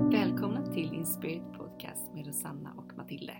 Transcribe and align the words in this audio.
Välkomna 0.00 0.66
till 0.66 0.94
Inspirit 0.94 1.52
Podcast 1.56 2.14
med 2.14 2.26
Rosanna 2.26 2.74
och 2.76 2.96
Matilde. 2.96 3.36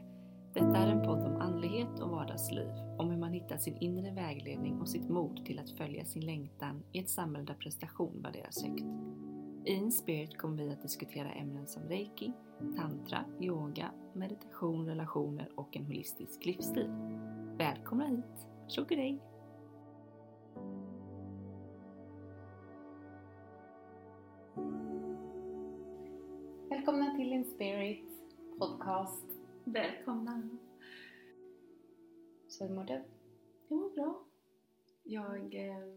Detta 0.54 0.76
är 0.76 0.86
en 0.86 1.02
podd 1.02 1.26
om 1.26 1.36
andlighet 1.36 2.00
och 2.00 2.11
vardagsliv, 2.11 2.68
om 2.98 3.11
hur 3.11 3.18
man 3.18 3.32
hittar 3.32 3.56
sin 3.56 3.77
inre 3.77 4.11
vägledning 4.11 4.80
och 4.80 4.88
sitt 4.88 5.09
mod 5.09 5.45
till 5.46 5.59
att 5.59 5.70
följa 5.70 6.04
sin 6.04 6.27
längtan 6.27 6.82
i 6.93 6.98
ett 6.98 7.11
samhälle 7.11 7.46
där 7.46 7.54
prestation 7.54 8.23
värderas 8.23 8.64
högt. 8.64 8.84
I 9.64 9.73
Inspirit 9.73 10.38
kommer 10.38 10.64
vi 10.64 10.73
att 10.73 10.82
diskutera 10.82 11.32
ämnen 11.32 11.66
som 11.66 11.82
reiki, 11.82 12.32
tantra, 12.77 13.24
yoga, 13.40 13.92
meditation, 14.14 14.86
relationer 14.86 15.48
och 15.56 15.77
en 15.77 15.86
holistisk 15.86 16.45
livsstil. 16.45 16.90
Välkomna 17.58 18.06
hit! 18.06 18.46
Tjockadej! 18.68 19.29
Välkomna! 29.72 30.48
Så 32.48 32.66
hur 32.66 32.74
mår 32.74 32.84
du? 32.84 33.02
Jag 33.69 33.78
mår 33.78 33.91
bra. 33.91 34.24
Jag, 35.02 35.55
eh, 35.55 35.88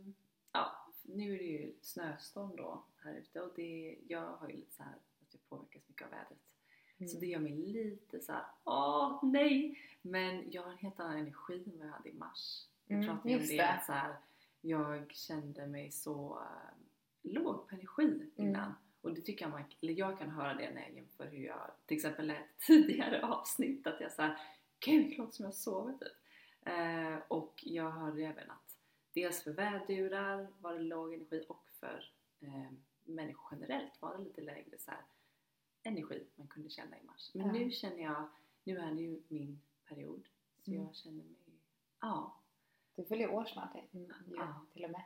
ja, 0.51 0.71
nu 1.01 1.33
är 1.33 1.37
det 1.37 1.43
ju 1.43 1.73
snöstorm 1.81 2.55
då 2.55 2.83
här 2.97 3.13
ute 3.13 3.41
och 3.41 3.51
det, 3.55 3.97
jag 4.07 4.31
har 4.31 4.49
ju 4.49 4.55
lite 4.55 4.73
så 4.75 4.83
här 4.83 4.93
att 4.93 5.33
jag 5.33 5.49
påverkas 5.49 5.81
mycket 5.87 6.05
av 6.05 6.11
vädret. 6.11 7.09
Så 7.11 7.19
det 7.19 7.25
gör 7.25 7.39
mig 7.39 7.51
lite 7.55 8.19
så 8.19 8.31
här, 8.31 8.45
åh 8.63 9.19
nej! 9.23 9.79
Men 10.01 10.51
jag 10.51 10.63
har 10.63 10.71
en 10.71 10.77
helt 10.77 10.99
annan 10.99 11.17
energi 11.17 11.63
än 11.73 11.79
vad 11.79 11.87
jag 11.87 11.93
hade 11.93 12.09
i 12.09 12.13
mars. 12.13 12.67
Jag 12.87 12.95
Mm, 12.97 13.07
pratade 13.09 13.35
om 13.35 13.41
det, 13.41 13.57
det. 13.57 13.69
att 13.69 13.85
så 13.85 13.91
här, 13.91 14.15
jag 14.61 15.11
kände 15.11 15.67
mig 15.67 15.91
så 15.91 16.39
eh, 16.41 16.77
låg 17.21 17.67
på 17.69 17.75
energi 17.75 18.31
Mm. 18.37 18.71
Och 19.03 19.13
det 19.13 19.21
tycker 19.21 19.45
jag 19.45 19.51
man, 19.51 19.63
eller 19.81 19.93
jag 19.93 20.19
kan 20.19 20.29
höra 20.29 20.53
det 20.53 20.71
när 20.73 20.81
jag 20.81 20.93
jämför 20.93 21.25
hur 21.27 21.45
jag 21.45 21.71
till 21.85 21.97
exempel 21.97 22.27
lät 22.27 22.59
tidigare 22.59 23.21
avsnitt 23.25 23.87
att 23.87 24.01
jag 24.01 24.11
såhär 24.11 24.41
Gud, 24.79 25.09
det 25.09 25.17
låter 25.17 25.31
som 25.33 25.45
jag 25.45 25.53
sovit 25.55 25.99
typ. 25.99 26.11
Eh, 26.61 27.17
och 27.27 27.59
jag 27.65 27.91
hörde 27.91 28.21
även 28.25 28.51
att 28.51 28.77
dels 29.13 29.43
för 29.43 29.51
vädurar 29.51 30.47
var 30.59 30.73
det 30.73 30.79
låg 30.79 31.13
energi 31.13 31.45
och 31.49 31.69
för 31.79 32.11
eh, 32.39 32.71
människor 33.03 33.47
generellt 33.51 34.01
var 34.01 34.17
det 34.17 34.23
lite 34.23 34.41
lägre 34.41 34.77
så 34.77 34.91
här, 34.91 35.01
energi 35.83 36.27
man 36.35 36.47
kunde 36.47 36.69
känna 36.69 36.97
i 36.99 37.03
mars. 37.03 37.31
Men 37.33 37.45
Ja. 37.47 37.51
nu 37.53 37.71
känner 37.71 38.03
jag, 38.03 38.29
nu 38.63 38.77
är 38.77 38.93
det 38.93 39.01
ju 39.01 39.21
min 39.27 39.61
period 39.87 40.27
så 40.65 40.71
Mm. 40.71 40.83
jag 40.83 40.95
känner 40.95 41.23
mig, 41.23 41.35
ja, 42.01 42.35
Du 42.95 43.05
fyller 43.05 43.29
år 43.29 43.45
snart, 43.45 43.75
mm, 43.75 44.13
ju, 44.27 44.35
Ja. 44.35 44.65
till 44.73 44.83
och 44.85 44.91
med. 44.91 45.03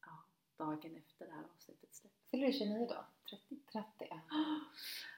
ja, 0.00 0.24
dagen 0.56 0.96
efter 0.96 1.26
det 1.26 1.32
här 1.32 1.44
avsnittet 1.56 1.94
släpps. 1.94 2.23
Fyller 2.34 2.46
du 2.46 2.52
29 2.52 2.86
då? 2.88 3.04
30. 3.30 3.56
30? 3.72 3.86
Ja. 4.10 4.20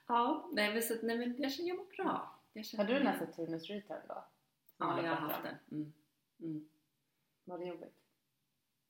Ja, 0.07 0.49
nej 0.53 0.73
men, 0.75 0.83
så, 0.83 0.95
nej, 1.03 1.19
men 1.19 1.43
jag 1.43 1.53
känner 1.53 1.69
jag 1.69 1.79
mår 1.79 1.97
bra. 1.97 2.39
Jag 2.53 2.65
känner 2.67 2.85
Har 2.85 2.93
du 2.93 2.99
den 2.99 3.07
här 3.07 3.19
Saturnus 3.19 3.67
return 3.71 4.01
då? 4.09 4.25
Ja, 4.79 5.03
jag 5.03 5.11
har 5.11 5.17
haft 5.17 5.43
den. 5.43 5.55
Mm. 5.71 5.93
Mm. 6.41 6.69
Var 7.45 7.59
det 7.59 7.65
jobbigt? 7.65 7.95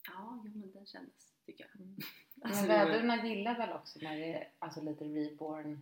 Ja, 0.07 0.41
jo, 0.45 0.51
men 0.55 0.71
den 0.71 0.85
kändes 0.85 1.33
tycker 1.45 1.69
jag. 1.71 1.81
Mm. 1.81 1.97
Alltså, 2.41 2.61
Men 2.61 2.67
vädurna 2.67 3.25
gillar 3.25 3.57
väl 3.57 3.73
också 3.73 3.99
när 4.01 4.17
det 4.17 4.33
är 4.33 4.49
alltså 4.59 4.81
lite 4.81 5.05
reborn? 5.05 5.81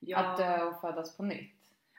ja, 0.00 0.18
Att 0.18 0.36
dö 0.36 0.62
och 0.64 0.80
födas 0.80 1.16
på 1.16 1.22
nytt? 1.22 1.54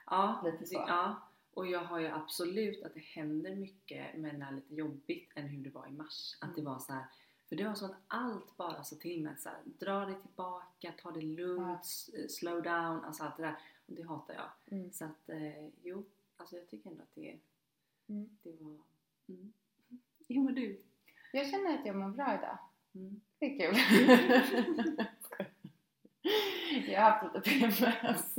ja, 0.06 0.42
lite 0.44 0.66
så. 0.66 0.74
Ja, 0.88 1.22
och 1.54 1.66
jag 1.66 1.80
har 1.80 1.98
ju 2.00 2.06
absolut 2.06 2.82
att 2.82 2.94
det 2.94 3.00
händer 3.00 3.54
mycket 3.56 4.16
men 4.16 4.42
är 4.42 4.52
lite 4.52 4.74
jobbigt 4.74 5.30
än 5.34 5.48
hur 5.48 5.64
det 5.64 5.70
var 5.70 5.86
i 5.86 5.90
mars. 5.90 6.36
Att 6.40 6.54
det 6.54 6.60
Mm. 6.60 6.72
var 6.72 6.78
så 6.80 6.92
här, 6.92 7.04
för 7.52 7.56
det 7.56 7.64
var 7.68 7.74
som 7.74 7.90
att 7.90 7.96
allt 8.08 8.56
bara 8.56 8.84
sa 8.84 8.96
till 8.96 9.22
mig 9.22 9.32
att 9.32 9.40
så 9.40 9.48
här, 9.48 9.58
dra 9.64 10.04
dig 10.06 10.14
tillbaka, 10.22 10.92
ta 11.02 11.10
det 11.10 11.20
lugnt, 11.22 11.66
Ja. 11.68 11.78
s- 11.82 12.36
slow 12.38 12.62
down, 12.62 13.04
alltså 13.04 13.22
allt 13.24 13.36
det 13.36 13.42
där. 13.42 13.56
Och 13.86 13.94
det 13.94 14.02
hatar 14.02 14.34
jag. 14.34 14.78
Mm. 14.78 14.92
Så 14.92 15.04
att 15.04 15.28
eh, 15.28 15.66
jo, 15.82 16.04
alltså 16.36 16.56
jag 16.56 16.68
tycker 16.68 16.90
ändå 16.90 17.02
att 17.02 17.14
det, 17.14 17.38
Mm. 18.08 18.28
det 18.42 18.52
var... 18.60 18.78
Mm. 19.28 19.52
Jo 20.28 20.42
men 20.44 20.54
du. 20.54 20.80
Jag 21.32 21.50
känner 21.50 21.78
att 21.78 21.86
jag 21.86 21.96
mår 21.96 22.08
bra 22.08 22.34
idag. 22.38 22.58
Mm. 22.94 23.20
Det 23.38 23.46
är 23.46 23.58
kul. 23.58 23.76
jag 26.92 27.00
har 27.00 27.10
haft 27.10 27.34
lite 27.34 27.50
PMS. 27.50 28.34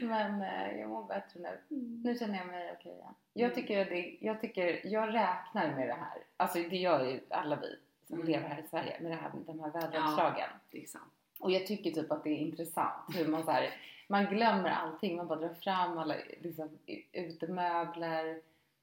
Men 0.08 0.42
eh, 0.42 0.80
jag 0.80 0.88
mår 0.90 1.04
bättre 1.06 1.40
nu. 1.40 1.58
Nu 2.04 2.14
känner 2.18 2.38
jag 2.38 2.46
mig 2.46 2.72
okej 2.78 2.92
igen. 2.92 3.14
Jag 3.32 3.44
Mm. 3.52 3.54
tycker, 3.54 3.84
det, 3.84 4.16
jag 4.20 4.40
tycker, 4.40 4.80
jag 4.86 5.08
räknar 5.14 5.74
med 5.76 5.88
det 5.88 5.94
här. 5.94 6.18
Alltså 6.36 6.58
det 6.58 6.76
gör 6.76 7.04
ju 7.06 7.20
alla 7.30 7.56
vi 7.56 7.78
som 8.06 8.16
Mm. 8.16 8.26
lever 8.28 8.48
här 8.48 8.62
i 8.62 8.68
Sverige 8.68 8.96
med 9.00 9.10
det 9.10 9.16
här, 9.16 9.30
de 9.46 9.60
här 9.60 9.70
väderomslagen. 9.70 10.48
Det 10.70 10.82
är 10.82 10.86
sant. 10.86 11.12
Och 11.40 11.50
jag 11.50 11.66
tycker 11.66 11.90
typ 11.90 12.12
att 12.12 12.24
det 12.24 12.30
är 12.30 12.36
intressant 12.36 13.16
hur 13.16 13.28
man 13.28 13.44
så 13.44 13.50
här, 13.50 13.70
man 14.08 14.24
glömmer 14.26 14.70
allting. 14.70 15.16
Man 15.16 15.26
bara 15.26 15.38
drar 15.38 15.54
fram 15.54 15.98
alla 15.98 16.14
liksom, 16.40 16.78
utemöbler, 17.12 18.40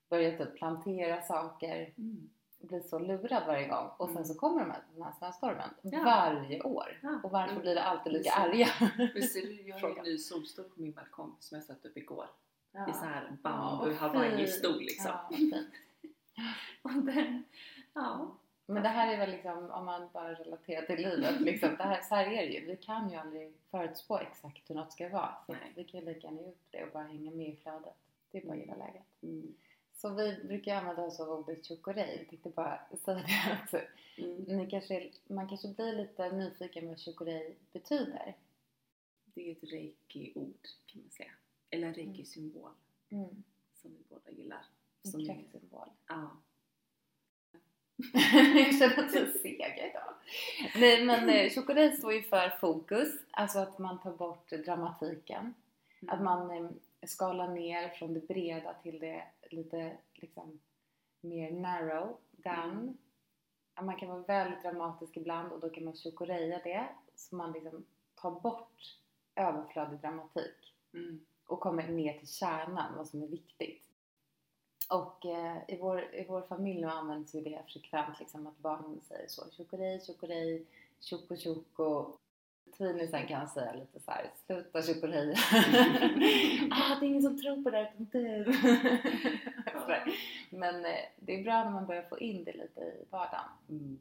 börjar 0.10 0.32
typ 0.38 0.56
plantera 0.56 1.22
saker. 1.22 1.94
Mm. 1.98 2.30
Blir 2.68 2.80
så 2.82 3.00
lurad 3.00 3.44
varje 3.48 3.68
gång. 3.68 3.90
Och 3.98 4.08
sen 4.08 4.16
Mm. 4.18 4.26
så 4.28 4.36
kommer 4.36 4.60
de 4.60 4.72
här, 4.72 4.82
den 4.94 5.04
här 5.04 5.12
snöstormen 5.12 5.70
Ja. 5.82 6.04
varje 6.04 6.62
år. 6.62 7.00
Ja. 7.04 7.20
Och 7.24 7.32
varför 7.32 7.52
Mm. 7.52 7.62
blir 7.62 7.76
det 7.76 7.84
alltid 7.84 8.14
lika 8.14 8.32
arga? 8.32 8.68
Visst 9.14 9.36
är 9.36 9.42
det, 9.42 9.54
jag 9.70 9.80
har 9.80 9.98
en 9.98 10.04
ny 10.04 10.18
solstol 10.18 10.66
på 10.66 10.82
min 10.82 10.92
balkong 10.92 11.36
som 11.40 11.56
jag 11.56 11.64
satte 11.66 11.88
upp 11.88 11.98
igår. 11.98 12.26
Ja. 12.72 12.90
I 12.90 12.94
så 12.94 13.06
här 13.06 13.24
Ja, 13.30 13.36
bambu 13.50 13.86
vad 13.86 13.96
hawaii-stol 13.96 14.80
liksom. 14.80 15.12
Ja. 15.30 15.30
Och 16.82 16.92
den, 17.04 17.44
ja. 17.94 18.32
Men 18.66 18.84
det 18.84 18.90
här 18.90 19.14
är 19.14 19.18
väl 19.18 19.30
liksom, 19.32 19.72
om 19.72 19.86
man 19.86 20.10
bara 20.14 20.34
relaterar 20.34 20.82
till 20.86 20.96
livet, 21.10 21.42
liksom, 21.42 21.76
det 21.78 21.84
här, 21.84 22.02
så 22.02 22.16
här 22.16 22.26
är 22.26 22.48
det 22.48 22.54
ju. 22.54 22.66
Vi 22.66 22.78
kan 22.78 23.10
ju 23.10 23.16
aldrig 23.16 23.54
förutspå 23.72 24.18
exakt 24.20 24.70
hur 24.70 24.76
något 24.76 24.92
ska 24.92 25.10
vara. 25.10 25.36
Så 25.46 25.52
Nej. 25.52 25.74
vi 25.76 25.84
kan 25.84 26.00
ju 26.00 26.06
lika 26.06 26.28
gärna 26.28 26.42
ge 26.42 26.48
upp 26.48 26.66
det 26.72 26.84
och 26.84 26.90
bara 26.94 27.04
hänga 27.04 27.32
med 27.32 27.48
i 27.48 27.56
flödet. 27.56 27.94
Det 28.32 28.38
är 28.38 28.46
bara 28.48 28.54
att 28.54 28.60
gilla 28.60 28.76
läget. 28.76 29.04
Mm. 29.24 29.54
Så 29.96 30.10
vi 30.10 30.44
brukar 30.44 30.76
använda 30.76 31.02
oss 31.02 31.20
av 31.20 31.30
ordet 31.30 31.68
chokorei. 31.68 32.18
Jag 32.18 32.30
tänkte 32.30 32.50
bara 32.50 32.80
säga 33.06 33.18
det 33.28 33.60
också. 33.64 33.80
Mm. 34.18 34.58
Ni 34.58 34.70
kanske, 34.70 35.12
man 35.28 35.50
kanske 35.50 35.68
blir 35.68 35.94
lite 35.96 36.32
nyfiken 36.32 36.88
vad 36.88 37.00
chokorei 37.00 37.56
betyder. 37.74 38.36
Det 39.26 39.48
är 39.48 39.52
ett 39.52 39.64
reiki-ord 39.72 40.68
kan 40.86 41.02
man 41.02 41.10
säga. 41.12 41.32
Eller 41.70 41.88
en 41.88 41.94
reiki-symbol 41.94 42.72
Mm. 43.10 43.44
som 43.82 43.92
vi 43.92 43.98
båda 44.10 44.32
gillar. 44.32 44.66
En 45.04 45.12
Som 45.12 45.22
är, 45.22 45.26
kraftsymbol. 45.26 45.88
ja. 46.08 46.32
jag 48.56 48.76
känner 48.80 49.04
att 49.08 49.16
jag 49.16 49.30
sega 49.30 49.90
idag. 49.90 50.14
Nej 50.76 51.06
men 51.06 51.30
eh, 51.30 51.50
chokorei 51.50 51.92
står 51.98 52.14
ju 52.14 52.22
för 52.24 52.50
fokus. 52.50 53.10
Alltså 53.32 53.60
att 53.60 53.80
man 53.80 54.02
tar 54.02 54.12
bort 54.12 54.50
dramatiken. 54.50 55.54
Att 56.08 56.22
man 56.22 56.80
skalar 57.10 57.48
ner 57.48 57.90
från 57.90 58.14
det 58.14 58.28
breda 58.28 58.74
till 58.74 59.00
det 59.00 59.24
lite 59.50 59.98
liksom 60.14 60.60
mer 61.22 61.52
narrow 61.52 62.18
down. 62.32 62.72
Mm. 62.72 62.98
Man 63.82 63.96
kan 63.96 64.10
vara 64.10 64.22
väldigt 64.22 64.64
dramatisk 64.64 65.18
ibland 65.18 65.52
och 65.52 65.60
då 65.60 65.70
kan 65.70 65.86
man 65.86 65.94
chokoreja 65.94 66.60
det. 66.64 66.88
Så 67.16 67.36
man 67.36 67.52
liksom 67.52 67.86
tar 68.16 68.32
bort 68.32 68.98
överflödig 69.36 70.00
dramatik 70.00 70.74
Mm. 70.94 71.26
och 71.48 71.60
kommer 71.60 71.88
ner 71.88 72.20
till 72.20 72.28
kärnan, 72.28 72.96
vad 72.98 73.08
som 73.08 73.24
är 73.24 73.28
viktigt. 73.28 73.90
Och 74.90 75.26
eh, 75.26 75.58
i, 75.68 75.78
vår, 75.78 76.16
i 76.16 76.26
vår 76.30 76.42
familj 76.42 76.84
används 76.84 77.36
ju 77.36 77.42
det 77.42 77.64
frekvent 77.68 78.20
liksom 78.20 78.48
att 78.48 78.58
barnen 78.58 79.02
säger 79.02 79.28
så. 79.28 79.52
Chokorej, 79.52 80.00
chokorej, 80.00 80.66
choko 81.00 81.36
choko. 81.38 82.18
Twinisen 82.78 83.28
kan 83.28 83.48
säga 83.48 83.74
lite 83.74 84.00
så 84.00 84.12
här, 84.12 84.32
sluta 84.46 84.82
chokorej. 84.82 85.32
ah, 86.72 87.00
det 87.00 87.06
är 87.06 87.08
ingen 87.08 87.22
som 87.22 87.42
tror 87.42 87.64
på 87.64 87.70
det 87.70 87.78
här 87.78 87.92
utom 87.94 88.08
du. 88.12 88.54
Men 90.58 90.86
eh, 90.86 91.02
det 91.16 91.40
är 91.40 91.44
bra 91.44 91.64
när 91.64 91.72
man 91.72 91.86
börjar 91.86 92.02
få 92.02 92.20
in 92.20 92.44
det 92.44 92.54
lite 92.54 92.82
i 92.82 93.06
vardagen. 93.10 93.50
Mm. 93.70 94.00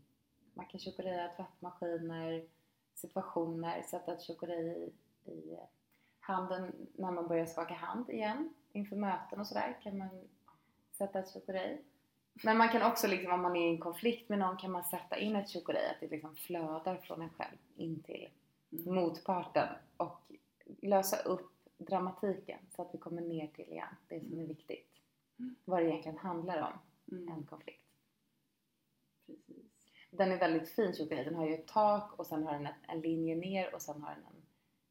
Man 0.55 0.67
kan 0.67 0.81
chokoreja 0.81 1.29
tvättmaskiner, 1.29 2.45
situationer, 2.95 3.83
sätta 3.83 4.13
ett 4.13 4.27
chokorej 4.27 4.93
i, 5.27 5.31
i 5.31 5.59
handen 6.21 6.73
när 6.95 7.11
man 7.11 7.29
börjar 7.29 7.47
skaka 7.47 7.75
hand 7.75 8.11
igen 8.11 8.55
inför 8.73 8.97
möten 8.97 9.41
och 9.41 9.47
sådär 9.47 9.77
kan 9.83 9.99
man 9.99 10.09
sätta 10.93 11.19
ett 11.19 11.33
chokorej. 11.33 11.83
Men 12.45 12.57
man 12.57 12.69
kan 12.69 12.83
också 12.83 13.07
liksom, 13.07 13.33
om 13.33 13.43
man 13.43 13.57
är 13.57 13.67
i 13.67 13.71
en 13.71 13.81
konflikt 13.81 14.29
med 14.29 14.39
någon 14.39 14.57
kan 14.57 14.71
man 14.71 14.85
sätta 14.85 15.19
in 15.19 15.37
ett 15.37 15.53
chokorej, 15.53 15.91
att 15.91 16.01
det 16.01 16.11
liksom 16.11 16.37
flödar 16.37 16.97
från 16.97 17.23
en 17.23 17.31
själv 17.31 17.57
in 17.77 18.03
till 18.03 18.29
Mm. 18.73 18.95
motparten 18.95 19.69
och 19.97 20.33
lösa 20.83 21.17
upp 21.23 21.51
dramatiken 21.79 22.59
så 22.77 22.83
att 22.83 22.95
vi 22.95 22.99
kommer 22.99 23.23
ner 23.23 23.47
till 23.47 23.65
igen 23.73 23.95
det 24.09 24.21
som 24.29 24.39
är 24.39 24.47
viktigt. 24.47 24.89
Mm. 25.39 25.55
Vad 25.65 25.83
det 25.83 25.89
egentligen 25.89 26.19
handlar 26.19 26.63
om, 26.63 26.79
en 27.19 27.29
Mm. 27.29 27.47
konflikt. 27.47 27.87
Precis. 29.27 29.91
Den 30.11 30.33
är 30.33 30.39
väldigt 30.39 30.69
fin 30.69 30.93
chokorej. 30.93 31.25
Den 31.25 31.35
har 31.35 31.47
ju 31.47 31.55
ett 31.55 31.67
tak 31.67 32.19
och 32.19 32.27
sen 32.27 32.43
har 32.43 32.53
den 32.53 32.69
en 32.89 33.01
linje 33.01 33.37
ner 33.37 33.75
och 33.75 33.83
sen 33.83 34.03
har 34.03 34.11
den 34.15 34.25
en 34.25 34.43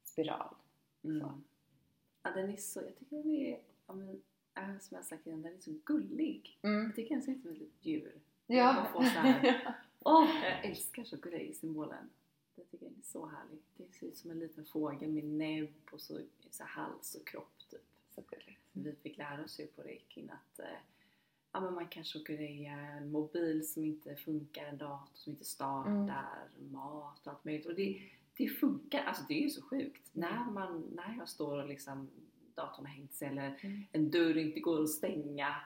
spiral. 0.04 0.54
Mm. 1.04 1.20
Så. 1.20 1.40
Ja, 2.22 2.30
den 2.30 2.50
är 2.50 2.56
så, 2.56 2.80
jag 2.82 2.96
tycker 2.98 3.16
den 3.16 3.30
är, 3.30 3.60
ja, 3.86 3.94
men, 3.94 4.22
äh, 4.54 4.78
som 4.80 4.94
jag 4.96 5.04
sagt 5.04 5.26
innan, 5.26 5.42
den 5.42 5.54
är 5.54 5.58
så 5.58 5.74
gullig. 5.84 6.58
Mm. 6.62 6.84
Jag 6.84 6.94
tycker 6.96 7.14
den 7.14 7.22
ser 7.22 7.32
ut 7.32 7.42
som 7.42 7.50
ett 7.50 7.58
litet 7.58 7.86
djur. 7.86 8.20
Ja. 8.46 8.72
Man 8.72 8.92
får 8.92 9.02
så 9.02 9.18
här- 9.18 9.76
Åh, 10.04 10.28
jag 10.44 10.64
älskar 10.64 11.04
chokorej-symbolen. 11.04 12.10
Det 12.54 12.62
tycker 12.64 12.86
jag 12.86 12.92
är 12.92 13.02
så 13.02 13.26
härligt. 13.26 13.64
Det 13.76 13.92
ser 13.92 14.06
ut 14.06 14.16
som 14.16 14.30
en 14.30 14.38
liten 14.38 14.64
fågel 14.64 15.10
med 15.12 15.24
näbb 15.24 15.74
och 15.90 16.00
så, 16.00 16.20
så 16.50 16.64
hals 16.64 17.14
och 17.14 17.26
kropp 17.26 17.58
typ. 17.70 17.80
Så 18.14 18.22
gulligt. 18.30 18.60
Vi 18.72 18.92
fick 19.02 19.18
lära 19.18 19.44
oss 19.44 19.60
ju 19.60 19.66
på 19.66 19.82
Reikin 19.82 20.30
att 20.30 20.58
eh, 20.58 20.66
ja, 21.52 21.60
men 21.60 21.74
man 21.74 21.88
kan 21.88 22.04
chokureja 22.04 22.72
en 22.72 23.10
mobil 23.10 23.68
som 23.68 23.84
inte 23.84 24.16
funkar, 24.16 24.64
en 24.66 24.78
dator 24.78 25.10
som 25.14 25.32
inte 25.32 25.44
startar, 25.44 26.48
mat 26.70 27.26
och 27.26 27.32
allt 27.32 27.44
möjligt. 27.44 27.66
Och 27.66 27.74
det, 27.74 28.02
det 28.36 28.48
funkar, 28.48 29.04
alltså 29.04 29.24
det 29.28 29.34
är 29.34 29.42
ju 29.42 29.50
så 29.50 29.62
sjukt. 29.62 30.14
Mm. 30.16 30.30
När, 30.30 30.50
man, 30.50 30.80
när 30.94 31.16
jag 31.18 31.28
står 31.28 31.62
och 31.62 31.68
liksom 31.68 32.10
datorn 32.54 32.86
har 32.86 32.92
hängt 32.92 33.14
sig 33.14 33.28
eller 33.28 33.58
Mm. 33.62 33.82
en 33.92 34.10
dörr 34.10 34.36
inte 34.36 34.60
går 34.60 34.82
att 34.82 34.90
stänga. 34.90 35.56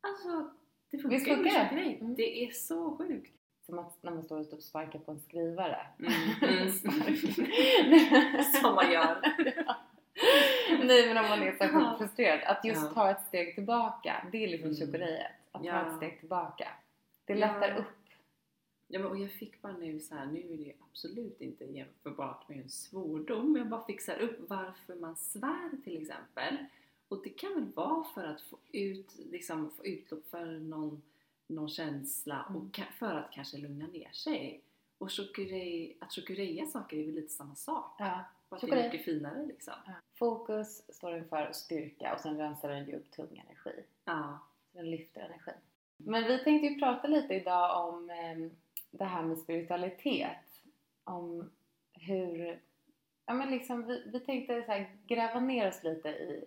Alltså 0.00 0.50
det 0.90 0.98
funkar 0.98 1.18
ju 1.18 1.42
det? 1.42 1.98
Mm. 2.00 2.14
Det 2.14 2.44
är 2.44 2.50
så 2.50 2.96
sjukt. 2.96 3.32
Som 3.66 3.78
att 3.78 4.02
när 4.02 4.12
man 4.12 4.22
står 4.24 4.40
och 4.40 4.50
typ 4.50 4.62
sparkar 4.62 4.98
på 4.98 5.10
en 5.12 5.20
skrivare. 5.20 5.86
Mm. 5.98 6.72
Som 8.62 8.74
man 8.74 8.92
gör. 8.92 9.20
Nej 10.84 11.06
men 11.08 11.16
om 11.24 11.28
man 11.28 11.42
är 11.42 11.52
så 11.56 11.64
Ja. 11.64 11.96
frustrerad. 11.98 12.40
Att 12.46 12.64
just 12.64 12.82
Ja. 12.82 12.88
ta 12.94 13.10
ett 13.10 13.26
steg 13.28 13.54
tillbaka. 13.54 14.26
Det 14.32 14.44
är 14.44 14.48
liksom 14.48 14.70
Mm. 14.70 14.86
chokorejet. 14.86 15.32
Att 15.52 15.62
ta 15.62 15.66
Ja. 15.68 15.90
ett 15.90 15.96
steg 15.96 16.18
tillbaka. 16.20 16.68
Det 17.24 17.34
lättar 17.34 17.76
upp. 17.78 17.84
Ja, 18.88 18.98
men, 18.98 19.08
och 19.08 19.18
jag 19.18 19.30
fick 19.30 19.62
bara 19.62 19.72
nu 19.72 20.00
så 20.00 20.14
här, 20.14 20.26
nu 20.26 20.38
är 20.40 20.56
det 20.64 20.72
absolut 20.90 21.40
inte 21.40 21.64
jämförbart 21.64 22.48
med 22.48 22.58
en 22.58 22.68
svordom, 22.68 23.56
jag 23.56 23.66
bara 23.68 23.84
fixar 23.84 24.18
upp 24.18 24.38
varför 24.48 24.94
man 24.94 25.16
svär 25.16 25.70
till 25.84 26.02
exempel. 26.02 26.56
Och 27.08 27.22
det 27.24 27.30
kan 27.30 27.54
väl 27.54 27.72
vara 27.74 28.04
för 28.14 28.24
att 28.24 28.40
få 28.40 28.56
ut, 28.72 29.12
liksom, 29.30 29.70
få 29.76 29.86
utlopp 29.86 30.26
för 30.30 30.46
någon, 30.46 31.02
någon 31.46 31.68
känsla 31.68 32.46
Mm. 32.48 32.62
och 32.62 32.68
ka- 32.76 32.92
för 32.98 33.14
att 33.14 33.30
kanske 33.32 33.56
lugna 33.58 33.86
ner 33.86 34.10
sig. 34.12 34.60
Och 34.98 35.12
chokurej, 35.12 35.96
att 36.00 36.12
chokureja 36.12 36.66
saker 36.66 36.96
är 36.96 37.04
väl 37.04 37.14
lite 37.14 37.32
samma 37.32 37.54
sak. 37.54 37.94
Ja. 37.98 38.20
Bara 38.48 38.56
att 38.56 38.62
det 38.62 38.80
är 38.80 38.84
mycket 38.92 39.04
finare 39.04 39.46
liksom. 39.46 39.74
Ja. 39.86 39.92
Fokus 40.14 40.82
står 40.96 41.10
den 41.12 41.28
för 41.28 41.52
styrka 41.52 42.14
och 42.14 42.20
sen 42.20 42.36
rensar 42.38 42.68
den 42.68 42.86
ju 42.86 42.96
upp 42.96 43.10
tung 43.10 43.42
energi. 43.46 43.84
Ja. 44.04 44.38
Så 44.72 44.78
den 44.78 44.90
lyfter 44.90 45.20
energi. 45.20 45.52
Men 45.96 46.24
vi 46.24 46.38
tänkte 46.44 46.66
ju 46.66 46.78
prata 46.78 47.08
lite 47.08 47.34
idag 47.34 47.88
om 47.88 48.10
eh, 48.10 48.50
det 48.90 49.04
här 49.04 49.22
med 49.22 49.38
spiritualitet. 49.38 50.62
Om 51.04 51.50
hur... 51.92 52.60
Ja 53.26 53.34
men 53.34 53.50
liksom 53.50 53.86
vi, 53.86 54.02
vi 54.12 54.20
tänkte 54.20 54.62
så 54.62 54.72
här, 54.72 54.96
gräva 55.06 55.40
ner 55.40 55.68
oss 55.68 55.82
lite 55.84 56.08
i 56.08 56.44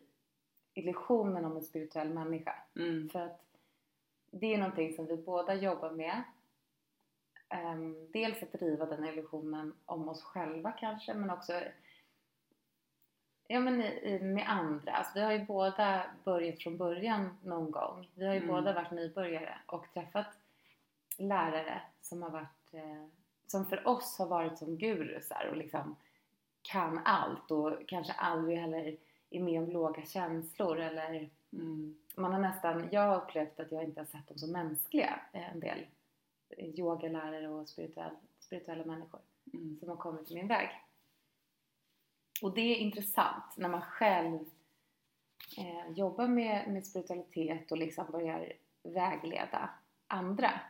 illusionen 0.74 1.46
om 1.46 1.56
en 1.57 1.63
spirituell 1.63 2.10
människa. 2.10 2.56
Mm. 2.75 3.10
För 3.10 3.19
att 3.19 3.49
det 4.31 4.54
är 4.54 4.58
någonting 4.58 4.94
som 4.94 5.06
vi 5.06 5.18
båda 5.18 5.54
jobbar 5.54 5.92
med. 5.92 6.24
Ehm, 7.50 8.12
dels 8.12 8.44
att 8.44 8.52
driva 8.52 8.86
den 8.86 9.06
illusionen 9.06 9.74
om 9.86 10.10
oss 10.10 10.24
själva 10.24 10.72
kanske, 10.72 11.14
men 11.14 11.30
också 11.30 11.62
ja, 13.48 13.60
men 13.60 13.81
i, 13.81 14.00
i, 14.04 14.20
med 14.20 14.50
andra. 14.50 14.92
Alltså, 14.92 15.12
vi 15.16 15.22
har 15.22 15.31
ju 15.31 15.46
båda 15.46 16.06
börjat 16.24 16.60
från 16.64 16.78
början 16.78 17.38
någon 17.44 17.72
gång. 17.72 18.10
Vi 18.16 18.26
har 18.26 18.34
ju 18.34 18.40
Mm. 18.44 18.56
båda 18.56 18.74
varit 18.74 18.92
nybörjare 18.92 19.58
och 19.66 19.86
träffat 19.94 20.28
lärare 21.18 21.82
som 22.02 22.24
har 22.24 22.30
varit 22.30 22.74
eh, 22.74 23.06
som 23.48 23.66
för 23.66 23.88
oss 23.88 24.20
har 24.20 24.28
varit 24.28 24.58
som 24.58 24.78
gurusar 24.78 25.48
och 25.52 25.58
liksom 25.58 25.96
kan 26.62 27.02
allt 27.06 27.52
och 27.52 27.74
kanske 27.88 28.14
aldrig 28.14 28.58
heller 28.58 28.98
är 29.30 29.40
med 29.40 29.62
om 29.62 29.70
låga 29.72 30.06
känslor 30.06 30.80
eller 30.80 31.30
Mm. 31.54 31.96
man 32.18 32.31
har 32.31 32.40
nästan, 32.40 32.90
jag 32.92 33.01
har 33.01 33.22
upplevt 33.22 33.60
att 33.60 33.72
jag 33.72 33.84
inte 33.84 34.01
har 34.01 34.06
sett 34.06 34.28
dem 34.28 34.38
som 34.38 34.51
mänskliga, 34.51 35.19
eh, 35.34 35.51
en 35.54 35.60
del 35.60 35.86
yogalärare 36.57 37.48
och 37.48 37.69
spirituell, 37.69 38.16
spirituella 38.40 38.86
människor 38.86 39.19
Mm. 39.54 39.78
som 39.80 39.90
har 39.90 39.96
kommit 39.96 40.25
till 40.25 40.36
min 40.36 40.48
väg. 40.48 40.69
Och 42.42 42.54
det 42.54 42.62
är 42.62 42.75
intressant 42.75 43.57
när 43.57 43.69
man 43.69 43.81
själv 43.81 44.40
eh, 45.57 45.92
jobbar 45.92 46.28
med, 46.28 46.72
med 46.72 46.88
spiritualitet 46.88 47.72
och 47.72 47.78
liksom 47.78 48.12
börjar 48.12 48.54
vägleda 48.84 49.69
andra. 50.07 50.62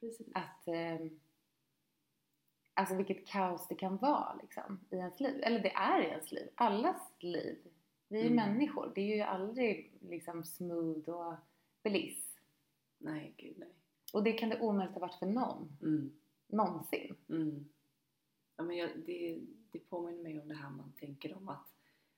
Precis. 0.00 0.26
Att, 0.34 0.68
eh, 0.68 0.98
alltså 2.74 2.94
vilket 2.94 3.26
kaos 3.26 3.68
det 3.68 3.74
kan 3.74 3.96
vara 3.96 4.34
liksom, 4.42 4.80
i 4.90 4.96
ens 4.96 5.20
liv. 5.20 5.40
Eller 5.42 5.60
det 5.60 5.72
är 5.72 6.02
i 6.02 6.06
ens 6.06 6.32
liv. 6.32 6.48
Allas 6.54 7.12
liv. 7.18 7.58
Vi 8.08 8.20
är 8.20 8.26
Mm. 8.30 8.36
människor. 8.36 8.92
Det 8.94 9.00
är 9.12 9.16
ju 9.16 9.22
aldrig 9.22 9.92
liksom 10.00 10.44
smooth 10.44 11.08
och 11.10 11.34
bliss. 11.82 12.38
Nej, 12.98 13.34
gud 13.36 13.54
nej. 13.58 13.72
Och 14.12 14.24
det 14.24 14.32
kan 14.32 14.48
det 14.48 14.60
omöjligt 14.60 14.94
ha 14.94 15.00
varit 15.00 15.18
för 15.18 15.26
någon. 15.26 15.78
Mm. 15.82 16.12
Någonsin. 16.46 17.14
Mm. 17.28 17.68
Ja, 18.56 18.62
men 18.64 18.76
jag, 18.76 18.90
det, 19.06 19.38
det 19.72 19.78
påminner 19.78 20.22
mig 20.22 20.40
om 20.40 20.48
det 20.48 20.54
här 20.54 20.70
man 20.70 20.92
tänker 20.92 21.36
om 21.36 21.48
att 21.48 21.66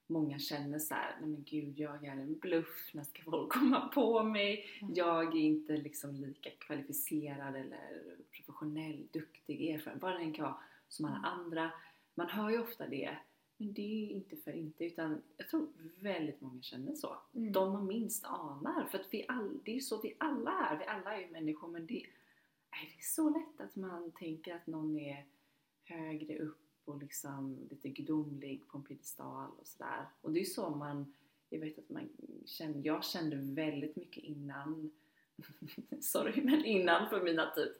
många 0.06 0.38
känner 0.38 0.78
så 0.78 0.94
här, 0.94 1.16
nej 1.20 1.28
men 1.30 1.42
gud 1.44 1.78
jag 1.78 2.04
är 2.04 2.10
en 2.12 2.38
bluff, 2.38 2.90
när 2.94 3.04
ska 3.04 3.22
folk 3.22 3.52
komma 3.52 3.88
på 3.88 4.22
mig? 4.22 4.64
Mm. 4.82 4.94
Jag 4.94 5.36
är 5.36 5.40
inte 5.40 5.72
liksom 5.76 6.14
lika 6.14 6.50
kvalificerad 6.50 7.56
eller 7.56 8.00
professionell, 8.36 9.08
duktig, 9.12 9.68
erfaren, 9.70 9.98
vad 9.98 10.12
det 10.12 10.18
än 10.18 10.32
kan 10.32 10.44
vara, 10.44 10.60
som 10.88 11.04
alla 11.06 11.16
Mm. 11.16 11.24
andra. 11.40 11.72
Man 12.14 12.28
hör 12.28 12.50
ju 12.50 12.58
ofta 12.58 12.86
det, 12.86 13.18
men 13.60 13.72
det 13.72 14.04
är 14.04 14.10
inte 14.10 14.36
för 14.36 14.52
inte 14.52 14.84
utan 14.84 15.22
jag 15.36 15.48
tror 15.48 15.68
väldigt 16.00 16.40
många 16.40 16.62
känner 16.62 16.94
så. 16.94 17.16
Mm. 17.34 17.52
De 17.52 17.72
man 17.72 17.86
minst 17.86 18.24
anar, 18.24 18.88
för 18.90 18.98
att 18.98 19.06
vi 19.10 19.24
all, 19.28 19.58
det 19.64 19.76
är 19.76 19.80
så 19.80 20.00
vi 20.00 20.16
alla 20.18 20.50
är, 20.70 20.78
vi 20.78 20.84
alla 20.84 21.16
är 21.16 21.20
ju 21.20 21.30
människor 21.30 21.68
men 21.68 21.86
det, 21.86 22.06
nej, 22.70 22.94
det 22.94 23.00
är 23.00 23.02
så 23.02 23.30
lätt 23.30 23.60
att 23.60 23.76
man 23.76 24.12
tänker 24.12 24.54
att 24.54 24.66
någon 24.66 24.98
är 24.98 25.24
högre 25.84 26.38
upp 26.38 26.68
och 26.84 26.98
liksom 26.98 27.58
lite 27.70 27.88
gudomlig 27.88 28.68
på 28.68 28.78
en 28.78 28.84
piedestal 28.84 29.50
och 29.60 29.66
sådär. 29.66 30.06
Och 30.20 30.32
det 30.32 30.40
är 30.40 30.44
så 30.44 30.70
man, 30.70 31.14
jag 31.48 31.58
vet 31.58 31.78
att 31.78 31.88
man 31.88 32.08
kände, 32.46 32.80
jag 32.88 33.04
kände 33.04 33.36
väldigt 33.36 33.96
mycket 33.96 34.24
innan, 34.24 34.90
sorry 36.00 36.42
men 36.42 36.64
innan 36.64 37.10
för 37.10 37.22
mina 37.22 37.50
typ 37.50 37.76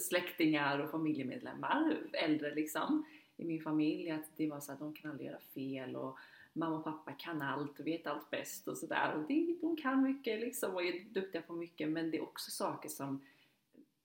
släktingar 0.00 0.78
och 0.78 0.90
familjemedlemmar, 0.90 1.96
äldre 2.12 2.54
liksom 2.54 3.04
i 3.38 3.44
min 3.44 3.62
familj 3.62 4.10
att 4.10 4.36
det 4.36 4.50
var 4.50 4.60
så 4.60 4.72
att 4.72 4.78
de 4.78 4.94
kan 4.94 5.10
aldrig 5.10 5.26
göra 5.26 5.40
fel 5.40 5.96
och 5.96 6.18
mamma 6.52 6.76
och 6.76 6.84
pappa 6.84 7.12
kan 7.12 7.42
allt 7.42 7.80
och 7.80 7.86
vet 7.86 8.06
allt 8.06 8.30
bäst 8.30 8.68
och 8.68 8.76
sådär 8.76 9.14
och 9.14 9.28
det, 9.28 9.56
de 9.60 9.76
kan 9.76 10.02
mycket 10.02 10.40
liksom 10.40 10.74
och 10.74 10.82
är 10.82 11.04
duktiga 11.04 11.42
på 11.42 11.52
mycket 11.52 11.88
men 11.88 12.10
det 12.10 12.16
är 12.16 12.22
också 12.22 12.50
saker 12.50 12.88
som 12.88 13.20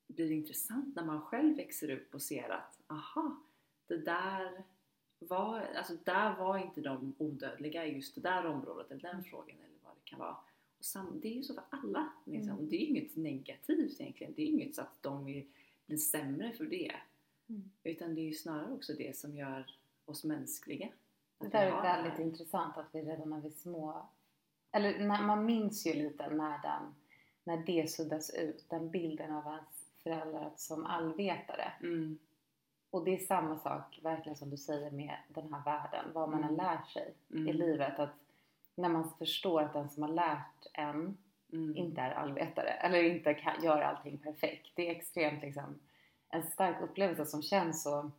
blir 0.08 0.32
intressant 0.32 0.96
när 0.96 1.06
man 1.06 1.22
själv 1.22 1.58
växer 1.58 1.90
upp 1.90 2.14
och 2.14 2.22
ser 2.22 2.50
att 2.50 2.80
aha, 2.88 3.38
det 3.88 3.98
där 3.98 4.64
var, 5.20 5.60
alltså 5.60 5.94
där 6.04 6.36
var 6.36 6.58
inte 6.58 6.82
de 6.82 7.16
odödliga 7.18 7.86
i 7.86 7.96
just 7.96 8.16
det 8.16 8.22
där 8.22 8.46
området 8.46 8.92
eller 8.92 9.02
den 9.02 9.24
frågan 9.24 9.58
eller 9.58 9.78
vad 9.84 9.94
det 9.96 10.10
kan 10.10 10.20
vara. 10.20 10.36
Och 10.78 10.86
sam, 10.86 11.20
det 11.22 11.28
är 11.28 11.34
ju 11.34 11.44
så 11.44 11.54
för 11.54 11.64
alla. 11.70 12.14
Liksom. 12.26 12.50
Mm. 12.50 12.64
Och 12.64 12.64
det 12.64 12.76
är 12.76 12.88
inget 12.88 13.16
negativt 13.16 14.02
egentligen. 14.02 14.34
Det 14.36 14.42
är 14.42 14.46
inget 14.46 14.76
så 14.76 14.82
att 14.82 15.04
de 15.04 15.28
är, 15.28 15.46
blir 15.86 15.98
sämre 15.98 16.54
för 16.54 16.66
det. 16.66 16.96
Mm. 17.50 17.72
Utan 17.84 18.16
det 18.16 18.22
är 18.22 18.26
ju 18.26 18.34
snarare 18.34 18.74
också 18.74 18.94
det 18.94 19.18
som 19.18 19.36
gör 19.36 19.76
oss 20.06 20.24
mänskliga. 20.24 20.90
Det 21.38 21.48
där 21.48 21.66
är 21.66 21.82
väldigt 21.82 22.18
det 22.18 22.24
intressant 22.24 22.78
att 22.78 22.86
vi 22.92 23.02
redan 23.02 23.30
när 23.30 23.42
vi 23.42 23.48
är 23.48 23.52
små, 23.54 24.08
eller 24.72 25.00
när, 25.00 25.22
man 25.22 25.46
minns 25.46 25.88
ju 25.88 25.94
lite 25.94 26.30
när 26.30 26.62
den, 26.62 26.96
när 27.44 27.58
det 27.66 27.92
suddas 27.92 28.30
ut, 28.30 28.66
den 28.70 28.90
bilden 28.90 29.32
av 29.32 29.48
ens 29.48 29.90
föräldrar 30.04 30.52
som 30.56 30.86
allvetare. 30.86 31.72
Mm. 31.82 32.18
Och 32.90 33.04
det 33.06 33.14
är 33.14 33.18
samma 33.26 33.60
sak 33.60 34.00
verkligen 34.04 34.36
som 34.36 34.50
du 34.50 34.58
säger 34.58 34.92
med 34.92 35.16
den 35.28 35.54
här 35.54 35.64
världen, 35.64 36.06
vad 36.14 36.30
man 36.30 36.44
Mm. 36.44 36.56
lärt 36.56 36.88
sig 36.88 37.14
Mm. 37.32 37.48
i 37.48 37.54
livet. 37.54 38.00
Att 38.00 38.14
när 38.76 38.90
man 38.90 39.10
förstår 39.18 39.62
att 39.62 39.74
den 39.74 39.90
som 39.90 40.04
har 40.04 40.10
lärt 40.10 40.68
en 40.74 41.18
Mm. 41.54 41.78
inte 41.78 42.02
är 42.02 42.12
allvetare 42.12 42.70
eller 42.70 43.04
inte 43.04 43.34
kan, 43.34 43.64
gör 43.64 43.82
allting 43.82 44.18
perfekt. 44.18 44.72
Det 44.76 44.88
är 44.88 44.92
extremt 44.92 45.42
liksom 45.42 45.80
en 46.34 46.44
stark 46.44 46.82
upplevelse 46.82 47.26
som 47.26 47.42
känns 47.42 47.84
så 47.84 48.12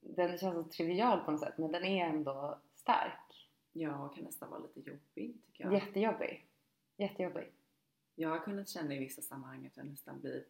den 0.00 0.38
känns 0.38 0.54
så 0.54 0.62
trivial 0.64 1.20
på 1.20 1.30
något 1.30 1.40
sätt 1.40 1.58
men 1.58 1.72
den 1.72 1.84
är 1.84 2.04
ändå 2.06 2.58
stark. 2.74 3.48
Ja, 3.72 4.04
och 4.06 4.14
kan 4.14 4.24
nästan 4.24 4.50
vara 4.50 4.60
lite 4.60 4.80
jobbig 4.90 5.36
tycker 5.46 5.64
jag. 5.64 5.74
Jättejobbig. 5.74 6.46
Jättejobbig. 6.96 7.52
Jag 8.14 8.28
har 8.28 8.38
kunnat 8.38 8.68
känna 8.68 8.94
i 8.94 8.98
vissa 8.98 9.22
sammanhang 9.22 9.66
att 9.66 9.76
jag 9.76 9.86
nästan 9.86 10.20
blir 10.20 10.44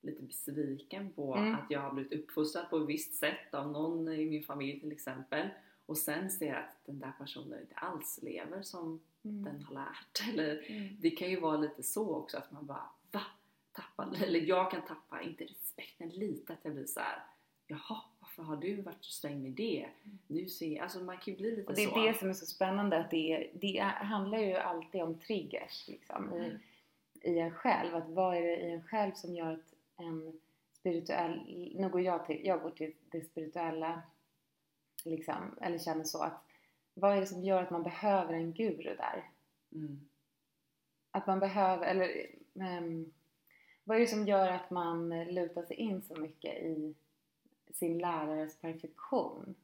lite 0.00 0.22
besviken 0.22 1.12
på 1.12 1.34
Mm. 1.36 1.54
att 1.54 1.70
jag 1.70 1.80
har 1.80 1.92
blivit 1.92 2.12
uppfostrad 2.12 2.70
på 2.70 2.76
ett 2.76 2.88
visst 2.88 3.14
sätt 3.14 3.54
av 3.54 3.72
någon 3.72 4.08
i 4.08 4.30
min 4.30 4.42
familj 4.42 4.80
till 4.80 4.92
exempel 4.92 5.48
och 5.86 5.98
sen 5.98 6.30
ser 6.30 6.54
att 6.54 6.76
den 6.86 6.98
där 6.98 7.12
personen 7.18 7.60
inte 7.60 7.74
alls 7.74 8.18
lever 8.22 8.62
som 8.62 9.00
Mm. 9.24 9.44
den 9.44 9.62
har 9.62 9.74
lärt. 9.74 10.28
Eller 10.32 10.70
Mm. 10.70 10.96
det 11.00 11.10
kan 11.10 11.30
ju 11.30 11.40
vara 11.40 11.56
lite 11.56 11.82
så 11.82 12.14
också 12.14 12.38
att 12.38 12.50
man 12.52 12.66
bara 12.66 12.90
va? 13.96 14.04
Tappar, 14.04 14.24
eller 14.24 14.40
jag 14.40 14.70
kan 14.70 14.82
tappa, 14.82 15.22
inte 15.22 15.44
respekten, 15.44 16.08
lite 16.08 16.52
att 16.52 16.58
jag 16.62 16.74
blir 16.74 16.86
så 16.86 17.00
här. 17.00 17.22
Jaha, 17.66 18.00
varför 18.20 18.42
har 18.42 18.56
du 18.56 18.82
varit 18.82 19.04
så 19.04 19.12
sträng 19.12 19.42
med 19.42 19.52
det? 19.52 19.88
Nu 20.26 20.48
ser 20.48 20.82
alltså 20.82 21.00
man 21.00 21.16
kan 21.18 21.34
ju 21.34 21.36
bli 21.36 21.50
lite 21.56 21.60
Mm. 21.60 21.66
Och 21.68 21.74
det 21.74 21.86
så. 21.86 21.98
är 22.08 22.12
det 22.12 22.18
som 22.18 22.28
är 22.28 22.32
så 22.34 22.46
spännande 22.46 22.98
att 22.98 23.10
det, 23.10 23.32
är, 23.32 23.50
det 23.54 23.78
handlar 23.80 24.38
ju 24.38 24.54
alltid 24.54 25.02
om 25.02 25.18
triggers 25.18 25.88
liksom, 25.88 26.34
i, 26.34 26.38
Mm. 26.44 26.58
i 27.20 27.38
en 27.38 27.50
själv. 27.54 27.94
Att 27.94 28.08
vad 28.08 28.36
är 28.36 28.42
det 28.42 28.56
i 28.56 28.72
en 28.72 28.82
själv 28.82 29.12
som 29.12 29.34
gör 29.34 29.52
att 29.52 29.74
en 29.96 30.40
spirituell, 30.72 31.40
nu 31.74 31.88
går 31.88 32.00
jag 32.00 32.26
till, 32.26 32.46
jag 32.46 32.62
går 32.62 32.70
till 32.70 32.92
det 33.10 33.20
spirituella 33.20 34.02
liksom, 35.04 35.58
eller 35.60 35.78
känner 35.78 36.04
så 36.04 36.22
att 36.22 36.44
vad 36.94 37.16
är 37.16 37.20
det 37.20 37.26
som 37.26 37.44
gör 37.44 37.62
att 37.62 37.70
man 37.70 37.82
behöver 37.82 38.32
en 38.34 38.52
guru 38.52 38.96
där? 38.96 39.30
Mm. 39.72 40.08
Att 41.10 41.26
man 41.26 41.40
behöver, 41.40 41.86
eller 41.86 42.26
um, 42.54 43.12
vad 43.84 43.96
är 43.96 44.00
det 44.00 44.06
som 44.06 44.26
gör 44.26 44.48
att 44.48 44.70
man 44.70 45.24
lutar 45.24 45.62
sig 45.62 45.76
in 45.76 46.02
så 46.02 46.20
mycket 46.20 46.54
i 46.54 46.94
sin 47.74 47.98
lärares 47.98 48.60
perfektion? 48.60 49.54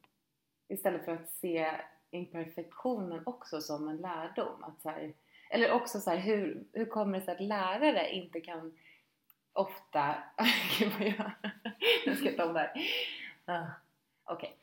Istället 0.69 1.05
för 1.05 1.13
att 1.13 1.31
se 1.31 1.71
imperfektionen 2.11 3.23
också 3.27 3.61
som 3.61 3.89
en 3.89 3.97
lärdom. 3.97 4.65
Att 4.65 4.81
så 4.83 4.91
här, 4.91 5.13
eller 5.51 5.73
också 5.73 6.01
så 6.01 6.11
här, 6.11 6.19
hur, 6.19 6.65
hur 6.73 6.85
kommer 6.85 7.19
det 7.19 7.25
sig 7.25 7.35
att 7.35 7.41
lärare 7.41 8.15
inte 8.15 8.41
kan 8.41 8.79
ofta... 9.53 10.15
Gud 10.79 10.93
vad 10.99 11.09
jag... 12.07 12.17
Ska 12.17 12.33
ta 12.33 12.45
om 12.45 12.55
där. 12.55 12.73
Ah, 13.45 13.67
Okej. 14.25 14.49
Okay. 14.49 14.59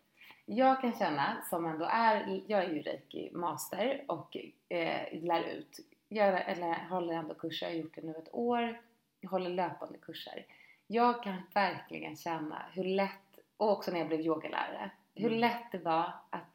Jag 0.46 0.82
kan 0.82 0.94
känna, 0.94 1.38
som 1.50 1.66
ändå 1.66 1.86
är... 1.86 2.42
Jag 2.48 2.64
är 2.64 2.70
ju 2.70 2.82
reiki 2.82 3.30
master 3.34 4.04
och 4.08 4.38
eh, 4.70 5.22
lär 5.22 5.44
ut. 5.44 5.80
Jag 6.08 6.50
eller, 6.50 6.90
håller 6.90 7.14
ändå 7.14 7.34
kurser, 7.34 7.66
jag 7.66 7.74
har 7.74 7.80
gjort 7.80 7.96
det 7.96 8.02
nu 8.02 8.16
ett 8.16 8.34
år. 8.34 8.82
Jag 9.24 9.30
håller 9.30 9.50
löpande 9.50 9.98
kurser. 9.98 10.46
Jag 10.88 11.24
kan 11.24 11.42
verkligen 11.54 12.16
känna 12.16 12.66
hur 12.74 12.84
lätt, 12.84 13.40
och 13.58 13.72
också 13.72 13.92
när 13.92 14.00
jag 14.00 14.08
blev 14.08 14.22
yogalärare, 14.22 14.92
hur 15.16 15.28
Mm. 15.28 15.40
lätt 15.40 15.72
det 15.72 15.78
var 15.78 16.14
att 16.30 16.50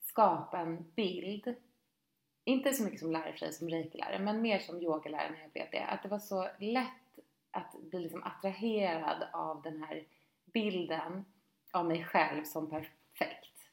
skapa 0.00 0.58
en 0.58 0.90
bild 0.90 1.54
inte 2.44 2.72
så 2.72 2.84
mycket 2.84 3.00
som 3.00 3.12
lärare 3.12 3.32
för 3.32 3.38
sig 3.38 3.52
som 3.52 3.68
reiki-lärare, 3.68 4.18
men 4.18 4.42
mer 4.42 4.58
som 4.58 4.82
yogalärare 4.82 5.30
när 5.30 5.40
jag 5.40 5.50
blev 5.50 5.66
det. 5.72 5.84
Att 5.84 6.02
det 6.02 6.08
var 6.08 6.18
så 6.18 6.48
lätt 6.58 7.18
att 7.50 7.74
bli 7.90 8.00
liksom 8.00 8.22
attraherad 8.22 9.28
av 9.32 9.62
den 9.62 9.82
här 9.82 10.04
bilden 10.44 11.24
av 11.72 11.86
mig 11.86 12.04
själv 12.04 12.44
som 12.44 12.70
perfekt. 12.70 13.70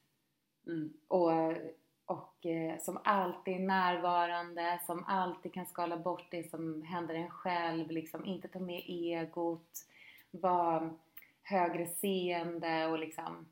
Mm. 0.67 0.93
Och, 1.07 1.31
och 2.05 2.45
eh, 2.45 2.79
som 2.79 2.99
alltid 3.03 3.53
är 3.53 3.59
närvarande, 3.59 4.79
som 4.85 5.05
alltid 5.07 5.53
kan 5.53 5.65
skala 5.65 5.97
bort 5.97 6.27
det 6.31 6.49
som 6.49 6.81
händer 6.81 7.15
en 7.15 7.29
själv, 7.29 7.91
liksom 7.91 8.25
inte 8.25 8.47
ta 8.47 8.59
med 8.59 8.83
egot, 8.87 9.85
vara 10.31 10.89
högre 11.43 11.87
seende 11.87 12.87
och 12.87 12.99
liksom 12.99 13.45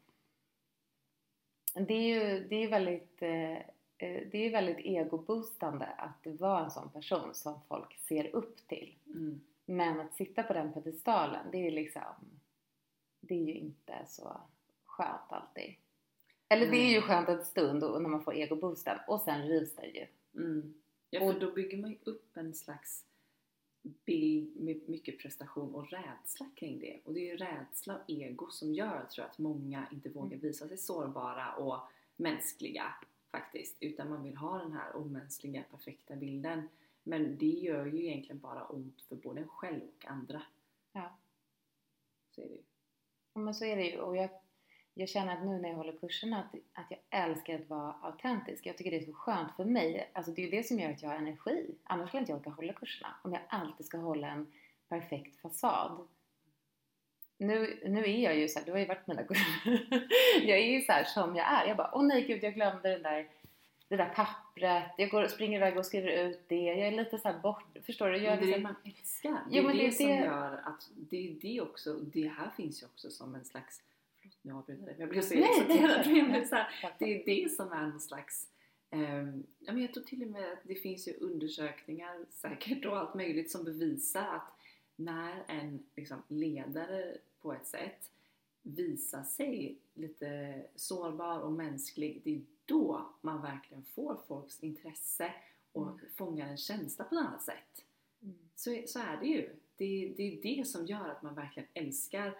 det 1.73 1.93
är 1.93 2.23
ju 2.23 2.47
det 2.47 2.55
är 2.55 2.69
väldigt 2.69 3.21
eh, 3.21 3.57
eh, 3.97 4.27
det 4.31 4.37
är 4.37 4.51
väldigt 4.51 4.77
egoboostande 4.77 5.85
att 5.85 6.39
vara 6.39 6.63
en 6.63 6.71
sån 6.71 6.89
person 6.89 7.33
som 7.33 7.61
folk 7.67 7.97
ser 7.97 8.35
upp 8.35 8.67
till. 8.67 8.95
Mm. 9.05 9.41
Men 9.65 9.99
att 9.99 10.15
sitta 10.15 10.43
på 10.43 10.53
den 10.53 10.73
pedestalen, 10.73 11.45
det 11.51 11.67
är 11.67 11.71
liksom 11.71 12.39
det 13.19 13.33
är 13.33 13.43
ju 13.43 13.53
inte 13.53 14.05
så 14.07 14.41
skönt 14.85 15.31
alltid. 15.31 15.75
Eller 16.49 16.71
det 16.71 16.77
är 16.77 16.89
ju 16.89 16.99
Nej. 16.99 17.01
skönt 17.01 17.29
en 17.29 17.45
stund 17.45 17.83
och 17.83 18.01
när 18.01 18.09
man 18.09 18.23
får 18.23 18.33
egoboosten 18.35 18.97
och 19.07 19.21
sen 19.21 19.47
rivs 19.47 19.75
det 19.75 19.87
ju. 19.87 20.05
Mm. 20.41 20.73
Ja, 21.09 21.23
Och- 21.23 21.39
då 21.39 21.51
bygger 21.51 21.77
man 21.77 21.89
ju 21.89 21.97
upp 22.03 22.37
en 22.37 22.53
slags 22.53 23.05
bild 23.81 24.55
med 24.59 24.89
mycket 24.89 25.19
prestation 25.19 25.75
och 25.75 25.89
rädsla 25.91 26.49
kring 26.55 26.79
det. 26.79 26.99
Och 27.03 27.13
det 27.13 27.19
är 27.19 27.31
ju 27.31 27.37
rädsla 27.37 27.95
och 27.95 28.01
ego 28.07 28.47
som 28.49 28.73
gör, 28.73 29.05
tror 29.05 29.23
jag, 29.25 29.31
att 29.31 29.37
många 29.37 29.87
inte 29.91 30.09
vågar 30.09 30.27
Mm. 30.27 30.39
visa 30.39 30.67
sig 30.67 30.77
sårbara 30.77 31.55
och 31.55 31.79
mänskliga 32.17 32.93
faktiskt. 33.31 33.77
Utan 33.79 34.09
man 34.09 34.23
vill 34.23 34.37
ha 34.37 34.57
den 34.57 34.71
här 34.71 34.95
omänskliga, 34.95 35.63
perfekta 35.71 36.15
bilden. 36.15 36.69
Men 37.03 37.37
det 37.37 37.45
gör 37.49 37.85
ju 37.85 38.05
egentligen 38.05 38.39
bara 38.39 38.65
ont 38.65 39.01
för 39.01 39.15
både 39.15 39.41
en 39.41 39.47
själv 39.47 39.81
och 39.97 40.05
andra. 40.05 40.41
Ja. 40.91 41.17
Så 42.35 42.41
är 42.41 42.45
det 42.45 42.53
ju. 42.53 42.61
Ja, 43.33 43.39
men 43.41 43.55
så 43.55 43.65
är 43.65 43.75
det 43.75 43.85
ju 43.89 43.99
och 43.99 44.17
jag, 44.17 44.29
jag 44.99 45.09
känner 45.09 45.33
att 45.33 45.45
nu 45.45 45.61
när 45.61 45.69
jag 45.69 45.75
håller 45.75 45.93
kurserna 45.93 46.39
att, 46.39 46.55
att 46.73 46.85
jag 46.89 46.99
älskar 47.23 47.55
att 47.55 47.69
vara 47.69 47.95
autentisk. 48.01 48.65
Jag 48.65 48.77
tycker 48.77 48.91
det 48.91 48.97
är 48.97 49.05
så 49.05 49.13
skönt 49.13 49.55
för 49.55 49.65
mig. 49.65 50.11
Alltså 50.13 50.31
det 50.31 50.41
är 50.41 50.43
ju 50.43 50.51
det 50.51 50.63
som 50.63 50.79
gör 50.79 50.91
att 50.91 51.01
jag 51.01 51.09
har 51.09 51.15
energi. 51.15 51.75
Annars 51.83 52.09
skulle 52.09 52.19
inte 52.21 52.31
jag 52.31 52.39
orka 52.39 52.49
hålla 52.49 52.73
kurserna. 52.73 53.15
Om 53.23 53.33
jag 53.33 53.41
alltid 53.49 53.85
ska 53.85 53.97
hålla 53.97 54.27
en 54.27 54.51
perfekt 54.89 55.41
fasad. 55.41 56.07
Nu, 57.37 57.79
nu 57.85 58.03
är 58.03 58.23
jag 58.23 58.37
ju 58.37 58.47
så 58.47 58.59
här, 58.59 58.65
du 58.65 58.71
har 58.71 58.79
ju 58.79 58.85
varit 58.85 59.05
på 59.05 59.11
mina 59.11 59.23
kurser. 59.23 59.87
jag 60.47 60.59
är 60.59 60.71
ju 60.71 60.81
så 60.81 60.91
här 60.91 61.03
som 61.03 61.35
jag 61.35 61.47
är. 61.47 61.67
Jag 61.67 61.77
bara, 61.77 61.91
åh 61.93 62.03
nej 62.03 62.27
gud 62.27 62.43
jag 62.43 62.53
glömde 62.53 62.89
den 62.89 63.01
där, 63.01 63.27
det 63.87 63.95
där 63.95 64.09
pappret. 64.09 64.91
Jag 64.97 65.09
går 65.09 65.27
springer 65.27 65.57
iväg 65.57 65.77
och 65.77 65.85
skriver 65.85 66.27
ut 66.27 66.43
det. 66.47 66.63
Jag 66.63 66.77
är 66.77 66.91
lite 66.91 67.17
så 67.17 67.27
här 67.27 67.39
bort, 67.39 67.77
förstår 67.85 68.09
du? 68.09 68.17
Jag 68.17 68.39
Men 68.39 68.39
det 68.39 68.43
är 68.43 68.51
det 68.51 68.57
liksom, 68.57 68.63
man 68.63 68.75
älskar. 68.85 69.31
Det 69.31 69.57
Jo, 69.57 69.63
är 69.63 69.67
men 69.67 69.77
det, 69.77 69.85
det 69.85 69.91
som 69.91 70.09
gör 70.09 70.61
att 70.65 70.89
det 70.95 71.29
är 71.29 71.33
det 71.41 71.61
också, 71.61 71.93
det 71.93 72.27
här 72.27 72.49
finns 72.57 72.83
ju 72.83 72.85
också 72.85 73.09
som 73.09 73.35
en 73.35 73.45
slags 73.45 73.81
nu 74.41 74.53
avbryter 74.53 74.87
jag 74.87 74.99
jag 74.99 75.09
blev 75.09 75.21
så 75.21 75.33
nej. 75.39 75.65
Det 76.99 77.05
är 77.05 77.25
det 77.25 77.51
som 77.51 77.71
är 77.71 77.87
någon 77.87 77.99
slags 77.99 78.47
ja, 79.59 79.73
men 79.73 79.81
jag 79.81 79.93
tror 79.93 80.03
till 80.03 80.21
och 80.23 80.27
med 80.27 80.51
att 80.51 80.59
det 80.63 80.75
finns 80.75 81.07
ju 81.07 81.13
undersökningar 81.13 82.25
säkert 82.29 82.85
och 82.85 82.97
allt 82.97 83.15
möjligt 83.15 83.51
som 83.51 83.63
bevisar 83.63 84.21
att 84.21 84.53
när 84.95 85.43
en 85.47 85.83
liksom, 85.95 86.23
ledare 86.27 87.17
på 87.41 87.53
ett 87.53 87.67
sätt 87.67 88.11
visar 88.61 89.23
sig 89.23 89.77
lite 89.93 90.61
sårbar 90.75 91.39
och 91.39 91.51
mänsklig, 91.51 92.21
det 92.23 92.35
är 92.35 92.41
då 92.65 93.09
man 93.21 93.41
verkligen 93.41 93.83
får 93.83 94.17
folks 94.27 94.59
intresse 94.59 95.33
och 95.71 95.87
Mm. 95.87 95.99
fångar 96.15 96.47
en 96.47 96.57
känsla 96.57 97.05
på 97.05 97.15
ett 97.15 97.21
annat 97.21 97.43
sätt. 97.43 97.85
Mm. 98.21 98.35
Så, 98.55 98.81
så 98.85 98.99
är 98.99 99.17
det 99.21 99.27
ju. 99.27 99.49
Det, 99.77 100.13
det 100.17 100.23
är 100.23 100.41
det 100.41 100.67
som 100.67 100.85
gör 100.85 101.09
att 101.09 101.21
man 101.23 101.35
verkligen 101.35 101.69
älskar 101.73 102.37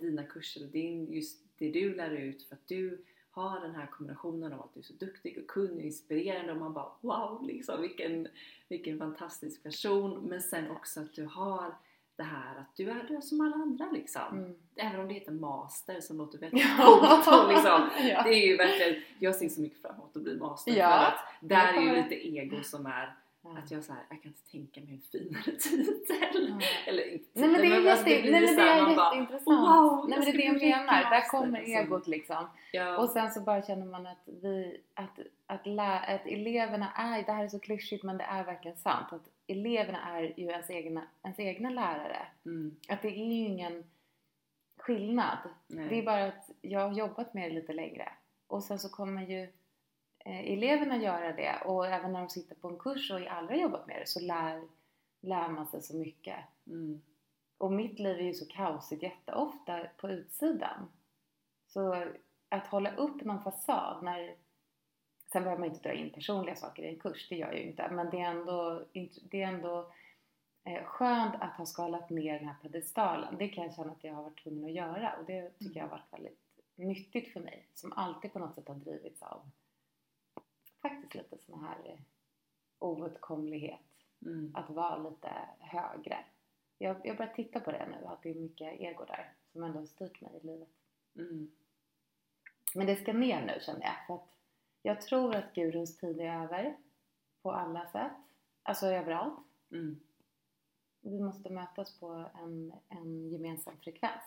dina 0.00 0.22
kurser 0.22 0.64
och 0.64 0.70
din, 0.70 1.12
just 1.12 1.44
det 1.58 1.70
du 1.70 1.94
lär 1.94 2.10
ut 2.10 2.42
för 2.42 2.54
att 2.54 2.68
du 2.68 3.04
har 3.30 3.60
den 3.60 3.74
här 3.74 3.86
kombinationen 3.86 4.52
av 4.52 4.60
att 4.60 4.74
du 4.74 4.80
är 4.80 4.84
så 4.84 4.92
duktig 4.92 5.38
och 5.38 5.46
kunnig 5.46 5.78
och 5.78 5.82
inspirerande 5.82 6.52
och 6.52 6.58
man 6.58 6.72
bara 6.72 6.92
wow 7.00 7.46
liksom 7.46 7.82
vilken, 7.82 8.28
vilken 8.68 8.98
fantastisk 8.98 9.62
person 9.62 10.20
men 10.28 10.42
sen 10.42 10.70
också 10.70 11.00
att 11.00 11.14
du 11.14 11.24
har 11.24 11.74
det 12.16 12.22
här 12.22 12.56
att 12.60 12.76
du 12.76 12.90
är, 12.90 13.04
du 13.08 13.16
är 13.16 13.20
som 13.20 13.40
alla 13.40 13.54
andra 13.56 13.90
liksom. 13.90 14.38
Mm. 14.38 14.54
Även 14.76 15.00
om 15.00 15.08
det 15.08 15.14
heter 15.14 15.32
master 15.32 16.00
som 16.00 16.18
låter 16.18 16.38
väldigt 16.38 16.76
coolt 16.76 17.26
och 17.26 17.48
liksom. 17.48 17.90
Ja. 18.10 18.22
Det 18.22 18.30
är 18.30 18.46
ju 18.46 18.56
verkligen, 18.56 19.02
jag 19.18 19.34
ser 19.34 19.48
så 19.48 19.60
mycket 19.60 19.82
fram 19.82 19.94
emot 19.94 20.16
att 20.16 20.22
bli 20.22 20.36
master 20.36 20.72
Ja, 20.72 20.88
för 20.88 21.06
att 21.06 21.48
där 21.48 21.74
är 21.74 21.80
ju 21.80 22.02
lite 22.02 22.28
ego 22.28 22.62
som 22.62 22.86
är 22.86 23.14
Ja. 23.42 23.58
att 23.58 23.70
jag 23.70 23.84
så 23.84 23.92
här, 23.92 24.02
jag 24.10 24.22
kan 24.22 24.32
inte 24.32 24.50
tänka 24.50 24.80
mig 24.80 24.94
en 24.94 25.00
finare 25.00 25.42
titel. 25.58 26.56
Ja. 26.60 26.66
Eller 26.86 27.12
inte 27.12 27.28
Nej 27.32 27.48
men 27.48 27.60
det 27.60 27.66
är, 27.66 27.70
titel, 27.70 27.84
jätte, 27.84 27.90
alltså, 27.92 28.04
blir 28.04 28.30
nej, 28.32 28.40
men 28.40 28.56
det 28.56 28.62
är 28.62 28.82
man 28.82 28.96
bara, 28.96 29.14
jätteintressant. 29.14 29.60
wow, 29.60 30.08
nej 30.08 30.18
men 30.18 30.26
det 30.26 30.32
är 30.32 30.36
det 30.52 30.60
jag 30.66 30.76
menar. 30.76 31.10
Där 31.10 31.28
kommer 31.28 31.58
liksom. 31.60 31.74
egot 31.76 32.06
liksom. 32.08 32.46
Ja, 32.72 32.98
Och 32.98 33.08
sen 33.10 33.30
så 33.30 33.40
bara 33.40 33.62
känner 33.62 33.86
man 33.86 34.06
att 34.06 34.22
vi, 34.42 34.80
att, 34.94 35.18
att, 35.46 35.66
lä, 35.66 35.98
att 35.98 36.26
eleverna 36.26 36.92
är, 36.92 37.22
det 37.22 37.32
här 37.32 37.44
är 37.44 37.48
så 37.48 37.58
klyschigt 37.60 38.02
men 38.04 38.18
det 38.18 38.24
är 38.24 38.44
verkligen 38.44 38.76
sant. 38.76 39.12
Att 39.12 39.28
eleverna 39.46 39.98
är 40.18 40.22
ju 40.36 40.46
ens 40.46 40.70
egna, 40.70 41.02
ens 41.22 41.38
egna 41.40 41.70
lärare. 41.70 42.26
mm, 42.44 42.76
Att 42.88 43.02
det 43.02 43.08
är 43.08 43.12
ju 43.26 43.44
ingen 43.44 43.84
skillnad. 44.76 45.38
nej. 45.66 45.88
Det 45.88 45.98
är 45.98 46.02
bara 46.02 46.24
att 46.24 46.50
jag 46.60 46.80
har 46.88 46.92
jobbat 46.98 47.34
med 47.34 47.50
det 47.50 47.54
lite 47.54 47.72
längre. 47.72 48.08
Och 48.46 48.62
sen 48.62 48.78
så 48.78 48.88
kommer 48.88 49.26
ju 49.26 49.48
Eh, 50.24 50.52
eleverna 50.52 50.96
göra 50.96 51.32
det. 51.32 51.62
Och 51.64 51.86
även 51.86 52.12
när 52.12 52.20
de 52.20 52.28
sitter 52.28 52.54
på 52.54 52.68
en 52.68 52.78
kurs 52.78 53.10
och 53.10 53.20
aldrig 53.20 53.58
har 53.58 53.62
jobbat 53.62 53.86
med 53.86 54.00
det 54.00 54.08
så 54.08 54.20
lär, 54.20 54.62
lär 55.20 55.48
man 55.48 55.66
sig 55.66 55.82
så 55.82 55.96
mycket. 55.96 56.36
mm, 56.66 57.02
Och 57.58 57.72
mitt 57.72 57.98
liv 57.98 58.18
är 58.18 58.22
ju 58.22 58.34
så 58.34 58.46
kaosigt 58.46 59.02
jätteofta 59.02 59.86
på 59.96 60.10
utsidan. 60.10 60.88
Så 61.66 62.06
att 62.48 62.66
hålla 62.66 62.96
upp 62.96 63.24
någon 63.24 63.42
fasad 63.44 64.02
när... 64.02 64.34
Sen 65.32 65.42
behöver 65.42 65.60
man 65.60 65.68
inte 65.68 65.88
dra 65.88 65.92
in 65.94 66.10
personliga 66.10 66.56
saker 66.56 66.82
i 66.82 66.88
en 66.88 66.98
kurs, 67.00 67.28
det 67.28 67.36
gör 67.36 67.46
jag 67.46 67.58
ju 67.58 67.62
inte. 67.62 67.88
Men 67.90 68.10
det 68.10 68.20
är 68.20 68.30
ändå, 68.30 68.84
det 69.30 69.42
är 69.42 69.46
ändå 69.48 69.92
eh, 70.64 70.84
skönt 70.84 71.34
att 71.40 71.56
ha 71.56 71.66
skalat 71.66 72.10
ner 72.10 72.38
den 72.38 72.48
här 72.48 72.56
pedestalen. 72.62 73.36
Det 73.38 73.48
kan 73.48 73.64
jag 73.64 73.74
känna 73.74 73.92
att 73.92 74.04
jag 74.04 74.14
har 74.14 74.22
varit 74.22 74.42
tvungen 74.42 74.64
att 74.64 74.72
göra. 74.72 75.12
Och 75.18 75.24
det 75.24 75.58
tycker 75.58 75.80
jag 75.80 75.84
har 75.84 75.90
varit 75.90 76.12
väldigt 76.12 76.38
nyttigt 76.74 77.32
för 77.32 77.40
mig. 77.40 77.66
Som 77.74 77.92
alltid 77.92 78.32
på 78.32 78.38
något 78.38 78.54
sätt 78.54 78.68
har 78.68 78.74
drivits 78.74 79.22
av 79.22 79.50
faktiskt 80.82 81.14
lite 81.14 81.38
sån 81.38 81.64
här 81.64 81.76
eh, 81.84 81.98
oåtkomlighet 82.78 83.80
mm, 84.22 84.52
att 84.54 84.70
vara 84.70 85.10
lite 85.10 85.32
högre. 85.58 86.24
Jag, 86.78 86.96
jag 87.04 87.16
börjar 87.16 87.32
titta 87.32 87.60
på 87.60 87.72
det 87.72 87.86
nu, 87.86 88.06
att 88.06 88.22
det 88.22 88.30
är 88.30 88.34
mycket 88.34 88.80
ego 88.80 89.04
där 89.04 89.32
som 89.52 89.62
ändå 89.62 89.78
har 89.78 89.86
styrt 89.86 90.20
mig 90.20 90.40
i 90.42 90.46
livet. 90.46 90.68
mm, 91.16 91.50
Men 92.74 92.86
det 92.86 92.96
ska 92.96 93.12
ner 93.12 93.46
nu 93.46 93.60
känner 93.60 93.82
jag, 93.82 94.06
för 94.06 94.14
att 94.14 94.28
jag 94.82 95.00
tror 95.00 95.34
att 95.34 95.54
guruns 95.54 95.96
tid 95.98 96.20
är 96.20 96.42
över 96.44 96.76
på 97.42 97.52
alla 97.52 97.86
sätt, 97.90 98.12
alltså 98.62 98.86
överallt. 98.86 99.38
mm. 99.70 100.00
Vi 101.02 101.20
måste 101.20 101.50
mötas 101.50 101.98
på 101.98 102.30
en, 102.34 102.72
en 102.88 103.28
gemensam 103.30 103.76
frekvens. 103.76 104.22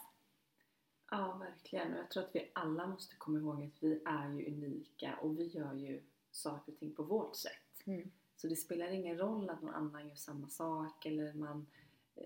Ja, 1.11 1.33
verkligen. 1.33 1.93
Och 1.93 1.99
jag 1.99 2.09
tror 2.09 2.23
att 2.23 2.35
vi 2.35 2.51
alla 2.53 2.87
måste 2.87 3.15
komma 3.15 3.39
ihåg 3.39 3.63
att 3.63 3.83
vi 3.83 4.01
är 4.05 4.29
ju 4.29 4.45
unika 4.47 5.15
och 5.21 5.39
vi 5.39 5.47
gör 5.47 5.73
ju 5.73 6.01
saker 6.35 6.71
och 6.71 6.79
ting 6.79 6.95
på 6.95 7.03
vårt 7.03 7.35
sätt. 7.35 7.85
Mm. 7.85 8.11
Så 8.35 8.47
det 8.47 8.55
spelar 8.55 8.91
ingen 8.91 9.17
roll 9.17 9.49
att 9.49 9.61
någon 9.61 9.73
annan 9.73 10.07
gör 10.07 10.15
samma 10.15 10.49
sak 10.49 11.05
eller 11.05 11.33
man 11.33 11.67
eh, 12.15 12.25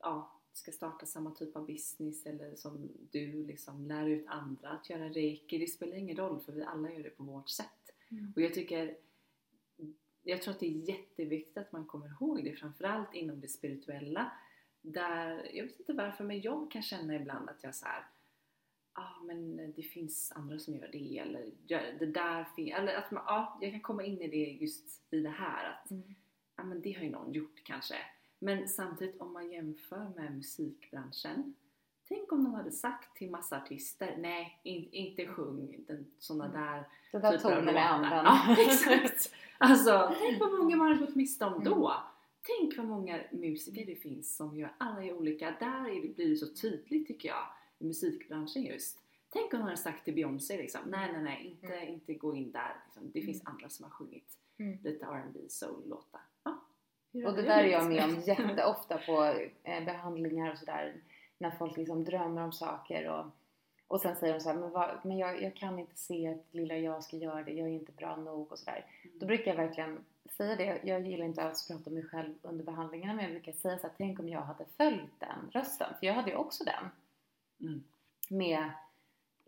ja, 0.00 0.40
ska 0.52 0.72
starta 0.72 1.06
samma 1.06 1.30
typ 1.30 1.56
av 1.56 1.66
business 1.66 2.26
eller 2.26 2.56
som 2.56 2.88
du 3.10 3.46
liksom 3.46 3.86
lär 3.86 4.06
ut 4.06 4.26
andra 4.26 4.68
att 4.68 4.90
göra 4.90 5.08
reiki. 5.08 5.58
Det 5.58 5.66
spelar 5.66 5.96
ingen 5.96 6.16
roll 6.16 6.40
för 6.40 6.52
vi 6.52 6.62
alla 6.62 6.92
gör 6.92 7.02
det 7.02 7.10
på 7.10 7.22
vårt 7.22 7.48
sätt. 7.48 7.90
Mm. 8.10 8.32
Och 8.36 8.42
jag 8.42 8.54
tycker 8.54 8.96
jag 10.22 10.42
tror 10.42 10.54
att 10.54 10.60
det 10.60 10.66
är 10.66 10.88
jätteviktigt 10.88 11.58
att 11.58 11.72
man 11.72 11.86
kommer 11.86 12.08
ihåg 12.08 12.44
det 12.44 12.52
framförallt 12.52 13.14
inom 13.14 13.40
det 13.40 13.48
spirituella 13.48 14.32
där, 14.82 15.50
jag 15.54 15.64
vet 15.64 15.80
inte 15.80 15.92
varför 15.92 16.24
men 16.24 16.40
jag 16.40 16.70
kan 16.70 16.82
känna 16.82 17.14
ibland 17.14 17.48
att 17.48 17.62
jag 17.64 17.74
så 17.74 17.86
här 17.86 18.06
ah, 19.00 19.22
men 19.24 19.72
det 19.76 19.82
finns 19.82 20.32
andra 20.36 20.58
som 20.58 20.74
gör 20.76 20.88
det 20.92 21.18
eller 21.18 21.50
det 21.98 22.06
där 22.06 22.44
finns, 22.56 22.74
eller 22.74 22.94
att 22.94 23.10
man, 23.10 23.22
ja, 23.26 23.58
jag 23.60 23.70
kan 23.70 23.80
komma 23.80 24.04
in 24.04 24.20
i 24.22 24.28
det 24.28 24.64
just 24.64 25.02
i 25.10 25.20
det 25.20 25.28
här 25.30 25.70
att 25.70 25.90
Mm. 25.90 26.14
ja 26.56 26.64
men 26.64 26.80
det 26.80 26.92
har 26.92 27.02
ju 27.04 27.10
någon 27.10 27.32
gjort 27.32 27.62
kanske. 27.64 27.94
Men 28.38 28.68
samtidigt 28.68 29.20
om 29.20 29.32
man 29.32 29.50
jämför 29.52 30.12
med 30.16 30.36
musikbranschen 30.36 31.54
Tänk 32.08 32.32
om 32.32 32.44
de 32.44 32.54
hade 32.54 32.72
sagt 32.72 33.16
till 33.16 33.30
massa 33.30 33.56
artister, 33.62 34.16
nej 34.18 34.60
in, 34.62 34.88
inte 34.92 35.26
sjung 35.26 35.84
den, 35.88 36.06
såna 36.18 36.44
Mm. 36.44 36.60
där 36.60 36.84
Det 37.12 37.18
där 37.18 37.30
typer 37.36 37.42
tonen 37.50 37.62
i 37.62 37.66
låtar." 37.66 37.80
andan. 37.80 38.24
Ja, 38.24 38.56
exakt! 38.66 39.34
Alltså, 39.58 40.14
tänk 40.20 40.40
vad 40.40 40.52
många 40.58 40.76
man 40.76 40.86
hade 40.92 41.06
gått 41.06 41.14
miste 41.14 41.44
om 41.44 41.52
Mm. 41.52 41.64
då! 41.64 41.92
Tänk 42.42 42.76
vad 42.76 42.86
många 42.86 43.20
musiker 43.32 43.86
det 43.86 43.96
finns 43.96 44.36
som 44.36 44.56
gör 44.58 44.74
alla 44.78 45.04
är 45.04 45.12
olika. 45.12 45.50
Där 45.60 45.88
är 45.88 46.02
det, 46.02 46.14
blir 46.14 46.28
det 46.30 46.36
så 46.36 46.46
tydligt 46.54 47.06
tycker 47.06 47.28
jag, 47.28 47.46
i 47.80 47.84
musikbranschen 47.86 48.62
just. 48.62 48.98
Tänk 49.32 49.52
om 49.54 49.58
de 49.58 49.64
hade 49.64 49.76
sagt 49.76 50.04
till 50.04 50.14
Beyoncé 50.14 50.56
liksom, 50.56 50.80
nej 50.86 51.12
nej 51.12 51.22
nej, 51.22 51.46
inte, 51.46 51.86
inte 51.86 52.14
gå 52.14 52.34
in 52.34 52.52
där. 52.52 52.76
Liksom. 52.84 53.10
Det 53.14 53.22
finns 53.22 53.46
andra 53.46 53.68
som 53.68 53.84
har 53.84 53.90
sjungit 53.90 54.36
Mm. 54.58 54.78
lite 54.82 55.04
R&B 55.04 55.40
soul-låtar. 55.48 56.20
Ja. 56.44 56.58
Och 57.26 57.36
det 57.36 57.42
där 57.42 57.64
är 57.64 57.68
jag 57.68 57.88
med 57.88 58.04
om 58.04 58.20
jätteofta 58.20 58.98
på 58.98 59.24
eh, 59.62 59.84
behandlingar 59.84 60.52
och 60.52 60.58
sådär. 60.58 60.94
När 61.38 61.50
folk 61.50 61.76
liksom 61.76 62.04
drömmer 62.04 62.42
om 62.42 62.52
saker 62.52 63.08
och, 63.08 63.26
och 63.88 64.00
sen 64.00 64.16
säger 64.16 64.34
de 64.34 64.40
så 64.40 64.48
här, 64.48 64.56
men, 64.56 64.70
vad, 64.70 64.90
men 65.04 65.18
jag, 65.18 65.42
jag 65.42 65.54
kan 65.56 65.78
inte 65.78 65.96
se 65.96 66.28
att 66.28 66.54
lilla 66.54 66.76
jag 66.76 67.04
ska 67.04 67.16
göra 67.16 67.42
det, 67.42 67.52
jag 67.52 67.68
är 67.68 67.72
inte 67.72 67.92
bra 67.92 68.16
nog 68.16 68.52
och 68.52 68.58
sådär. 68.58 68.86
Då 69.02 69.08
Mm. 69.10 69.26
brukar 69.26 69.50
jag 69.50 69.56
verkligen 69.66 70.04
säga 70.36 70.56
det. 70.56 70.80
Jag 70.84 71.06
gillar 71.06 71.24
inte 71.26 71.42
alls 71.42 71.70
att 71.70 71.76
prata 71.76 71.90
om 71.90 71.94
mig 71.94 72.04
själv 72.04 72.34
under 72.42 72.64
behandlingarna 72.64 73.14
men 73.14 73.22
jag 73.24 73.32
brukar 73.32 73.52
säga 73.52 73.78
så 73.78 73.86
här, 73.86 73.94
tänk 73.98 74.20
om 74.20 74.28
jag 74.28 74.40
hade 74.42 74.64
följt 74.76 75.20
den 75.20 75.50
rösten. 75.52 75.94
För 76.00 76.06
jag 76.06 76.14
hade 76.14 76.30
ju 76.30 76.36
också 76.36 76.64
den. 76.64 76.84
Mm. 77.60 77.82
Med, 78.28 78.70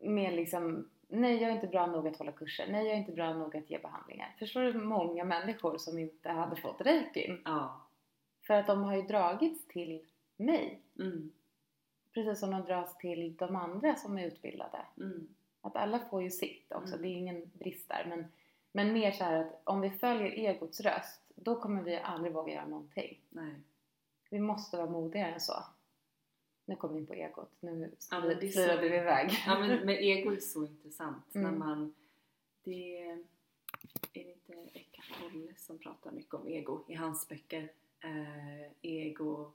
med 0.01 0.35
liksom, 0.35 0.89
nej 1.09 1.43
jag 1.43 1.51
är 1.51 1.55
inte 1.55 1.67
bra 1.67 1.87
nog 1.87 2.09
att 2.09 2.17
hålla 2.17 2.33
kurser, 2.33 2.67
nej 2.71 2.85
jag 2.85 2.95
är 2.95 2.99
inte 2.99 3.13
bra 3.13 3.35
nog 3.35 3.57
att 3.57 3.71
ge 3.71 3.79
behandlingar. 3.79 4.35
Förstår 4.39 4.61
du 4.61 4.73
många 4.75 5.25
människor 5.25 5.79
som 5.79 5.99
inte 5.99 6.29
hade 6.29 6.57
fått 6.57 6.81
reikin? 6.81 7.43
Ja. 7.45 7.81
För 8.47 8.55
att 8.55 8.67
de 8.67 8.83
har 8.83 8.97
ju 8.97 9.03
dragits 9.03 9.67
till 9.69 10.07
mig. 10.37 10.81
Mm. 10.99 11.33
Precis 12.15 12.41
som 12.41 12.51
de 12.51 12.63
dras 12.63 12.99
till 12.99 13.37
de 13.37 13.57
andra 13.57 13.95
som 13.97 14.19
är 14.19 14.27
utbildade. 14.27 14.79
Mm. 14.97 15.29
Att 15.61 15.77
alla 15.77 15.99
får 15.99 16.23
ju 16.23 16.31
sitt 16.31 16.73
också, 16.73 16.95
Mm. 16.95 17.03
det 17.03 17.09
är 17.09 17.19
ingen 17.19 17.51
brist 17.59 17.89
där. 17.89 18.05
Men, 18.09 18.25
men 18.73 18.93
mer 18.93 19.13
så 19.13 19.25
här 19.25 19.41
att 19.41 19.61
om 19.65 19.81
vi 19.81 19.91
följer 19.91 20.31
egots 20.31 20.81
röst, 20.81 21.21
då 21.35 21.61
kommer 21.61 21.83
vi 21.83 21.97
aldrig 21.97 22.33
våga 22.33 22.53
göra 22.53 22.67
någonting. 22.67 23.21
Nej. 23.29 23.55
Vi 24.31 24.41
måste 24.41 24.77
vara 24.77 24.91
modigare 24.91 25.33
än 25.33 25.41
så. 25.41 25.65
Nu 26.73 26.77
kom 26.79 26.93
vi 26.95 27.01
in 27.01 27.07
på 27.07 27.15
egot, 27.15 27.51
nu 27.61 27.93
Ja, 28.11 28.21
vi 28.21 28.87
iväg. 28.87 29.31
Ja 29.47 29.59
men, 29.59 29.69
men 29.87 29.89
ego 29.97 30.31
är 30.33 30.41
så 30.41 30.65
intressant 30.67 31.35
Mm. 31.35 31.51
när 31.51 31.59
man 31.59 31.95
det 32.65 32.99
är 34.13 34.25
det 34.25 34.33
inte 34.33 34.53
Eckhart 34.79 35.21
Tolle 35.21 35.55
som 35.57 35.79
pratar 35.79 36.13
mycket 36.13 36.35
om 36.35 36.49
ego 36.49 36.85
i 36.89 36.95
hans 36.95 37.29
böcker 37.29 37.73
eh, 38.01 38.71
ego 38.83 39.53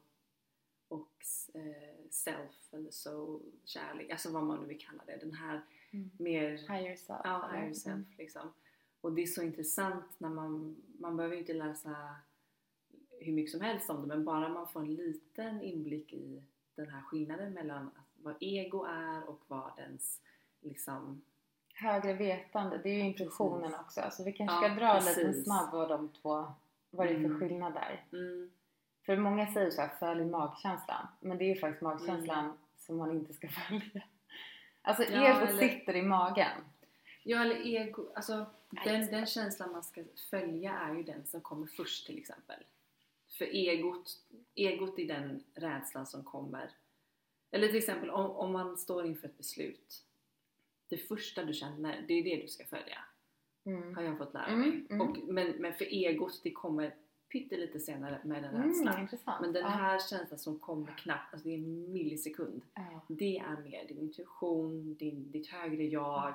och 0.88 1.12
eh, 1.54 2.10
self 2.10 2.74
eller 2.74 2.92
soul, 2.92 3.42
kärlek, 3.66 4.10
alltså 4.12 4.32
vad 4.32 4.44
man 4.44 4.60
nu 4.62 4.68
vill 4.68 4.80
kalla 4.80 5.04
det 5.06 5.18
den 5.18 5.34
här 5.34 5.62
Mm. 5.92 6.10
mer 6.18 6.50
Higher 6.58 6.96
self. 6.96 7.22
ja, 7.24 7.50
higher 7.54 7.74
self 7.74 8.18
liksom 8.18 8.54
och 9.02 9.13
det 9.13 9.22
är 9.22 9.28
så 9.28 9.44
intressant 9.44 10.06
när 10.18 10.30
man 10.30 10.76
man 11.00 11.18
behöver 11.18 11.36
inte 11.36 11.54
läsa 11.54 12.15
hur 13.20 13.34
mycket 13.34 13.52
som 13.52 13.62
helst 13.62 13.89
om 13.89 14.02
det 14.02 14.08
men 14.08 14.26
bara 14.26 14.50
man 14.50 14.68
får 14.68 14.80
en 14.80 14.96
liten 14.96 15.62
inblick 15.62 16.13
i 16.13 16.44
den 16.82 16.90
här 16.94 17.02
skillnaden 17.02 17.54
mellan 17.54 17.92
vad 18.24 18.36
ego 18.40 18.84
är 18.86 19.30
och 19.30 19.42
vad 19.48 19.72
ens 19.80 20.22
liksom 20.62 21.22
Högre 21.74 22.13
vetande, 22.13 22.78
det 22.84 22.90
är 22.90 22.94
ju 22.94 23.00
intuitionen 23.00 23.62
Precis. 23.62 23.80
också. 23.80 24.02
Så 24.12 24.24
vi 24.24 24.34
kanske 24.34 24.56
Ja, 24.56 24.62
ska 24.62 24.76
dra 24.76 24.94
lite 25.00 25.13
precis. 25.26 25.44
snabb 25.44 25.72
vad 25.72 25.90
de 25.90 26.10
två, 26.10 26.52
vad 26.90 27.08
det 27.08 27.12
är 27.12 27.16
för 27.20 27.26
Mm. 27.26 27.40
skillnad 27.40 27.74
där. 27.74 28.06
mm, 28.12 28.52
För 29.06 29.18
många 29.18 29.48
säger 29.54 29.70
så 29.72 29.82
här, 29.82 29.90
följ 30.00 30.26
magkänslan. 30.26 31.08
Men 31.20 31.38
det 31.38 31.44
är 31.44 31.56
ju 31.56 31.60
faktiskt 31.60 31.82
magkänslan 31.82 32.46
Mm. 32.46 32.58
som 32.78 32.98
man 32.98 33.12
inte 33.12 33.34
ska 33.34 33.48
följa. 33.68 34.04
Alltså 34.82 35.04
Ja, 35.04 35.28
egot 35.40 35.50
eller- 35.50 35.60
sitter 35.60 35.96
i 35.96 36.02
magen. 36.02 36.52
Ja 37.24 37.42
eller 37.42 37.56
ego, 37.68 38.06
alltså 38.16 38.46
den, 38.86 39.06
den 39.08 39.26
känslan 39.26 39.72
man 39.72 39.84
ska 39.84 40.04
följa 40.30 40.74
är 40.74 40.94
ju 40.96 41.04
den 41.04 41.26
som 41.26 41.42
kommer 41.42 41.68
först 41.68 42.06
till 42.06 42.18
exempel. 42.18 42.63
För 43.38 43.45
egot, 43.45 44.17
egot 44.56 45.00
är 45.00 45.08
den 45.08 45.43
rädslan 45.56 46.06
som 46.06 46.23
kommer. 46.23 46.71
Eller 47.52 47.67
till 47.67 47.78
exempel 47.78 48.10
om, 48.10 48.32
om 48.32 48.52
man 48.52 48.78
står 48.78 49.06
inför 49.06 49.28
ett 49.28 49.38
beslut. 49.38 50.04
Det 50.89 50.97
första 50.97 51.43
du 51.43 51.54
känner, 51.54 52.06
det 52.08 52.13
är 52.13 52.23
det 52.23 52.41
du 52.41 52.47
ska 52.47 52.65
följa. 52.65 52.97
Mm. 53.65 53.95
Har 53.95 54.02
jag 54.04 54.17
fått 54.17 54.34
lära 54.34 54.45
Mm, 54.47 54.69
mig. 54.69 54.86
mm. 54.89 55.02
Och, 55.02 55.17
men, 55.17 55.47
men 55.52 55.73
för 55.73 55.86
egot, 55.86 56.39
det 56.43 56.52
kommer 56.52 56.95
pyttelite 57.32 57.80
senare 57.80 58.21
med 58.23 58.43
den 58.43 58.56
Mm, 58.56 58.67
rädslan. 58.67 59.08
Men 59.41 59.54
den 59.54 59.62
Ja. 59.63 59.67
här 59.69 60.00
känslan 60.10 60.39
som 60.39 60.60
kommer 60.60 60.91
knappt, 60.97 61.34
alltså 61.34 61.47
det 61.47 61.54
är 61.54 61.58
en 61.58 61.91
millisekund. 61.93 62.62
Ja. 62.73 63.02
Det 63.08 63.38
är 63.38 63.58
mer 63.63 63.88
din 63.88 63.97
intuition, 64.00 64.95
din, 64.95 65.32
ditt 65.32 65.47
högre 65.47 65.84
jag. 65.84 66.34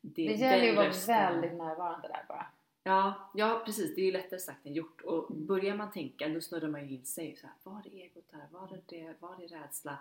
Det 0.00 0.28
den 0.28 0.38
gäller 0.38 0.64
ju 0.64 0.70
att 0.70 1.08
vara 1.08 1.30
väldigt 1.30 1.58
närvarande 1.58 2.08
där 2.08 2.24
bara. 2.28 2.46
Ja, 2.82 3.30
ja 3.34 3.62
precis. 3.66 3.94
Det 3.94 4.00
är 4.00 4.04
ju 4.04 4.12
lättare 4.12 4.40
sagt 4.40 4.66
än 4.66 4.72
gjort. 4.74 5.00
Och 5.00 5.30
Mm. 5.30 5.46
börjar 5.46 5.76
man 5.76 5.92
tänka, 5.92 6.28
då 6.28 6.40
snurrar 6.40 6.68
man 6.68 6.88
ju 6.88 6.94
in 6.96 7.04
sig. 7.06 7.36
Så 7.36 7.46
här, 7.46 7.56
var 7.62 7.86
är 7.86 7.90
egot 7.94 8.32
här? 8.32 8.48
Var 8.50 8.72
är 8.72 8.82
det? 8.86 9.14
Var 9.20 9.42
är 9.44 9.48
rädsla? 9.48 9.98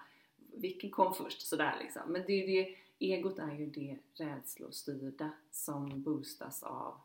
Vilken 0.54 0.90
kom 0.92 1.14
först? 1.14 1.42
Sådär 1.42 1.76
liksom. 1.80 2.02
Men 2.08 2.24
det 2.28 2.34
är 2.34 2.48
det, 2.48 2.76
egot 3.00 3.40
är 3.40 3.52
ju 3.54 3.66
det 3.66 3.98
rädslostyrda 4.14 5.32
som 5.52 6.02
boostas 6.04 6.64
av 6.64 7.02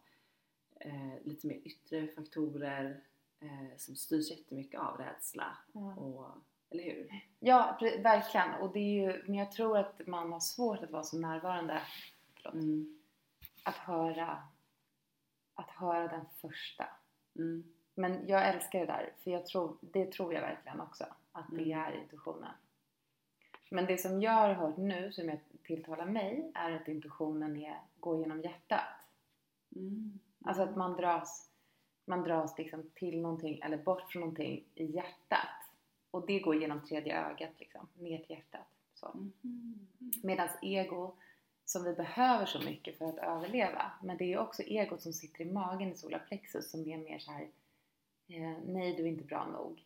eh, 0.81 1.23
lite 1.25 1.47
mer 1.47 1.61
yttre 1.65 2.07
faktorer 2.09 3.01
eh, 3.41 3.77
som 3.77 3.97
styrs 3.97 4.31
jättemycket 4.31 4.81
av 4.81 4.97
rädsla. 4.97 5.57
Ja. 5.73 5.95
Och, 5.95 6.27
eller 6.71 6.85
hur? 6.85 7.23
Ja, 7.39 7.79
verkligen. 8.03 8.55
Och 8.55 8.73
det 8.73 8.79
är 8.79 9.13
ju, 9.13 9.23
men 9.27 9.35
jag 9.35 9.53
tror 9.53 9.79
att 9.79 10.07
man 10.07 10.33
har 10.33 10.41
svårt 10.41 10.83
att 10.83 10.91
vara 10.91 11.03
så 11.03 11.19
närvarande. 11.19 11.83
Mm. 12.53 13.01
Att 13.63 13.77
höra, 13.77 14.43
att 15.55 15.71
höra 15.71 16.09
den 16.09 16.25
första. 16.41 16.87
Mm. 17.37 17.65
Men 17.95 18.27
jag 18.29 18.49
älskar 18.49 18.81
det 18.81 18.87
där, 18.87 19.13
för 19.25 19.31
jag 19.31 19.47
tror, 19.47 19.77
det 19.81 20.13
tror 20.13 20.35
jag 20.35 20.41
verkligen 20.41 20.81
också. 20.81 21.05
Att 21.33 21.47
det 21.51 21.63
Mm. 21.73 21.79
är 21.79 21.93
intuitionen. 22.03 22.53
Men 23.71 23.87
det 23.87 23.99
som 23.99 24.23
jag 24.23 24.33
har 24.33 24.55
hört 24.55 24.77
nu, 24.77 25.13
som 25.13 25.29
jag 25.29 25.39
tilltalar 25.63 26.07
mig, 26.07 26.51
är 26.55 26.71
att 26.71 26.89
intuitionen 26.89 27.57
är, 27.57 27.79
går 28.01 28.19
genom 28.21 28.41
hjärtat. 28.41 29.09
Mm. 29.77 30.19
Alltså 30.45 30.63
att 30.63 30.77
man 30.77 30.97
dras, 30.97 31.51
man 32.05 32.23
dras 32.23 32.59
liksom 32.59 32.91
till 32.95 33.21
någonting, 33.21 33.61
eller 33.63 33.77
bort 33.77 34.13
från 34.13 34.21
någonting 34.21 34.65
i 34.75 34.85
hjärtat. 34.85 35.49
Och 36.11 36.27
det 36.27 36.39
går 36.41 36.57
genom 36.61 36.81
tredje 36.87 37.27
ögat 37.27 37.51
liksom, 37.59 37.89
ner 37.95 38.19
till 38.19 38.31
hjärtat. 38.37 38.67
Mm. 39.15 39.33
Medan 40.23 40.49
ego, 40.63 41.17
som 41.65 41.85
vi 41.85 41.93
behöver 41.93 42.47
så 42.47 42.59
mycket 42.59 42.99
för 42.99 43.09
att 43.09 43.19
överleva, 43.19 43.93
men 44.03 44.17
det 44.17 44.33
är 44.33 44.39
också 44.39 44.63
egot 44.63 45.03
som 45.03 45.13
sitter 45.13 45.41
i 45.41 45.53
magen 45.53 45.93
i 45.93 45.95
solarplexus 45.95 46.71
som 46.71 46.81
är 46.89 46.97
mer 46.99 47.19
så 47.19 47.31
här 47.33 47.43
eh, 48.29 48.59
nej 48.67 48.95
du 48.97 49.03
är 49.03 49.07
inte 49.09 49.25
bra 49.25 49.47
nog. 49.47 49.83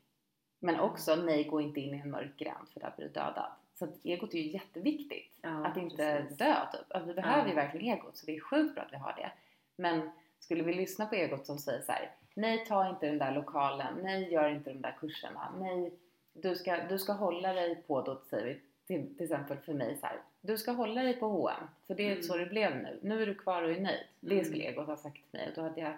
Men 0.61 0.81
också 0.81 1.17
nej 1.17 1.45
gå 1.45 1.61
inte 1.61 1.81
in 1.81 1.95
i 1.95 1.99
en 1.99 2.11
mörk 2.11 2.37
gränd 2.37 2.69
för 2.73 2.81
där 2.81 2.93
blir 2.97 3.07
du 3.07 3.13
dödad. 3.13 3.51
Så 3.75 3.85
att 3.85 4.05
egot 4.05 4.35
är 4.35 4.39
ju 4.39 4.51
jätteviktigt. 4.51 5.33
Ja, 5.43 5.67
att 5.67 5.77
inte 5.77 5.97
precis. 6.23 6.39
dö 6.39 6.55
typ. 6.73 6.93
Att 6.93 7.07
vi 7.07 7.15
behöver 7.15 7.43
ju 7.49 7.55
Ja. 7.55 7.57
verkligen 7.57 7.99
egot 7.99 8.17
så 8.17 8.27
det 8.27 8.37
är 8.37 8.41
sjukt 8.41 8.75
bra 8.75 8.83
att 8.85 8.93
vi 8.93 8.97
har 8.97 9.13
det. 9.17 9.31
Men 9.77 10.11
skulle 10.39 10.63
vi 10.63 10.75
lyssna 10.75 11.07
på 11.07 11.15
egot 11.15 11.47
som 11.47 11.59
säger 11.59 11.83
så 11.83 11.93
här: 11.93 12.11
nej 12.35 12.67
ta 12.67 12.89
inte 12.91 13.07
den 13.07 13.19
där 13.19 13.35
lokalen, 13.35 13.95
nej 14.03 14.33
gör 14.33 14.49
inte 14.49 14.71
de 14.73 14.81
där 14.83 14.97
kurserna, 15.01 15.55
nej 15.61 15.93
du 16.33 16.55
ska, 16.55 16.77
du 16.89 16.99
ska 16.99 17.13
hålla 17.13 17.53
dig 17.53 17.75
på 17.87 18.03
då 18.03 18.21
säger 18.31 18.47
vi 18.47 18.61
till, 18.89 19.15
till 19.17 19.25
exempel 19.25 19.59
för 19.59 19.75
mig 19.75 19.97
så 19.97 20.07
här, 20.07 20.17
du 20.41 20.59
ska 20.59 20.73
hålla 20.73 21.03
dig 21.03 21.17
på 21.21 21.29
H&M 21.29 21.67
för 21.87 21.95
det 21.95 22.03
är 22.03 22.13
Mm. 22.13 22.23
så 22.23 22.37
det 22.37 22.47
blev 22.47 22.77
nu. 22.77 22.99
Nu 23.03 23.23
är 23.23 23.27
du 23.27 23.35
kvar 23.35 23.63
och 23.63 23.71
är 23.71 23.81
nöjd. 23.81 24.05
Det 24.21 24.33
Mm. 24.35 24.45
skulle 24.45 24.65
egot 24.65 24.87
ha 24.87 24.97
sagt 24.97 25.15
till 25.15 25.39
mig 25.41 25.49
och 25.49 25.55
då 25.55 25.63
hade 25.63 25.81
jag, 25.81 25.93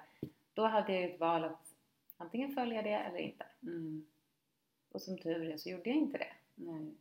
då 0.54 0.66
hade 0.66 0.92
jag 0.92 1.10
ett 1.10 1.20
val 1.20 1.44
att 1.44 1.74
antingen 2.16 2.52
följa 2.52 2.82
det 2.82 2.92
eller 2.92 3.18
inte. 3.18 3.46
Mm. 3.62 4.06
Och 4.92 5.02
som 5.02 5.18
tur 5.18 5.50
är 5.50 5.56
så 5.56 5.68
gjorde 5.70 5.90
jag 5.90 5.96
inte 5.98 6.18
det. 6.18 6.32
Nej. 6.54 6.94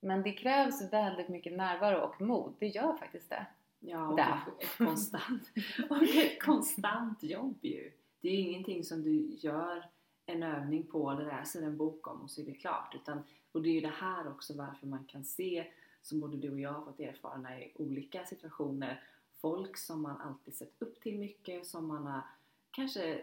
Men 0.00 0.22
det 0.22 0.32
krävs 0.32 0.92
väldigt 0.92 1.28
mycket 1.28 1.52
närvaro 1.52 1.98
och 2.00 2.20
mod. 2.20 2.54
Det 2.58 2.66
gör 2.66 2.96
faktiskt 2.96 3.30
det. 3.30 3.46
Ja, 3.80 4.08
och 4.08 4.16
Där. 4.16 4.38
ett, 4.58 4.62
ett, 4.64 4.76
konstant, 4.78 5.42
och 5.90 6.02
ett 6.02 6.42
konstant 6.42 7.22
jobb 7.22 7.58
ju. 7.62 7.92
Det 8.20 8.28
är 8.28 8.32
ju 8.32 8.38
ingenting 8.50 8.84
som 8.84 9.02
du 9.02 9.36
gör 9.40 9.84
en 10.26 10.42
övning 10.42 10.82
på 10.86 11.10
eller 11.10 11.24
läser 11.24 11.62
en 11.62 11.76
bok 11.76 12.06
om 12.08 12.20
och 12.22 12.30
så 12.30 12.40
är 12.40 12.44
det 12.44 12.54
klart. 12.54 12.94
Utan 12.94 13.22
Och 13.52 13.62
det 13.62 13.68
är 13.68 13.72
ju 13.74 13.80
det 13.80 13.88
här 13.88 14.30
också 14.30 14.54
varför 14.54 14.86
man 14.86 15.04
kan 15.04 15.24
se, 15.24 15.66
som 16.02 16.20
både 16.20 16.36
du 16.36 16.50
och 16.50 16.60
jag 16.60 16.72
har 16.72 16.84
fått 16.84 17.00
erfara 17.00 17.60
i 17.60 17.72
olika 17.74 18.24
situationer, 18.24 19.02
folk 19.40 19.76
som 19.76 20.02
man 20.02 20.20
alltid 20.20 20.54
sett 20.54 20.74
upp 20.78 21.00
till 21.00 21.18
mycket, 21.18 21.66
som 21.66 21.86
man 21.86 22.06
har 22.06 22.22
kanske 22.70 23.20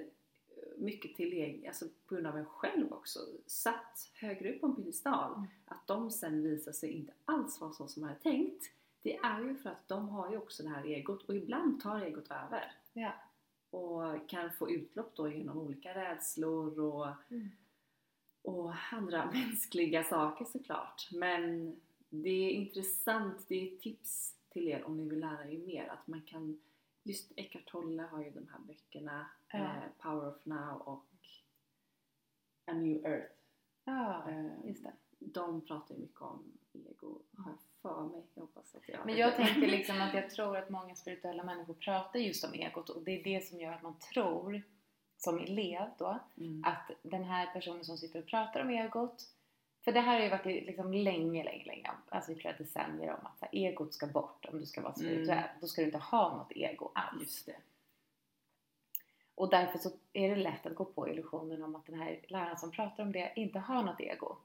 mycket 0.78 1.16
till 1.16 1.34
egen, 1.34 1.68
alltså 1.68 1.86
på 2.08 2.16
grund 2.16 2.28
av 2.28 2.38
en 2.38 2.46
själv 2.46 2.94
också, 2.94 3.20
satt 3.46 4.12
högre 4.14 4.54
upp 4.54 4.62
på 4.62 4.68
en 4.68 4.76
piedestal. 4.76 5.34
Mm. 5.34 5.48
Att 5.66 5.88
de 5.88 6.12
sen 6.12 6.44
visar 6.44 6.72
sig 6.72 6.92
inte 6.92 7.14
alls 7.26 7.62
vara 7.62 7.72
så 7.72 7.88
som 7.88 8.02
man 8.02 8.10
hade 8.10 8.22
tänkt. 8.22 8.72
Det 9.02 9.18
är 9.18 9.42
ju 9.42 9.56
för 9.56 9.70
att 9.70 9.88
de 9.88 10.10
har 10.10 10.32
ju 10.32 10.38
också 10.38 10.64
det 10.64 10.70
här 10.70 10.86
egot 10.86 11.24
och 11.24 11.36
ibland 11.36 11.82
tar 11.82 12.02
egot 12.02 12.32
över. 12.32 12.72
Ja. 12.94 13.12
Och 13.70 14.30
kan 14.30 14.52
få 14.52 14.72
utlopp 14.72 15.16
då 15.16 15.30
genom 15.30 15.58
olika 15.58 15.96
rädslor 15.96 16.80
och, 16.80 17.08
Mm. 17.30 17.50
Och 18.48 18.74
andra 18.92 19.26
mänskliga 19.34 20.04
saker 20.04 20.46
såklart. 20.46 21.10
Men 21.12 21.76
det 22.10 22.30
är 22.30 22.50
intressant, 22.52 23.46
det 23.48 23.56
är 23.56 23.74
ett 23.74 23.82
tips 23.82 24.36
till 24.50 24.68
er 24.68 24.84
om 24.84 24.98
ni 24.98 25.10
vill 25.10 25.20
lära 25.20 25.50
er 25.52 25.58
mer 25.58 25.88
att 25.88 26.08
man 26.08 26.22
kan 26.22 26.60
Just 27.04 27.32
Eckart 27.36 27.66
Tolle 27.66 28.04
har 28.04 28.24
ju 28.24 28.30
de 28.32 28.48
här 28.48 28.60
böckerna 28.60 29.26
Ja. 29.52 29.58
eh, 29.58 29.74
Power 29.98 30.30
of 30.30 30.46
Now 30.46 30.82
och 30.82 31.06
A 32.66 32.74
New 32.74 33.06
Earth. 33.06 33.34
Ja, 33.86 34.30
Eh, 34.30 34.68
just 34.68 34.84
det. 34.84 34.94
De 35.20 35.62
pratar 35.62 35.96
ju 35.96 36.02
mycket 36.02 36.22
om 36.22 36.44
ego, 36.74 37.22
har 37.38 37.52
jag 37.52 37.60
för 37.82 38.08
mig. 38.08 38.24
Jag 38.34 38.42
hoppas 38.42 38.76
att 38.76 38.90
jag 38.90 39.06
Men 39.06 39.18
jag 39.18 39.36
tänker 39.36 39.68
liksom 39.78 40.02
att 40.02 40.14
jag 40.14 40.30
tror 40.30 40.58
att 40.58 40.70
många 40.70 40.96
spirituella 40.96 41.44
människor 41.44 41.74
pratar 41.74 42.20
just 42.20 42.44
om 42.46 42.54
egot 42.54 42.90
och 42.90 43.04
det 43.04 43.12
är 43.20 43.24
det 43.24 43.46
som 43.48 43.60
gör 43.60 43.72
att 43.74 43.82
man 43.84 44.00
tror 44.00 44.62
som 45.18 45.40
elev 45.40 45.86
då 45.98 46.20
mm. 46.38 46.64
att 46.66 46.92
den 47.02 47.24
här 47.24 47.54
personen 47.54 47.86
som 47.86 47.98
sitter 47.98 48.20
och 48.20 48.26
pratar 48.26 48.62
om 48.62 48.70
egot 48.70 49.28
för 49.88 49.92
det 49.92 50.00
här 50.00 50.16
har 50.16 50.24
ju 50.24 50.30
varit 50.30 50.66
liksom 50.66 50.94
länge, 50.94 51.44
länge, 51.44 51.66
länge, 51.66 51.92
alltså 52.10 52.32
i 52.32 52.36
flera 52.36 52.58
decennier 52.58 53.10
om 53.10 53.26
att 53.26 53.38
här, 53.42 53.50
egot 53.52 53.94
ska 53.94 54.08
bort 54.08 54.46
om 54.46 54.60
du 54.60 54.66
ska 54.66 54.82
vara 54.82 54.94
spirituell. 54.94 55.38
Mm. 55.38 55.50
Då 55.62 55.68
ska 55.68 55.82
du 55.82 55.86
inte 55.86 55.98
ha 55.98 56.38
något 56.38 56.52
ego 56.52 56.92
alls. 56.96 57.50
Och 59.36 59.50
därför 59.50 59.80
så 59.80 59.90
är 60.14 60.30
det 60.30 60.36
lätt 60.36 60.66
att 60.66 60.76
gå 60.76 60.86
på 60.86 61.10
illusionen 61.10 61.64
om 61.64 61.76
att 61.76 61.86
den 61.86 62.00
här 62.00 62.20
läraren 62.28 62.58
som 62.58 62.72
pratar 62.72 63.04
om 63.04 63.12
det 63.12 63.34
inte 63.36 63.60
har 63.60 63.84
något 63.84 64.02
ego. 64.02 64.38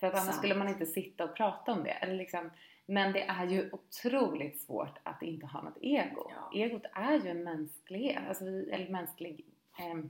För 0.00 0.06
att 0.06 0.12
annars 0.12 0.24
Sant. 0.24 0.36
skulle 0.36 0.54
man 0.54 0.68
inte 0.68 0.86
sitta 0.86 1.24
och 1.24 1.36
prata 1.36 1.72
om 1.72 1.84
det. 1.84 1.90
Eller 1.90 2.14
liksom, 2.14 2.50
men 2.86 3.12
det 3.12 3.22
är 3.22 3.46
ju 3.46 3.70
otroligt 3.72 4.60
svårt 4.60 4.98
att 5.02 5.22
inte 5.22 5.46
ha 5.46 5.62
något 5.62 5.78
ego. 5.80 6.30
Ja. 6.30 6.50
Egot 6.60 6.84
är 6.92 7.20
ju 7.20 7.30
en 7.30 7.44
mänsklighet, 7.44 8.22
alltså, 8.28 8.44
eller 8.44 8.88
mänsklig 8.88 9.44
eh, 9.78 10.04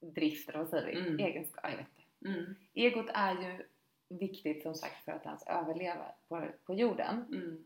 drift, 0.00 0.48
eller 0.48 0.58
vad 0.58 0.68
säger 0.68 0.86
vi? 0.86 1.00
Mm. 1.08 1.18
Egenskap, 1.18 1.64
jag 1.70 1.76
vet 1.76 1.86
inte. 1.88 2.38
Mm. 2.40 2.54
Egot 2.74 3.06
är 3.14 3.34
ju 3.42 3.66
viktigt 4.18 4.62
som 4.62 4.74
sagt 4.74 5.04
för 5.04 5.12
att 5.12 5.26
ens 5.26 5.46
överleva 5.46 6.06
på, 6.28 6.48
på 6.64 6.74
jorden. 6.74 7.24
Mm. 7.28 7.64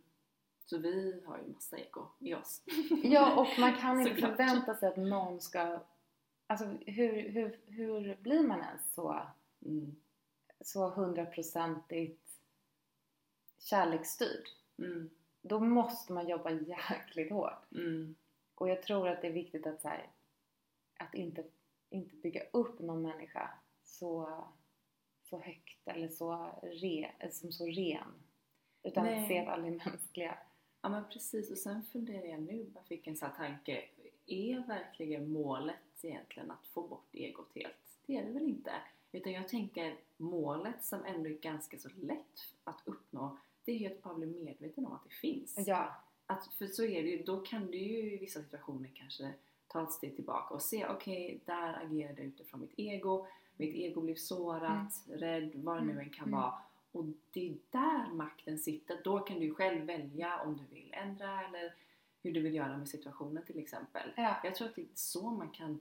Så 0.64 0.78
vi 0.78 1.22
har 1.26 1.38
ju 1.38 1.52
massa 1.52 1.78
ego 1.78 2.06
i 2.18 2.34
oss. 2.34 2.62
Ja, 3.02 3.40
och 3.40 3.58
man 3.60 3.76
kan 3.76 4.00
inte 4.00 4.12
Såklart. 4.14 4.30
förvänta 4.36 4.74
sig 4.74 4.88
att 4.88 4.96
någon 4.96 5.40
ska... 5.40 5.80
Alltså 6.46 6.64
hur, 6.86 7.28
hur, 7.28 7.60
hur 7.66 8.16
blir 8.16 8.42
man 8.42 8.60
ens 8.60 8.94
så, 8.94 9.22
Mm. 9.66 9.96
så 10.60 10.88
hundraprocentigt 10.90 12.22
kärleksstyrd? 13.58 14.44
Mm. 14.78 15.10
Då 15.42 15.60
måste 15.60 16.12
man 16.12 16.28
jobba 16.28 16.50
jäkligt 16.50 17.30
hårt. 17.32 17.72
Mm. 17.72 18.14
Och 18.54 18.68
jag 18.68 18.82
tror 18.82 19.08
att 19.08 19.20
det 19.22 19.28
är 19.28 19.32
viktigt 19.32 19.66
att, 19.66 19.80
så 19.80 19.88
här, 19.88 20.06
att 20.98 21.14
inte, 21.14 21.44
inte 21.90 22.16
bygga 22.16 22.42
upp 22.52 22.78
någon 22.78 23.02
människa 23.02 23.50
så, 23.82 24.44
så 25.22 25.38
högt 25.38 25.88
eller 25.88 26.08
så, 26.08 26.60
re, 26.62 27.12
som 27.30 27.52
så 27.52 27.66
ren. 27.66 28.12
Utan 28.82 29.04
Nej. 29.04 29.22
att 29.22 29.28
se 29.28 29.38
att 29.38 29.48
alla 29.48 29.66
är 29.66 29.70
mänskliga. 29.86 30.38
Ja 30.82 30.88
men 30.88 31.04
precis 31.08 31.50
och 31.50 31.58
sen 31.58 31.82
funderar 31.82 32.26
jag 32.26 32.42
nu, 32.42 32.70
jag 32.74 32.86
fick 32.86 33.06
en 33.06 33.16
sån 33.16 33.28
här 33.28 33.48
tanke. 33.48 33.84
Är 34.26 34.66
verkligen 34.66 35.32
målet 35.32 35.76
egentligen 36.02 36.50
att 36.50 36.66
få 36.66 36.88
bort 36.88 37.14
egot 37.14 37.52
helt? 37.54 37.98
Det 38.06 38.16
är 38.16 38.24
det 38.24 38.32
väl 38.32 38.48
inte? 38.48 38.72
Utan 39.12 39.32
jag 39.32 39.48
tänker 39.48 39.96
målet 40.16 40.84
som 40.84 41.04
ändå 41.04 41.28
är 41.28 41.34
ganska 41.34 41.78
så 41.78 41.88
lätt 41.88 42.54
att 42.64 42.80
uppnå 42.84 43.38
det 43.68 43.72
är 43.72 43.78
ju 43.78 43.86
att 43.86 44.02
bara 44.02 44.14
bli 44.14 44.26
medveten 44.26 44.86
om 44.86 44.92
att 44.92 45.04
det 45.04 45.14
finns. 45.14 45.54
Ja, 45.66 46.04
Att, 46.26 46.46
för 46.46 46.66
så 46.66 46.84
är 46.84 47.02
det 47.02 47.08
ju, 47.08 47.22
då 47.22 47.40
kan 47.40 47.66
du 47.66 47.78
ju 47.78 48.14
i 48.14 48.16
vissa 48.16 48.42
situationer 48.42 48.90
kanske 48.94 49.32
ta 49.68 49.82
ett 49.82 49.92
steg 49.92 50.14
tillbaka 50.16 50.54
och 50.54 50.62
se 50.62 50.86
okej, 50.86 51.40
där 51.44 51.72
agerade 51.84 52.20
jag 52.20 52.26
utifrån 52.26 52.60
mitt 52.60 52.74
ego. 52.76 53.26
Mitt 53.56 53.74
ego 53.74 54.00
blev 54.00 54.14
sårat, 54.14 55.04
rädd, 55.08 55.50
vad 55.54 55.76
det 55.76 55.84
nu 55.84 55.90
Mm, 55.92 56.04
än 56.04 56.10
kan 56.10 56.28
mm. 56.28 56.40
vara. 56.40 56.54
Och 56.92 57.04
det 57.32 57.48
är 57.48 57.56
där 57.70 58.14
makten 58.14 58.58
sitter. 58.58 59.00
Då 59.04 59.18
kan 59.18 59.40
du 59.40 59.54
själv 59.54 59.84
välja 59.86 60.40
om 60.40 60.56
du 60.56 60.74
vill 60.74 60.94
ändra 60.94 61.42
eller 61.42 61.74
hur 62.22 62.32
du 62.32 62.40
vill 62.42 62.54
göra 62.54 62.76
med 62.76 62.88
situationen 62.88 63.42
till 63.46 63.58
exempel. 63.58 64.10
ja. 64.16 64.36
Jag 64.44 64.54
tror 64.54 64.68
att 64.68 64.74
det 64.74 64.82
är 64.82 64.86
så 64.94 65.30
man 65.30 65.50
kan 65.50 65.80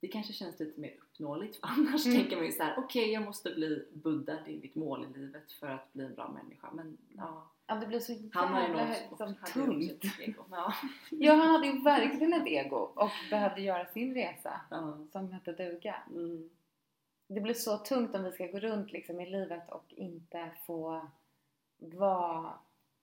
det 0.00 0.08
kanske 0.08 0.32
känns 0.32 0.60
lite 0.60 0.80
mer 0.80 0.94
uppnåeligt 1.02 1.56
för 1.56 1.66
annars 1.68 2.06
Mm. 2.06 2.18
tänker 2.18 2.36
man 2.36 2.44
ju 2.46 2.52
så 2.52 2.62
här: 2.62 2.74
okej 2.78 3.12
jag 3.12 3.22
måste 3.22 3.50
bli 3.54 3.88
Buddha, 3.92 4.38
det 4.46 4.52
är 4.52 4.60
mitt 4.60 4.74
mål 4.74 5.04
i 5.14 5.18
livet 5.18 5.52
för 5.52 5.66
att 5.66 5.92
bli 5.92 6.04
en 6.04 6.14
bra 6.14 6.28
människa. 6.28 6.70
Men 6.72 6.98
ja, 7.16 7.50
ja, 7.66 7.74
det 7.74 7.86
blir 7.86 8.00
så 8.00 8.12
han 8.32 8.48
har 8.54 8.62
ju 8.62 8.68
något 8.68 8.88
liksom, 9.10 9.34
tungt. 9.52 10.04
Ja. 10.50 10.72
Ja, 11.10 11.32
han 11.34 11.48
hade 11.50 11.66
ju 11.66 11.80
verkligen 11.82 12.32
ett 12.32 12.46
ego 12.46 12.76
och 12.76 13.10
behövde 13.30 13.60
göra 13.60 13.86
sin 13.86 14.14
resa 14.14 14.60
Ja. 14.70 14.98
som 15.12 15.32
hette 15.32 15.52
duga. 15.52 15.94
Mm. 16.10 16.50
Det 17.30 17.40
blir 17.40 17.54
så 17.54 17.78
tungt 17.78 18.14
om 18.14 18.24
vi 18.24 18.32
ska 18.32 18.46
gå 18.46 18.58
runt 18.60 18.92
liksom 18.92 19.20
i 19.20 19.30
livet 19.30 19.70
och 19.70 19.84
inte 19.88 20.50
få 20.66 21.08
vara 21.78 22.52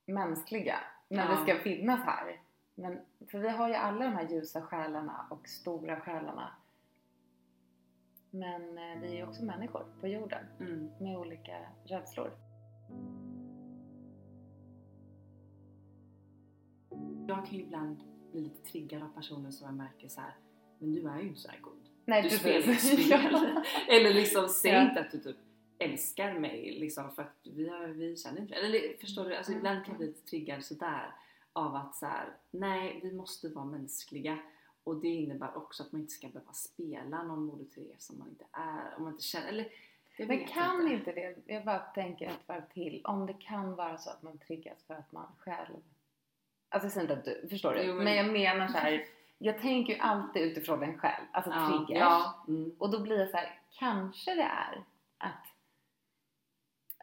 mänskliga. 0.05 0.75
Men 1.07 1.17
Ja. 1.17 1.31
det 1.31 1.43
ska 1.43 1.63
finnas 1.63 1.99
här. 2.05 2.39
Men, 2.75 2.99
för 3.31 3.39
vi 3.39 3.49
har 3.49 3.67
ju 3.69 3.73
alla 3.75 4.05
de 4.05 4.11
här 4.15 4.27
ljusa 4.29 4.61
själarna 4.61 5.27
och 5.29 5.47
stora 5.47 6.01
själarna. 6.01 6.51
Men 8.35 8.77
eh, 8.77 9.01
vi 9.01 9.07
är 9.07 9.15
ju 9.15 9.23
också 9.23 9.43
människor 9.45 9.85
på 10.01 10.07
jorden 10.07 10.45
Mm. 10.59 10.89
med 10.99 11.17
olika 11.17 11.57
rädslor. 11.85 12.31
Jag 17.27 17.45
kan 17.45 17.55
ju 17.57 17.61
ibland 17.63 18.03
bli 18.31 18.41
lite 18.41 18.61
triggad 18.71 19.03
av 19.03 19.07
personer 19.07 19.51
som 19.51 19.65
jag 19.67 19.75
märker 19.75 20.07
så 20.07 20.21
här. 20.21 20.35
men 20.79 20.91
du 20.93 21.09
är 21.09 21.19
ju 21.21 21.27
inte 21.27 21.39
så 21.41 21.49
här 21.49 21.59
god. 21.59 21.89
Nej, 22.05 22.23
Du 22.23 22.29
spelar 22.29 22.57
ett 22.73 22.81
spel. 22.81 23.35
Eller 23.89 24.13
liksom, 24.13 24.47
säg 24.49 24.71
Ja. 24.71 24.89
inte 24.89 24.99
att 24.99 25.11
du 25.11 25.19
typ 25.19 25.37
älskar 25.79 26.39
mig 26.39 26.77
liksom 26.79 27.11
för 27.11 27.21
att 27.21 27.37
vi, 27.43 27.69
har, 27.69 27.87
vi 27.87 28.15
känner 28.17 28.41
inte 28.41 28.55
Eller 28.55 28.97
förstår 29.01 29.25
du? 29.25 29.35
Alltså 29.35 29.51
Mm, 29.51 29.59
ibland 29.59 29.85
kan 29.85 29.91
jag 29.91 29.97
bli 29.97 30.07
lite 30.07 30.25
triggad 30.29 30.63
sådär 30.63 31.15
av 31.53 31.75
att 31.75 31.95
så 31.95 32.05
här, 32.05 32.37
nej 32.51 32.99
vi 33.03 33.13
måste 33.13 33.49
vara 33.49 33.65
mänskliga. 33.65 34.37
Och 34.85 34.95
det 34.95 35.07
innebär 35.07 35.57
också 35.57 35.83
att 35.83 35.91
man 35.91 36.01
inte 36.01 36.13
ska 36.13 36.27
behöva 36.27 36.53
spela 36.53 37.23
någon 37.23 37.45
Moder 37.45 37.65
Teresa 37.65 37.99
som 37.99 38.19
man 38.19 38.27
inte 38.29 38.45
är. 38.51 38.95
Om 38.97 39.03
man 39.03 39.11
inte 39.11 39.23
känner, 39.23 39.47
eller 39.47 39.67
Men 40.17 40.47
kan 40.47 40.81
inte. 40.81 40.93
inte 40.93 41.11
det, 41.11 41.53
jag 41.53 41.65
bara 41.65 41.79
tänker 41.79 42.27
ett 42.27 42.47
varv 42.47 42.61
till, 42.73 43.01
om 43.03 43.25
det 43.25 43.33
kan 43.33 43.75
vara 43.75 43.97
så 43.97 44.09
att 44.09 44.21
man 44.21 44.37
triggas 44.37 44.83
för 44.87 44.93
att 44.93 45.11
man 45.11 45.27
själv 45.39 45.75
Alltså 46.69 46.85
jag 46.85 46.91
säger 46.93 47.01
inte 47.01 47.13
att 47.31 47.41
du, 47.41 47.47
förstår 47.49 47.73
du? 47.73 47.81
Jo, 47.83 47.93
men- 47.93 48.03
men... 48.03 48.13
jag 48.15 48.31
menar 48.31 48.67
så 48.67 48.77
här. 48.77 49.05
jag 49.37 49.61
tänker 49.61 49.93
ju 49.93 49.99
alltid 49.99 50.41
utifrån 50.41 50.83
en 50.83 50.99
själv, 50.99 51.25
alltså 51.31 51.51
ja, 51.51 51.67
triggers. 51.67 52.01
Ja, 52.01 52.45
mm, 52.47 52.75
Och 52.79 52.91
då 52.91 52.99
blir 52.99 53.19
jag 53.19 53.29
så 53.29 53.37
här, 53.37 53.59
kanske 53.71 54.35
det 54.35 54.41
är 54.41 54.83
att 55.17 55.45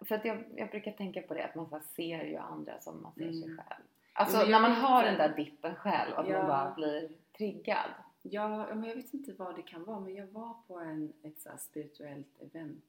för 0.09 0.15
att 0.15 0.25
jag, 0.25 0.45
jag 0.57 0.71
brukar 0.71 0.93
tänka 0.93 1.23
på 1.23 1.35
det 1.35 1.45
att 1.45 1.55
man 1.55 1.69
så 1.69 1.81
ser 1.97 2.25
ju 2.25 2.37
andra 2.37 2.81
som 2.81 3.03
man 3.03 3.13
ser 3.15 3.33
sig 3.33 3.45
Mm. 3.45 3.57
själv. 3.57 3.83
Alltså 4.13 4.39
men 4.39 4.51
när 4.51 4.61
man 4.61 4.73
har 4.73 5.05
den 5.05 5.19
där 5.19 5.37
dippen 5.37 5.75
själv, 5.75 6.15
att 6.19 6.29
Ja. 6.29 6.39
man 6.39 6.47
bara 6.47 6.75
blir 6.75 7.11
triggad. 7.53 7.91
Ja, 8.23 8.75
men 8.75 8.85
jag 8.89 8.97
vet 8.97 9.15
inte 9.15 9.33
vad 9.33 9.57
det 9.57 9.63
kan 9.63 9.85
vara 9.85 10.01
men 10.01 10.15
jag 10.15 10.27
var 10.27 10.55
på 10.67 10.79
en, 10.79 11.13
ett 11.23 11.41
så 11.41 11.51
spirituellt 11.59 12.41
event 12.41 12.85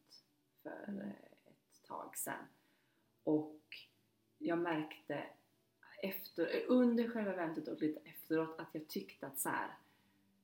för 0.64 0.84
Mm. 0.88 1.00
eh, 1.00 1.08
ett 1.48 1.84
tag 1.88 2.18
sedan. 2.18 2.46
Och 3.24 3.62
jag 4.38 4.58
märkte 4.60 5.24
efter, 6.02 6.66
under 6.68 7.08
själva 7.10 7.34
eventet 7.34 7.68
och 7.68 7.82
lite 7.82 8.00
efteråt 8.10 8.60
att 8.60 8.68
jag 8.72 8.88
tyckte 8.88 9.28
att 9.28 9.40
så 9.40 9.50
här, 9.50 9.68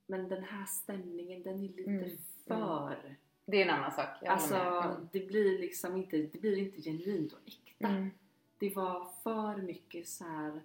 men 0.05 0.29
den 0.29 0.43
här 0.43 0.65
stämningen 0.65 1.43
den 1.43 1.55
är 1.63 1.67
lite 1.67 1.83
Mm, 1.89 2.09
för... 2.47 3.15
Det 3.45 3.57
är 3.57 3.61
en 3.65 3.69
annan 3.69 3.91
sak. 3.91 4.07
jag 4.21 4.29
Alltså 4.31 4.53
med. 4.53 5.07
det 5.11 5.27
blir 5.27 5.59
liksom 5.59 5.95
inte, 5.97 6.17
det 6.17 6.39
blir 6.41 6.57
inte 6.57 6.81
genuint 6.81 7.33
och 7.33 7.39
äkta. 7.45 7.87
Mm. 7.87 7.97
Mm. 8.01 8.09
Det 8.57 8.75
var 8.75 9.05
för 9.23 9.57
mycket 9.57 10.07
så 10.07 10.23
här 10.23 10.61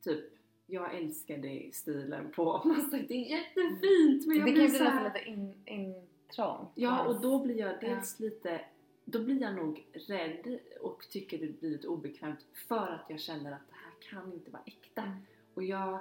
typ 0.00 0.32
jag 0.72 0.94
älskar 0.96 1.38
dig 1.38 1.70
stilen 1.72 2.30
på 2.30 2.62
massa, 2.64 2.96
det 3.08 3.14
är 3.14 3.30
jättefint 3.38 4.26
men 4.26 4.36
jag 4.36 4.46
Det 4.46 4.50
kan 4.50 4.54
blir 4.54 4.62
ju 4.62 4.68
så 4.68 4.78
bli 4.78 4.86
här, 4.88 5.02
nästan 5.04 5.12
lite 5.12 5.30
in, 5.30 5.54
intrång. 5.66 6.66
Ja 6.74 7.04
och 7.06 7.20
då 7.20 7.38
blir 7.42 7.58
jag 7.58 7.80
dels 7.80 8.20
lite, 8.20 8.60
då 9.04 9.18
blir 9.24 9.42
jag 9.42 9.54
nog 9.54 9.86
rädd 9.92 10.58
och 10.80 11.06
tycker 11.10 11.38
det 11.38 11.60
blir 11.60 11.70
lite 11.70 11.88
obekvämt 11.88 12.46
för 12.68 12.76
att 12.88 13.04
jag 13.08 13.20
känner 13.20 13.52
att 13.52 13.68
det 13.68 13.74
här 13.74 14.10
kan 14.10 14.32
inte 14.32 14.50
vara 14.50 14.62
äkta. 14.66 15.02
Mm. 15.02 15.16
Och 15.54 15.62
jag 15.62 15.98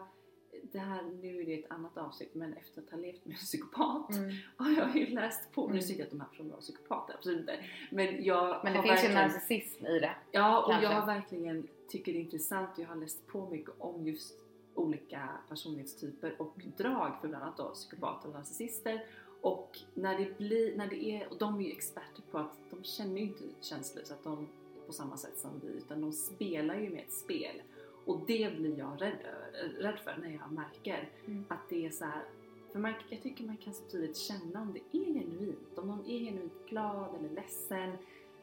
det 0.71 0.79
här, 0.79 1.01
nu 1.21 1.41
är 1.41 1.45
det 1.45 1.53
ett 1.60 1.71
annat 1.71 1.97
avsnitt, 1.97 2.36
men 2.36 2.53
efter 2.53 2.81
att 2.81 2.89
ha 2.89 2.97
levt 2.97 3.25
med 3.25 3.34
en 3.34 3.38
psykopat 3.38 4.10
Mm. 4.15 4.31
har 4.57 4.71
jag 4.71 4.95
ju 4.97 5.05
läst 5.05 5.51
på, 5.51 5.65
nu 5.67 5.69
Mm. 5.71 5.81
säger 5.81 5.99
jag 5.99 6.05
att 6.05 6.12
de 6.12 6.19
här 6.21 6.27
personerna 6.27 6.53
var 6.55 6.62
psykopater, 6.62 7.13
absolut 7.13 7.39
inte. 7.39 7.60
Men 7.91 8.23
jag 8.23 8.62
Men 8.63 8.73
det 8.73 8.81
finns 8.84 9.03
ju 9.03 9.10
narcissism 9.13 9.86
i 9.86 9.99
det. 9.99 10.12
Ja, 10.31 10.63
och 10.63 10.71
kanske. 10.71 10.89
jag 10.91 10.99
har 11.01 11.05
verkligen 11.07 11.67
tycker 11.89 12.13
det 12.13 12.19
är 12.19 12.21
intressant, 12.21 12.69
jag 12.77 12.88
har 12.88 12.95
läst 12.95 13.27
på 13.27 13.49
mycket 13.49 13.71
om 13.77 14.07
just 14.07 14.38
olika 14.82 15.30
personlighetstyper 15.50 16.41
och 16.41 16.54
drag 16.78 17.22
för 17.22 17.28
bland 17.28 17.44
annat 17.44 17.58
då 17.58 17.70
psykopater 17.70 18.28
och 18.30 18.34
narcissister. 18.36 19.06
Och 19.41 19.80
när 19.94 20.17
det 20.17 20.38
blir, 20.38 20.78
när 20.78 20.88
det 20.88 21.06
är, 21.06 21.30
och 21.32 21.38
de 21.38 21.56
är 21.60 21.62
ju 21.62 21.72
experter 21.72 22.24
på 22.32 22.38
att 22.38 22.58
de 22.70 22.84
känner 22.84 23.17
ju 23.17 23.22
inte 23.22 23.44
känslor 23.62 24.04
så 24.04 24.13
att 24.13 24.24
de 24.24 24.48
på 24.88 24.94
samma 24.94 25.17
sätt 25.17 25.38
som 25.38 25.60
vi, 25.63 25.67
utan 25.67 26.02
de 26.02 26.12
spelar 26.13 26.76
ju 26.76 26.89
med 26.89 27.00
ett 27.00 27.13
spel. 27.13 27.62
Och 28.06 28.20
det 28.28 28.58
blir 28.58 28.78
jag 28.78 29.02
rädd, 29.02 29.17
rädd 29.78 30.00
för 30.00 30.17
när 30.22 30.30
jag 30.30 30.52
märker 30.52 31.10
Mm. 31.26 31.46
att 31.50 31.70
det 31.70 31.86
är 31.86 31.89
så 31.89 32.06
här. 32.06 32.24
För 32.72 32.80
man, 32.80 32.94
jag 33.10 33.22
tycker 33.22 33.44
man 33.44 33.58
kan 33.58 33.74
så 33.74 33.84
tydligt 33.89 34.17
känna 34.17 34.62
om 34.62 34.74
det 34.74 34.98
är 34.98 35.06
genuint, 35.06 35.78
om 35.78 35.88
någon 35.88 36.06
är 36.06 36.20
genuint 36.20 36.54
glad 36.70 37.15
eller 37.15 37.30
ledsen, 37.30 37.98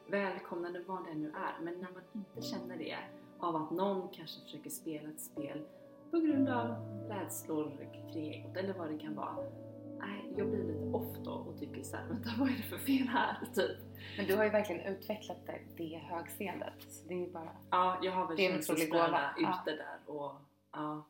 välkomnande, 0.07 0.83
vad 0.87 1.05
det 1.05 1.13
nu 1.13 1.27
är. 1.29 1.63
Men 1.63 1.73
när 1.73 1.91
man 1.91 2.01
inte 2.13 2.41
känner 2.41 2.77
det 2.77 2.97
av 3.39 3.55
att 3.55 3.71
någon 3.71 4.07
kanske 4.09 4.41
försöker 4.41 4.69
spela 4.69 5.09
ett 5.09 5.21
spel 5.21 5.61
på 6.11 6.19
grund 6.19 6.49
av 6.49 6.67
rädslor 7.09 7.89
kring 8.13 8.33
egot 8.33 8.57
eller 8.57 8.73
vad 8.73 8.91
det 8.91 8.97
kan 8.99 9.15
vara. 9.15 9.35
Nej, 9.99 10.33
jag 10.37 10.49
blir 10.49 10.63
lite 10.63 10.85
off 10.97 11.17
då 11.25 11.31
och 11.31 11.59
tycker 11.59 11.83
såhär, 11.83 12.07
vänta 12.07 12.29
vad 12.39 12.49
är 12.49 12.53
det 12.57 12.63
för 12.63 12.77
fel 12.77 13.07
här? 13.07 13.37
Typ. 13.55 13.77
Men 14.17 14.25
du 14.27 14.35
har 14.35 14.43
ju 14.43 14.49
verkligen 14.49 14.81
utvecklat 14.81 15.45
det, 15.45 15.59
det 15.77 15.97
högseendet. 15.97 16.73
Så 16.91 17.07
det 17.07 17.13
är 17.13 17.17
ju 17.19 17.31
bara, 17.31 17.49
Ja, 17.71 17.99
jag 18.03 18.11
har 18.11 18.27
väl 18.27 18.37
Det 18.37 18.45
är 18.45 18.51
känslospröna 18.51 19.33
ute 19.37 19.75
där 19.75 19.99
och 20.15 20.31
ja. 20.71 21.05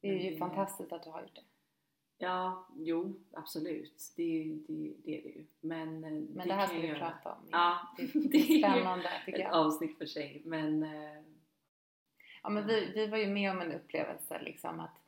det 0.00 0.08
är 0.08 0.12
ju 0.22 0.26
Mm. 0.28 0.38
fantastiskt 0.38 0.92
att 0.92 1.02
du 1.02 1.10
har 1.10 1.20
gjort 1.22 1.34
det. 1.34 1.42
Ja, 2.18 2.66
jo, 2.76 3.14
absolut. 3.32 4.12
Det, 4.16 4.44
det, 4.68 4.92
det 5.04 5.18
är 5.18 5.22
det 5.22 5.28
ju. 5.28 5.46
Men, 5.60 6.04
eh, 6.04 6.10
Men 6.10 6.48
det, 6.48 6.54
här 6.54 6.66
kan 6.66 6.68
ska 6.68 6.78
vi 6.78 6.86
göra. 6.86 6.98
prata 6.98 7.32
om. 7.32 7.38
Ja, 7.50 7.78
det, 7.96 8.02
det 8.12 8.28
det 8.28 8.38
är 8.38 8.54
är 8.54 8.58
spännande 8.72 9.08
tycker 9.26 9.38
Ett 9.38 9.44
jag. 9.44 9.66
avsnitt 9.66 9.98
för 9.98 10.06
sig. 10.06 10.42
Men 10.44 10.82
eh, 10.82 11.22
Ja, 12.42 12.50
men 12.50 12.66
vi, 12.66 12.92
vi 12.94 13.06
var 13.06 13.18
ju 13.18 13.26
med 13.26 13.50
om 13.50 13.60
en 13.60 13.72
upplevelse 13.72 14.38
liksom 14.42 14.80
att 14.80 14.98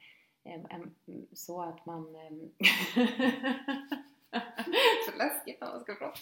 så 1.33 1.63
att 1.63 1.87
man... 1.87 2.05
så 5.07 5.17
läskigt 5.19 5.61
när 5.61 5.69
man 5.69 5.81
ska 5.81 5.95
prata. 5.95 6.19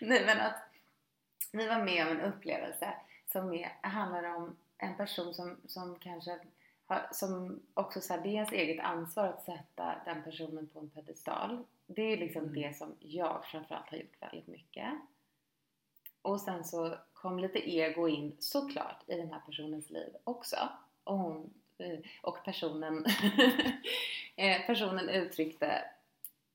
Nej 0.00 0.26
men 0.26 0.40
att 0.40 0.62
vi 1.52 1.66
var 1.66 1.84
med 1.84 2.06
om 2.06 2.12
en 2.12 2.20
upplevelse 2.20 2.94
som 3.26 3.52
är, 3.52 3.78
handlar 3.80 4.36
om 4.36 4.56
en 4.78 4.96
person 4.96 5.34
som, 5.34 5.56
som 5.66 5.98
kanske 5.98 6.38
har, 6.86 7.08
som 7.12 7.60
också 7.74 8.00
så 8.00 8.12
här, 8.12 8.20
det 8.20 8.28
är 8.28 8.32
ens 8.32 8.52
eget 8.52 8.84
ansvar 8.84 9.24
att 9.24 9.44
sätta 9.44 10.00
den 10.04 10.22
personen 10.22 10.66
på 10.66 10.78
en 10.78 10.90
pedestal. 10.90 11.64
Det 11.86 12.02
är 12.02 12.16
liksom 12.16 12.42
Mm. 12.42 12.54
det 12.54 12.76
som 12.76 12.94
jag 13.00 13.44
framförallt 13.44 13.90
har 13.90 13.96
gjort 13.96 14.22
väldigt 14.22 14.46
mycket. 14.46 14.92
Och 16.26 16.40
sen 16.40 16.64
så 16.64 16.94
kom 17.12 17.38
lite 17.38 17.70
ego 17.70 18.08
in 18.08 18.36
såklart 18.38 19.02
i 19.06 19.14
den 19.14 19.30
här 19.30 19.40
personens 19.46 19.90
liv 19.90 20.16
också. 20.24 20.56
Och, 21.04 21.18
hon, 21.18 21.54
eh, 21.78 21.98
och 22.22 22.44
personen, 22.44 23.06
eh, 24.36 24.66
personen 24.66 25.08
uttryckte 25.08 25.84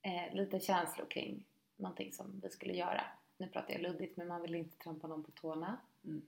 eh, 0.02 0.34
lite 0.34 0.60
känslor 0.60 1.06
kring 1.06 1.46
någonting 1.76 2.14
som 2.14 2.42
vi 2.44 2.50
skulle 2.50 2.74
göra. 2.74 3.02
Nu 3.38 3.48
pratar 3.48 3.74
jag 3.74 3.82
luddigt 3.82 4.18
men 4.18 4.28
man 4.28 4.42
vill 4.42 4.56
inte 4.56 4.78
trampa 4.78 5.08
någon 5.08 5.24
på 5.24 5.32
tårna. 5.32 5.78
Mm. 6.06 6.22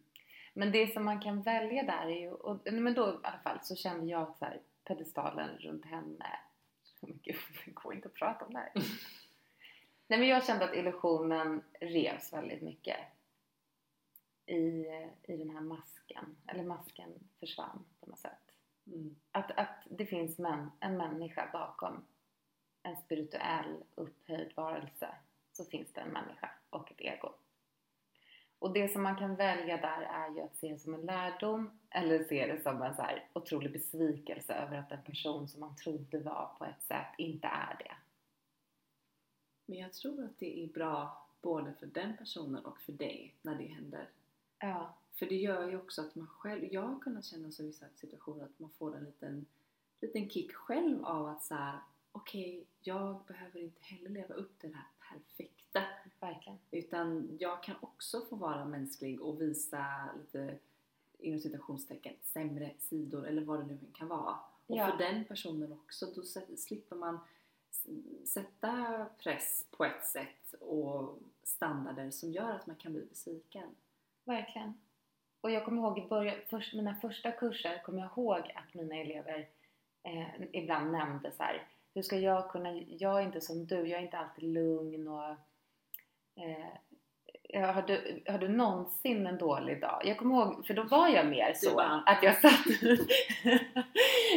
Men 0.54 0.72
det 0.72 0.94
som 0.94 1.06
man 1.06 1.22
kan 1.22 1.42
välja 1.42 1.84
där 1.84 2.06
är 2.06 2.20
ju, 2.20 2.32
och, 2.32 2.74
men 2.74 2.94
då 2.94 3.10
i 3.10 3.14
alla 3.24 3.40
fall 3.44 3.60
så 3.64 3.76
kände 3.76 4.06
jag 4.06 4.22
att 4.22 4.38
så 4.38 4.46
här, 4.46 4.60
pedestalen 4.84 5.58
runt 5.58 5.86
henne, 5.86 6.40
gud 7.02 7.36
det 7.66 7.72
går 7.72 7.94
inte 7.94 8.08
att 8.08 8.14
prata 8.14 8.46
om 8.46 8.54
det 8.54 8.60
här. 8.60 8.72
Nej 10.08 10.20
men 10.20 10.28
jag 10.28 10.46
kände 10.46 10.66
att 10.66 10.76
illusionen 10.76 11.62
revs 11.80 12.34
väldigt 12.34 12.62
mycket 12.62 12.98
i, 14.46 14.86
i 15.24 15.38
den 15.38 15.50
här 15.50 15.62
masken, 15.62 16.38
eller 16.48 16.64
masken 16.64 17.10
försvann 17.40 17.86
på 18.00 18.06
något 18.10 18.20
sätt. 18.20 18.52
mm, 18.88 19.16
Att, 19.32 19.52
att 19.60 19.84
det 19.90 20.06
finns 20.06 20.40
män, 20.40 20.72
en 20.80 20.98
människa 20.98 21.50
bakom 21.54 22.06
en 22.84 22.98
spirituell 22.98 23.84
upphöjd 23.96 24.54
varelse 24.56 25.16
så 25.52 25.66
finns 25.66 25.94
det 25.94 26.02
en 26.02 26.10
människa 26.14 26.52
och 26.70 26.92
ett 26.92 27.02
ego. 27.02 27.30
Och 28.60 28.74
det 28.74 28.90
som 28.90 29.04
man 29.04 29.16
kan 29.18 29.36
välja 29.36 29.78
där 29.78 30.02
är 30.02 30.36
ju 30.36 30.42
att 30.42 30.56
se 30.58 30.70
det 30.74 30.80
som 30.80 30.94
en 30.94 31.02
lärdom 31.06 31.80
eller 31.90 32.24
se 32.24 32.48
det 32.48 32.62
som 32.64 32.82
en 32.82 32.96
så 32.96 33.02
här 33.02 33.30
otrolig 33.34 33.72
besvikelse 33.74 34.54
över 34.54 34.78
att 34.78 34.92
en 34.92 35.04
person 35.04 35.48
som 35.48 35.60
man 35.60 35.76
trodde 35.76 36.20
var 36.20 36.56
på 36.60 36.66
ett 36.66 36.84
sätt 36.84 37.08
inte 37.18 37.48
är 37.48 37.76
det. 37.80 37.96
men 39.66 39.78
jag 39.78 39.94
tror 39.94 40.26
att 40.26 40.40
det 40.40 40.64
är 40.64 40.68
bra 40.68 41.28
både 41.42 41.74
för 41.74 41.86
den 41.88 42.18
personen 42.18 42.66
och 42.66 42.82
för 42.82 42.92
dig 42.92 43.36
när 43.42 43.56
det 43.56 43.68
händer. 43.68 44.10
Ja, 44.70 44.94
För 45.14 45.26
det 45.26 45.36
gör 45.36 45.70
ju 45.70 45.78
också 45.78 46.02
att 46.02 46.16
man 46.16 46.28
själv, 46.28 46.74
jag 46.74 46.82
har 46.82 47.00
kunnat 47.00 47.26
känna 47.26 47.52
så 47.52 47.64
i 47.64 47.66
vissa 47.66 47.86
situationer 47.96 48.44
att 48.46 48.60
man 48.60 48.70
får 48.70 48.96
en 48.96 49.04
liten, 49.04 49.46
liten 50.02 50.30
kick 50.30 50.54
själv 50.54 51.06
av 51.06 51.28
att 51.28 51.44
så 51.44 51.56
här, 51.56 51.80
okej, 52.12 52.66
jag 52.82 53.24
behöver 53.28 53.60
inte 53.60 53.84
heller 53.84 54.10
leva 54.10 54.34
upp 54.34 54.60
till 54.60 54.72
det 54.72 54.78
här 54.78 54.88
perfekta. 55.12 55.82
verkligen. 56.20 56.60
Utan 56.72 57.38
jag 57.40 57.64
kan 57.64 57.76
också 57.82 58.22
få 58.26 58.36
vara 58.36 58.66
mänsklig 58.66 59.22
och 59.22 59.42
visa 59.42 60.10
lite 60.18 60.58
inom 61.20 61.40
citationstecken 61.40 62.14
sämre 62.22 62.74
sidor 62.80 63.28
eller 63.28 63.42
vad 63.42 63.60
det 63.60 63.66
nu 63.66 63.80
kan 63.94 64.08
vara. 64.08 64.40
Och 64.68 64.78
Ja. 64.78 64.92
för 64.92 64.98
den 64.98 65.26
personen 65.26 65.72
också, 65.74 66.06
då 66.16 66.24
slipper 66.58 66.96
man 66.96 67.20
sätta 68.26 69.06
press 69.18 69.66
på 69.72 69.86
ett 69.86 70.06
sätt 70.08 70.54
och 70.60 71.20
standarder 71.44 72.12
som 72.12 72.32
gör 72.32 72.52
att 72.52 72.68
man 72.68 72.76
kan 72.76 72.94
bli 72.94 73.06
besviken. 73.06 73.76
Verkligen. 74.26 74.74
Och 75.42 75.52
jag 75.52 75.66
kommer 75.66 75.82
ihåg 75.82 76.00
i 76.00 76.08
början, 76.08 76.36
först, 76.50 76.74
mina 76.74 76.96
första 76.96 77.32
kurser 77.32 77.82
kommer 77.86 78.00
jag 78.00 78.10
ihåg 78.18 78.52
att 78.56 78.74
mina 78.74 78.96
elever 78.96 79.48
eh, 80.04 80.28
ibland 80.52 80.92
nämnde 80.92 81.32
så 81.32 81.44
här, 81.44 81.68
hur 81.94 82.02
ska 82.02 82.18
jag 82.18 82.50
kunna, 82.52 82.74
jag 82.74 83.20
är 83.22 83.26
inte 83.26 83.42
som 83.42 83.66
du, 83.66 83.76
jag 83.88 84.00
är 84.00 84.04
inte 84.04 84.18
alltid 84.18 84.44
lugn 84.54 85.08
och 85.08 85.30
eh, 86.44 87.74
har, 87.74 87.82
du, 87.82 88.24
har 88.28 88.38
du 88.38 88.48
någonsin 88.48 89.28
en 89.28 89.38
dålig 89.38 89.82
dag? 89.82 90.02
Jag 90.06 90.18
kommer 90.18 90.36
ihåg, 90.36 90.68
för 90.68 90.74
då 90.74 90.84
var 90.84 91.08
jag 91.08 91.28
mer 91.28 91.54
så 91.56 91.76
bara- 91.76 92.04
att 92.06 92.24
jag 92.24 92.42
satt 92.42 92.66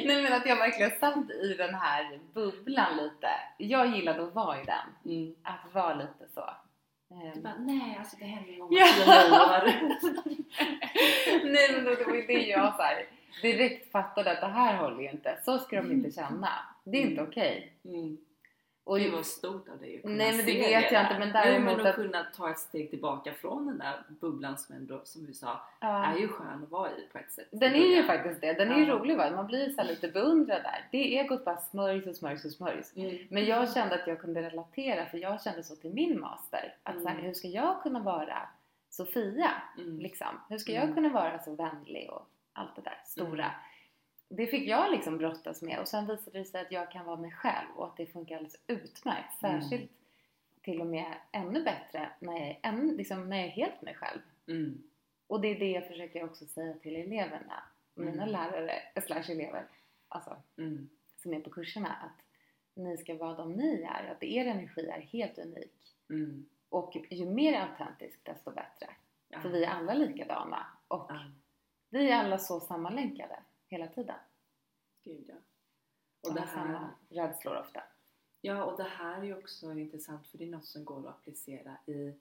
Nej 0.06 0.22
men 0.22 0.32
att 0.32 0.46
jag 0.46 0.56
verkligen 0.56 0.90
satt 1.00 1.30
i 1.30 1.54
den 1.54 1.74
här 1.74 2.20
bubblan 2.34 2.96
lite. 2.96 3.28
Jag 3.58 3.96
gillade 3.96 4.24
att 4.26 4.34
vara 4.34 4.62
i 4.62 4.64
den, 4.64 5.12
Mm. 5.16 5.34
att 5.42 5.74
vara 5.74 5.94
lite 5.94 6.28
så. 6.34 6.50
Du 7.08 7.14
Ehm, 7.14 7.42
bara, 7.42 7.54
nej 7.58 7.96
alltså 7.98 8.16
det 8.16 8.24
händer 8.24 8.58
var 8.58 8.68
tio 8.68 8.82
år. 8.82 10.36
Nej 11.52 11.72
men 11.72 11.84
det 11.84 12.04
var 12.06 12.14
ju 12.14 12.26
det 12.26 12.32
jag 12.46 12.74
så 12.76 12.82
här, 12.82 13.04
direkt 13.42 13.92
fattade 13.92 14.32
att 14.32 14.40
det 14.40 14.46
här 14.46 14.76
håller 14.76 15.02
ju 15.02 15.10
inte. 15.10 15.38
Så 15.44 15.58
ska 15.58 15.76
de 15.82 15.92
inte 15.92 16.10
känna. 16.10 16.48
Det 16.84 16.98
är 16.98 17.02
inte 17.02 17.12
Mm. 17.20 17.28
okej. 17.28 17.72
Mm. 17.84 18.16
Och 18.86 18.98
det 18.98 19.10
var 19.10 19.22
stort 19.22 19.68
av 19.68 19.78
dig 19.78 19.96
att 19.96 20.02
kunna 20.02 20.14
Nej, 20.14 20.36
men 20.36 20.46
det 20.46 20.52
se 20.52 20.58
vet 20.58 20.92
jag 20.92 20.92
där. 20.92 21.00
inte, 21.02 21.18
men 21.18 21.28
Jo 21.28 21.32
däremot 21.32 21.76
men 21.76 21.80
att- 21.80 21.86
att 21.86 21.94
kunna 21.94 22.24
ta 22.36 22.50
ett 22.50 22.58
steg 22.58 22.90
tillbaka 22.90 23.32
från 23.32 23.66
den 23.66 23.78
där 23.78 24.02
bubblan 24.20 24.58
som 24.58 24.74
ändå, 24.76 25.00
som 25.04 25.26
du 25.26 25.32
sa, 25.32 25.60
ja, 25.80 26.04
är 26.06 26.16
ju 26.18 26.28
skön 26.28 26.62
att 26.64 26.70
vara 26.70 26.90
i 26.90 27.06
på 27.12 27.18
ett 27.18 27.32
sätt. 27.32 27.48
den 27.50 27.74
är 27.74 27.96
ju 27.96 28.02
faktiskt 28.02 28.40
det. 28.40 28.52
Den 28.52 28.72
är 28.72 28.76
ju 28.76 28.86
Ja. 28.86 28.94
rolig 28.94 29.16
va? 29.16 29.30
Man 29.30 29.46
blir 29.46 29.70
så 29.70 29.82
lite 29.82 30.08
beundrad 30.08 30.62
där. 30.62 30.88
Det 30.92 31.18
är 31.18 31.24
egot 31.24 31.44
bara 31.44 31.56
smörjs 31.56 32.06
och 32.06 32.16
smörjs 32.16 32.44
och 32.44 32.50
smörjs. 32.50 32.96
Mm. 32.96 33.16
Men 33.30 33.44
jag 33.44 33.72
kände 33.74 33.94
att 33.94 34.06
jag 34.06 34.20
kunde 34.20 34.42
relatera 34.42 35.06
för 35.06 35.18
jag 35.18 35.42
kände 35.42 35.62
så 35.62 35.76
till 35.76 35.92
min 35.94 36.20
master. 36.20 36.74
Att 36.82 37.02
så 37.02 37.08
här, 37.08 37.14
Mm. 37.14 37.26
hur 37.26 37.34
ska 37.34 37.48
jag 37.48 37.82
kunna 37.82 38.00
vara 38.00 38.38
Sofia? 38.90 39.50
Mm. 39.78 39.98
Liksom? 39.98 40.40
Hur 40.48 40.58
ska 40.58 40.72
Mm. 40.72 40.86
jag 40.86 40.94
kunna 40.94 41.08
vara 41.08 41.38
så 41.38 41.54
vänlig 41.54 42.10
och 42.10 42.26
allt 42.52 42.76
det 42.76 42.82
där 42.82 43.00
stora? 43.04 43.50
Mm. 44.30 44.36
Det 44.36 44.46
fick 44.46 44.68
jag 44.68 44.90
liksom 44.90 45.18
brottas 45.18 45.62
med 45.62 45.78
och 45.78 45.88
sen 45.88 46.06
visade 46.06 46.38
det 46.38 46.44
sig 46.44 46.60
att 46.60 46.72
jag 46.72 46.90
kan 46.90 47.06
vara 47.06 47.16
mig 47.16 47.30
själv 47.30 47.68
och 47.76 47.86
att 47.86 47.96
det 47.96 48.06
funkar 48.06 48.36
alldeles 48.36 48.60
utmärkt. 48.66 49.42
Mm. 49.42 49.60
Särskilt 49.62 49.90
till 50.62 50.80
och 50.80 50.86
med 50.86 51.14
ännu 51.32 51.62
bättre 51.64 52.10
när 52.20 52.32
jag 52.32 52.48
är, 52.48 52.58
än, 52.62 52.88
liksom, 52.88 53.28
när 53.28 53.36
jag 53.36 53.46
är 53.46 53.50
helt 53.50 53.82
mig 53.82 53.94
själv. 53.94 54.20
Mm. 54.48 54.82
Och 55.26 55.40
det 55.40 55.48
är 55.48 55.58
det 55.58 55.70
jag 55.70 55.86
försöker 55.88 56.24
också 56.24 56.46
säga 56.46 56.74
till 56.74 56.96
eleverna, 56.96 57.62
mina 57.94 58.22
Mm. 58.22 58.28
lärare 58.28 58.72
slash 59.06 59.30
elever, 59.30 59.66
alltså 60.08 60.36
Mm. 60.58 60.88
som 61.16 61.34
är 61.34 61.40
på 61.40 61.50
kurserna, 61.50 61.88
att 61.88 62.24
ni 62.74 62.96
ska 62.96 63.14
vara 63.14 63.34
de 63.36 63.52
ni 63.52 63.82
är, 63.82 64.10
att 64.12 64.22
er 64.22 64.46
energi 64.46 64.86
är 64.88 65.00
helt 65.00 65.38
unik. 65.38 65.94
Mm. 66.10 66.46
Och 66.68 66.96
ju 67.10 67.26
mer 67.26 67.60
autentisk 67.60 68.20
desto 68.24 68.50
bättre. 68.50 68.86
Ja. 69.28 69.40
För 69.40 69.48
vi 69.48 69.64
är 69.64 69.70
alla 69.70 69.94
likadana 69.94 70.66
och 70.88 71.06
Ja, 71.08 71.20
vi 71.90 72.10
är 72.10 72.16
alla 72.16 72.38
så 72.38 72.60
sammanlänkade 72.60 73.38
hela 73.68 73.88
tiden. 73.88 74.16
gud 75.04 75.24
ja. 75.28 75.34
Och 76.20 76.28
Och 76.28 76.34
det 76.34 76.40
här, 76.40 76.88
rädslor 77.08 77.56
ofta. 77.56 77.82
ja, 78.40 78.64
och 78.64 78.76
det 78.76 78.88
här 78.88 79.20
är 79.20 79.24
ju 79.24 79.36
också 79.38 79.72
intressant 79.72 80.26
för 80.26 80.38
det 80.38 80.44
är 80.44 80.50
något 80.50 80.64
som 80.66 80.84
går 80.84 81.08
att 81.08 81.14
applicera 81.14 81.76
i 81.86 82.14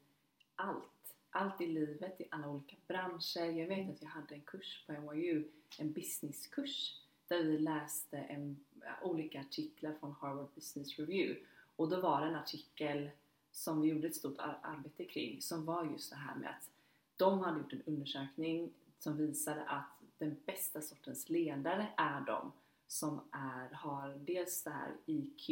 allt. 0.56 1.16
allt 1.30 1.62
i 1.62 1.68
livet, 1.68 2.22
i 2.22 2.28
alla 2.32 2.48
olika 2.50 2.76
branscher. 2.88 3.46
Jag 3.60 3.68
vet 3.68 3.90
att 3.90 4.02
jag 4.02 4.10
hade 4.10 4.36
en 4.36 4.42
kurs 4.42 4.84
på 4.88 4.94
NYU, 4.94 5.44
en 5.80 5.92
businesskurs, 5.94 7.02
där 7.28 7.44
vi 7.44 7.58
läste 7.58 8.18
en, 8.18 8.66
olika 9.02 9.40
artiklar 9.40 9.94
från 10.00 10.12
Harvard 10.12 10.50
Business 10.56 11.00
Review. 11.00 11.46
Och 11.76 11.90
då 11.90 12.02
var 12.02 12.22
det 12.22 12.28
en 12.28 12.36
artikel 12.36 13.10
som 13.52 13.82
vi 13.82 13.88
gjorde 13.90 14.08
ett 14.08 14.16
stort 14.16 14.38
arbete 14.62 15.06
kring 15.06 15.42
som 15.42 15.66
var 15.66 15.86
just 15.86 16.10
det 16.10 16.16
här 16.16 16.36
med 16.36 16.50
att 16.50 16.70
de 17.16 17.40
hade 17.40 17.60
gjort 17.60 17.74
en 17.74 17.82
undersökning 17.86 18.74
som 19.00 19.18
visade 19.18 19.64
att 19.66 19.95
den 20.18 20.38
bästa 20.46 20.82
sortens 20.82 21.30
ledare 21.30 21.88
är 21.98 22.22
de 22.22 22.52
som 22.88 23.22
är, 23.32 23.74
har 23.76 24.10
dels 24.26 24.64
det 24.64 24.70
här 24.70 24.94
IQ, 25.06 25.50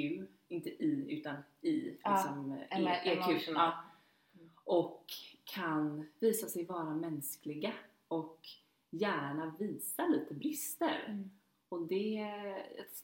inte 0.48 0.70
I 0.70 1.06
utan 1.20 1.36
I, 1.62 1.98
Ja, 2.04 2.14
liksom 2.14 2.52
E- 2.54 2.68
EQ. 3.04 3.18
emotional. 3.28 3.56
Ja. 3.56 3.84
Och 4.64 5.06
kan 5.44 6.08
visa 6.20 6.48
sig 6.48 6.66
vara 6.66 6.94
mänskliga 6.94 7.74
och 8.08 8.40
gärna 8.90 9.56
visa 9.60 10.08
lite 10.08 10.34
brister. 10.34 11.04
Mm. 11.08 11.32
Och 11.70 11.88
det, 11.88 12.28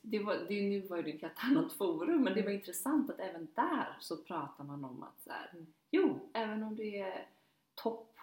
det 0.01 0.19
var, 0.19 0.35
det, 0.49 0.61
nu 0.69 0.81
var 0.87 1.01
det 1.03 1.11
ett 1.11 1.21
helt 1.21 1.33
annat 1.43 1.73
forum 1.73 2.23
men 2.23 2.33
det 2.33 2.41
var 2.41 2.51
intressant 2.51 3.09
att 3.09 3.19
även 3.19 3.47
där 3.55 3.97
så 3.99 4.17
pratar 4.17 4.63
man 4.63 4.85
om 4.85 5.03
att 5.03 5.21
så 5.23 5.29
här, 5.29 5.49
Mm. 5.53 5.73
jo, 5.91 6.29
även 6.33 6.63
om 6.63 6.75
du 6.75 6.95
är 6.95 7.27
topp 7.75 8.18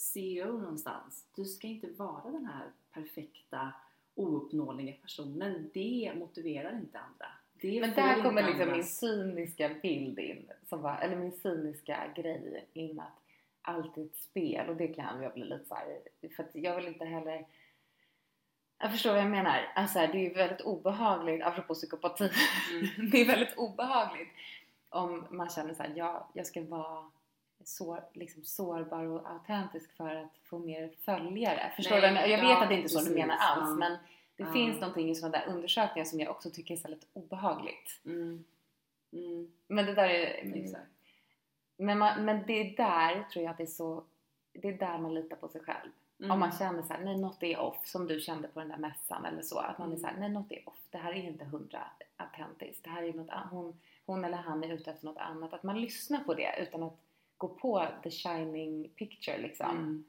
CEO 0.00 0.58
någonstans, 0.58 1.26
du 1.36 1.44
ska 1.44 1.66
inte 1.66 1.86
vara 1.86 2.30
den 2.30 2.46
här 2.46 2.70
perfekta 2.92 3.72
ouppnåeliga 4.14 4.94
personen. 5.02 5.70
Det 5.74 6.12
motiverar 6.16 6.72
inte 6.72 6.98
andra. 6.98 7.26
Det 7.52 7.80
Men 7.80 7.94
där 7.94 8.22
kommer 8.22 8.46
liksom 8.46 8.72
min 8.72 8.84
cyniska 8.84 9.70
bild 9.82 10.18
in, 10.18 10.50
som 10.68 10.82
var, 10.82 10.98
eller 10.98 11.16
min 11.16 11.32
cyniska 11.32 12.12
grej 12.16 12.66
in 12.72 13.00
att 13.00 13.20
allt 13.62 13.96
är 13.96 14.04
ett 14.04 14.16
spel 14.16 14.68
och 14.68 14.76
det 14.76 14.88
kan 14.88 15.22
jag 15.22 15.34
bli 15.34 15.44
lite 15.44 15.64
så 15.64 15.74
här, 15.74 16.00
för 16.36 16.42
att 16.42 16.50
jag 16.54 16.76
vill 16.76 16.86
inte 16.86 17.04
heller 17.04 17.46
jag 18.78 18.90
förstår 18.92 19.10
vad 19.10 19.20
jag 19.20 19.30
menar. 19.30 19.72
Alltså 19.74 19.98
det 19.98 20.26
är 20.26 20.34
väldigt 20.34 20.60
obehagligt, 20.60 21.42
apropå 21.42 21.74
psykopati, 21.74 22.30
Mm. 22.72 23.10
det 23.10 23.20
är 23.20 23.26
väldigt 23.26 23.56
obehagligt 23.56 24.28
om 24.88 25.26
man 25.30 25.48
känner 25.48 25.74
så 25.74 25.82
här, 25.82 25.92
ja, 25.96 26.28
jag 26.32 26.46
ska 26.46 26.62
vara 26.62 27.10
så, 27.64 27.98
liksom 28.12 28.44
sårbar 28.44 29.04
och 29.04 29.30
autentisk 29.30 29.96
för 29.96 30.14
att 30.14 30.38
få 30.42 30.58
mer 30.58 30.90
följare. 31.04 31.72
Förstår 31.76 31.94
du? 31.94 32.00
vad 32.00 32.10
jag? 32.12 32.28
Jag 32.30 32.38
vet 32.40 32.50
ja, 32.50 32.62
att 32.62 32.68
det 32.68 32.74
inte 32.74 32.86
är 32.86 32.88
så 32.88 33.08
du 33.08 33.14
menar 33.14 33.36
alls 33.36 33.68
ja. 33.70 33.76
men 33.76 33.92
det 34.36 34.42
Ja. 34.42 34.52
finns 34.52 34.80
någonting 34.80 35.10
i 35.10 35.14
sådana 35.14 35.38
där 35.38 35.46
undersökningar 35.52 36.04
som 36.04 36.20
jag 36.20 36.30
också 36.30 36.50
tycker 36.50 36.74
är 36.74 36.78
så 36.78 36.88
lite 36.88 37.06
obehagligt. 37.12 38.00
Mm. 38.04 38.44
Mm. 39.12 39.52
Men 39.66 39.86
det 39.86 39.94
där 39.94 40.08
är... 40.08 40.56
Exakt. 40.56 40.86
Men, 41.76 41.98
man, 41.98 42.24
men 42.24 42.42
det 42.46 42.52
är 42.52 42.76
där 42.76 43.22
tror 43.32 43.44
jag 43.44 43.50
att 43.50 43.56
det 43.56 43.64
är 43.64 43.66
så... 43.66 44.04
Det 44.52 44.68
är 44.68 44.72
där 44.72 44.98
man 44.98 45.14
litar 45.14 45.36
på 45.36 45.48
sig 45.48 45.60
själv. 45.60 45.90
Mm. 46.18 46.30
Om 46.30 46.40
man 46.40 46.52
känner 46.52 46.82
så 46.82 46.92
här, 46.92 47.04
nej 47.04 47.18
något 47.18 47.42
är 47.42 47.58
off, 47.60 47.86
som 47.86 48.06
du 48.06 48.20
kände 48.20 48.48
på 48.48 48.60
den 48.60 48.68
där 48.68 48.76
mässan 48.76 49.24
eller 49.24 49.42
så. 49.42 49.58
Att 49.58 49.78
man 49.78 49.88
är 49.88 49.96
Mm. 49.96 50.00
så 50.00 50.06
här, 50.06 50.16
nej 50.20 50.28
något 50.28 50.52
är 50.52 50.68
off, 50.68 50.78
det 50.90 50.98
här 50.98 51.12
är 51.12 51.16
inte 51.16 51.44
hundra 51.44 51.80
autentiskt. 52.16 52.84
Det 52.84 52.90
här 52.90 53.02
är 53.02 53.12
något 53.12 53.30
hon, 53.50 53.80
hon 54.06 54.24
eller 54.24 54.36
han 54.36 54.64
är 54.64 54.72
ute 54.74 54.90
efter 54.90 55.06
något 55.06 55.16
annat. 55.18 55.52
Att 55.52 55.62
man 55.62 55.80
lyssnar 55.80 56.24
på 56.24 56.34
det 56.34 56.54
utan 56.62 56.82
att 56.82 56.98
gå 57.40 57.48
på 57.48 57.86
the 58.02 58.10
shining 58.10 58.88
picture 58.88 59.38
liksom. 59.38 59.70
Mm. 59.70 60.04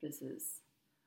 Precis. 0.00 0.62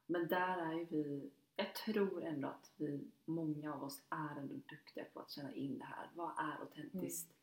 Men 0.06 0.28
där 0.28 0.58
är 0.58 0.74
ju 0.74 0.86
vi, 0.86 1.32
jag 1.56 1.76
tror 1.76 2.24
ändå 2.24 2.48
att 2.48 2.72
vi, 2.76 3.08
många 3.26 3.74
av 3.74 3.84
oss 3.84 4.02
är 4.10 4.40
ändå 4.40 4.54
duktiga 4.54 5.06
på 5.14 5.20
att 5.20 5.32
känna 5.32 5.54
in 5.54 5.80
det 5.80 5.86
här. 5.86 6.10
Vad 6.14 6.32
är 6.38 6.60
autentiskt? 6.60 7.34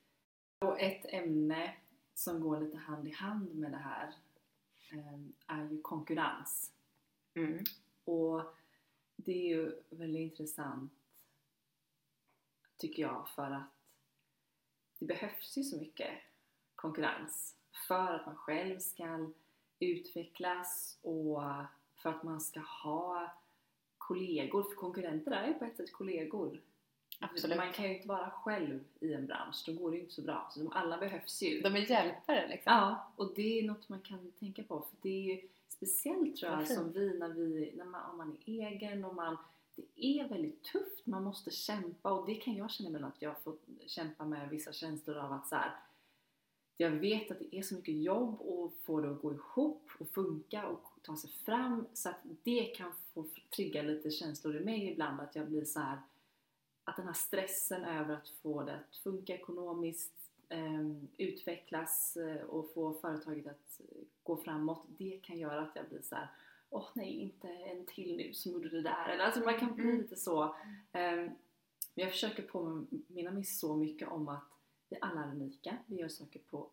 Och 0.59 0.81
ett 0.81 1.05
ämne 1.09 1.75
som 2.15 2.41
går 2.41 2.61
lite 2.61 2.79
hand 2.79 3.09
i 3.09 3.11
hand 3.11 3.55
med 3.55 3.73
det 3.73 3.77
här 3.77 4.15
ehm, 4.91 5.33
är 5.47 5.71
ju 5.71 5.81
konkurrens. 5.83 6.73
Mm. 7.35 7.65
Och 8.05 8.43
det 9.17 9.33
är 9.33 9.57
ju 9.57 9.83
väldigt 9.91 10.21
intressant 10.21 10.93
tycker 12.77 13.03
jag 13.03 13.29
för 13.29 13.51
att 13.51 13.73
det 14.99 15.07
behövs 15.07 15.59
ju 15.59 15.63
så 15.63 15.79
mycket 15.79 16.13
konkurrens 16.75 17.58
för 17.87 18.15
att 18.15 18.27
man 18.27 18.37
själv 18.37 18.79
ska 18.79 19.27
utvecklas 19.81 20.99
och 21.03 21.43
för 21.97 22.11
att 22.11 22.23
man 22.23 22.41
ska 22.41 22.61
ha 22.61 23.33
kollegor, 23.99 24.63
för 24.63 24.75
konkurrenter 24.75 25.31
är 25.31 25.49
ju 25.49 25.55
på 25.55 25.65
ett 25.65 25.77
sätt 25.77 25.93
kollegor. 25.93 26.61
Absolut. 27.21 27.57
Man 27.57 27.73
kan 27.73 27.85
ju 27.85 27.97
inte 27.97 28.09
vara 28.09 28.31
själv 28.31 28.85
i 29.01 29.15
en 29.15 29.27
bransch, 29.27 29.65
då 29.67 29.73
går 29.73 29.91
det 29.91 29.97
ju 29.97 30.03
inte 30.03 30.15
så 30.15 30.23
bra. 30.23 30.51
Så 30.51 30.61
de 30.61 30.73
alla 30.73 30.99
behövs 30.99 31.43
ju. 31.43 31.61
De 31.61 31.77
är 31.77 31.91
hjälpare 31.91 32.49
liksom. 32.49 32.73
Ja, 32.73 33.13
och 33.17 33.33
det 33.35 33.59
är 33.59 33.63
något 33.63 33.89
man 33.89 34.01
kan 34.01 34.33
tänka 34.39 34.63
på. 34.63 34.81
För 34.81 34.97
det 35.03 35.09
är 35.09 35.35
ju 35.35 35.49
speciellt 35.69 36.37
tror 36.37 36.53
jag 36.53 36.69
som 36.69 36.93
vi 36.93 37.19
när 37.19 37.29
vi, 37.29 37.73
när 37.77 37.85
man, 37.85 38.11
om 38.11 38.17
man 38.17 38.37
är 38.47 38.67
egen 38.67 39.05
och 39.05 39.15
man 39.15 39.37
det 39.77 40.21
är 40.21 40.29
väldigt 40.29 40.63
tufft, 40.63 41.07
man 41.07 41.25
måste 41.25 41.51
kämpa 41.51 42.13
och 42.13 42.27
det 42.27 42.35
kan 42.35 42.57
jag 42.57 42.71
känna 42.71 42.89
ibland 42.89 43.05
att 43.05 43.23
jag 43.23 43.41
får 43.43 43.55
kämpa 43.87 44.25
med 44.25 44.49
vissa 44.49 44.73
känslor 44.73 45.17
av 45.17 45.33
att 45.33 45.49
så 45.49 45.55
här, 45.55 45.73
jag 46.81 46.91
vet 46.91 47.31
att 47.31 47.39
det 47.39 47.57
är 47.57 47.63
så 47.63 47.75
mycket 47.75 48.03
jobb 48.03 48.41
och 48.41 48.73
få 48.83 49.01
det 49.01 49.11
att 49.11 49.23
gå 49.23 49.33
ihop 49.33 49.91
och 49.99 50.09
funka 50.09 50.67
och 50.67 50.85
ta 51.03 51.17
sig 51.17 51.31
fram 51.31 51.87
så 51.95 52.09
att 52.09 52.21
det 52.43 52.65
kan 52.65 52.93
få 53.15 53.27
trigga 53.57 53.83
lite 53.83 54.11
känslor 54.11 54.57
i 54.57 54.65
mig 54.65 54.91
ibland 54.93 55.21
att 55.21 55.37
jag 55.37 55.49
blir 55.49 55.65
så 55.65 55.81
här 55.81 55.99
att 56.85 56.97
den 56.97 57.07
här 57.07 57.13
stressen 57.13 57.85
över 57.85 58.15
att 58.15 58.29
få 58.29 58.63
det 58.63 58.75
att 58.75 58.97
funka 58.97 59.35
ekonomiskt, 59.35 60.13
ehm, 60.49 61.09
utvecklas 61.17 62.17
eh, 62.17 62.43
och 62.43 62.73
få 62.75 62.95
företaget 62.95 63.47
att 63.47 63.81
gå 64.23 64.37
framåt, 64.37 64.87
det 64.89 65.21
kan 65.23 65.39
göra 65.39 65.61
att 65.61 65.77
jag 65.77 65.89
blir 65.89 66.03
så 66.03 66.15
här 66.15 66.29
åh 66.71 66.89
nej, 66.95 67.11
inte 67.19 67.49
en 67.49 67.87
till 67.87 68.17
nu 68.17 68.35
som 68.35 68.53
gjorde 68.53 68.69
det 68.69 68.83
där. 68.83 69.09
Eller, 69.09 69.25
alltså 69.25 69.41
man 69.41 69.59
kan 69.59 69.75
bli 69.75 69.85
Mm. 69.85 69.99
lite 70.01 70.17
så. 70.17 70.57
Ehm, 70.93 71.25
men 71.95 72.05
jag 72.05 72.11
försöker 72.11 72.43
påminna 72.43 73.31
mig 73.31 73.45
så 73.45 73.77
mycket 73.77 74.09
om 74.09 74.29
att 74.29 74.58
vi 74.89 74.99
alla 75.01 75.25
är 75.25 75.31
unika, 75.31 75.77
vi 75.87 75.97
gör 75.97 76.09
saker 76.09 76.41
på 76.51 76.71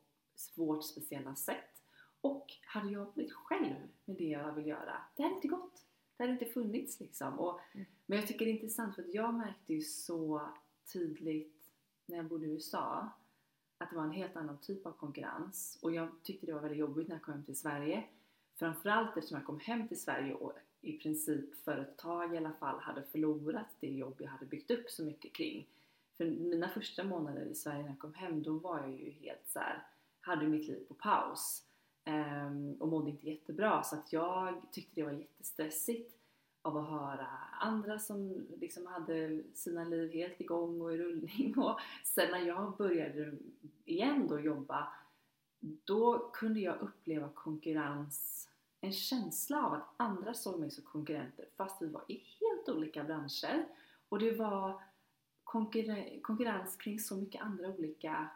vårt 0.56 0.84
speciella 0.84 1.36
sätt. 1.36 1.82
Och 2.21 2.54
hade 2.65 2.89
jag 2.89 3.13
blivit 3.13 3.34
själv 3.34 3.75
med 4.06 4.17
det 4.17 4.23
jag 4.23 4.54
vill 4.54 4.67
göra, 4.67 5.01
det 5.15 5.23
hade 5.23 5.36
inte 5.36 5.47
gått. 5.47 5.86
Det 6.17 6.23
hade 6.23 6.34
inte 6.34 6.45
funnits 6.45 6.99
liksom. 6.99 7.39
Och, 7.39 7.60
Mm. 7.73 7.86
Men 8.06 8.17
jag 8.17 8.28
tycker 8.28 8.45
det 8.45 8.51
är 8.51 8.54
intressant 8.54 8.95
för 8.95 9.01
att 9.01 9.13
jag 9.13 9.34
märkte 9.34 9.73
ju 9.73 9.82
så 9.82 10.49
tydligt 10.93 11.71
när 12.06 12.17
jag 12.17 12.25
bodde 12.25 12.45
i 12.45 12.49
USA 12.49 13.10
att 13.78 13.89
det 13.89 13.95
var 13.95 14.04
en 14.04 14.12
helt 14.12 14.36
annan 14.36 14.58
typ 14.58 14.86
av 14.86 14.91
konkurrens. 14.91 15.80
Och 15.82 15.91
jag 15.91 16.10
tyckte 16.23 16.45
det 16.45 16.54
var 16.54 16.62
väldigt 16.62 16.80
jobbigt 16.80 17.08
när 17.08 17.15
jag 17.15 17.21
kom 17.21 17.34
hem 17.34 17.43
till 17.43 17.60
Sverige. 17.60 18.04
Framförallt 18.56 19.17
eftersom 19.17 19.38
jag 19.38 19.45
kom 19.45 19.60
hem 19.60 19.88
till 19.88 20.01
Sverige 20.01 20.34
och 20.34 20.54
i 20.82 20.97
princip 20.97 21.56
för 21.63 21.78
ett 21.78 21.97
tag 21.97 22.34
i 22.34 22.38
alla 22.38 22.54
fall 22.54 22.80
hade 22.80 23.04
förlorat 23.04 23.67
det 23.80 23.88
jobb 23.88 24.15
jag 24.19 24.30
hade 24.30 24.45
byggt 24.45 24.71
upp 24.71 24.89
så 24.89 25.04
mycket 25.04 25.34
kring. 25.34 25.67
För 26.17 26.25
mina 26.25 26.69
första 26.69 27.04
månader 27.04 27.45
i 27.45 27.56
Sverige 27.56 27.82
när 27.82 27.89
jag 27.89 27.99
kom 27.99 28.13
hem, 28.13 28.43
då 28.43 28.58
var 28.58 28.80
jag 28.80 28.91
ju 28.91 29.12
helt 29.12 29.47
så 29.47 29.60
här, 29.60 29.88
hade 30.21 30.47
mitt 30.47 30.67
liv 30.67 30.86
på 30.88 30.93
paus. 30.93 31.63
um, 32.06 32.73
och 32.73 32.88
mådde 32.88 33.10
inte 33.10 33.30
jättebra 33.30 33.84
så 33.84 33.95
att 33.95 34.13
jag 34.13 34.62
tyckte 34.71 34.91
det 34.95 35.04
var 35.04 35.12
jättestressigt 35.12 36.15
av 36.62 36.78
att 36.78 36.89
höra 36.89 37.28
andra 37.60 37.99
som 37.99 38.47
liksom 38.60 38.86
hade 38.86 39.43
sina 39.54 39.84
liv 39.84 40.13
helt 40.13 40.41
igång 40.41 40.82
och 40.82 40.93
i 40.93 40.97
rullning 40.97 41.58
och 41.58 41.80
sen 42.04 42.32
när 42.32 42.39
jag 42.39 42.78
började 42.78 43.34
igen 43.86 44.28
då 44.28 44.39
jobba 44.39 44.88
då 45.60 46.30
kunde 46.34 46.60
jag 46.60 46.82
uppleva 46.82 47.30
konkurrens, 47.30 48.49
en 48.82 48.91
känsla 48.91 49.65
av 49.65 49.73
att 49.73 49.93
andra 49.97 50.34
såg 50.34 50.60
mig 50.60 50.71
som 50.71 50.84
konkurrenter 50.84 51.45
fast 51.58 51.82
vi 51.82 51.88
var 51.88 52.04
i 52.08 52.13
helt 52.13 52.69
olika 52.69 53.04
branscher 53.04 53.65
och 54.10 54.19
det 54.19 54.32
var 54.32 54.82
konkurre- 55.56 56.22
konkurrens 56.22 56.76
kring 56.76 57.00
så 57.00 57.15
mycket 57.15 57.41
andra 57.41 57.68
olika 57.68 58.30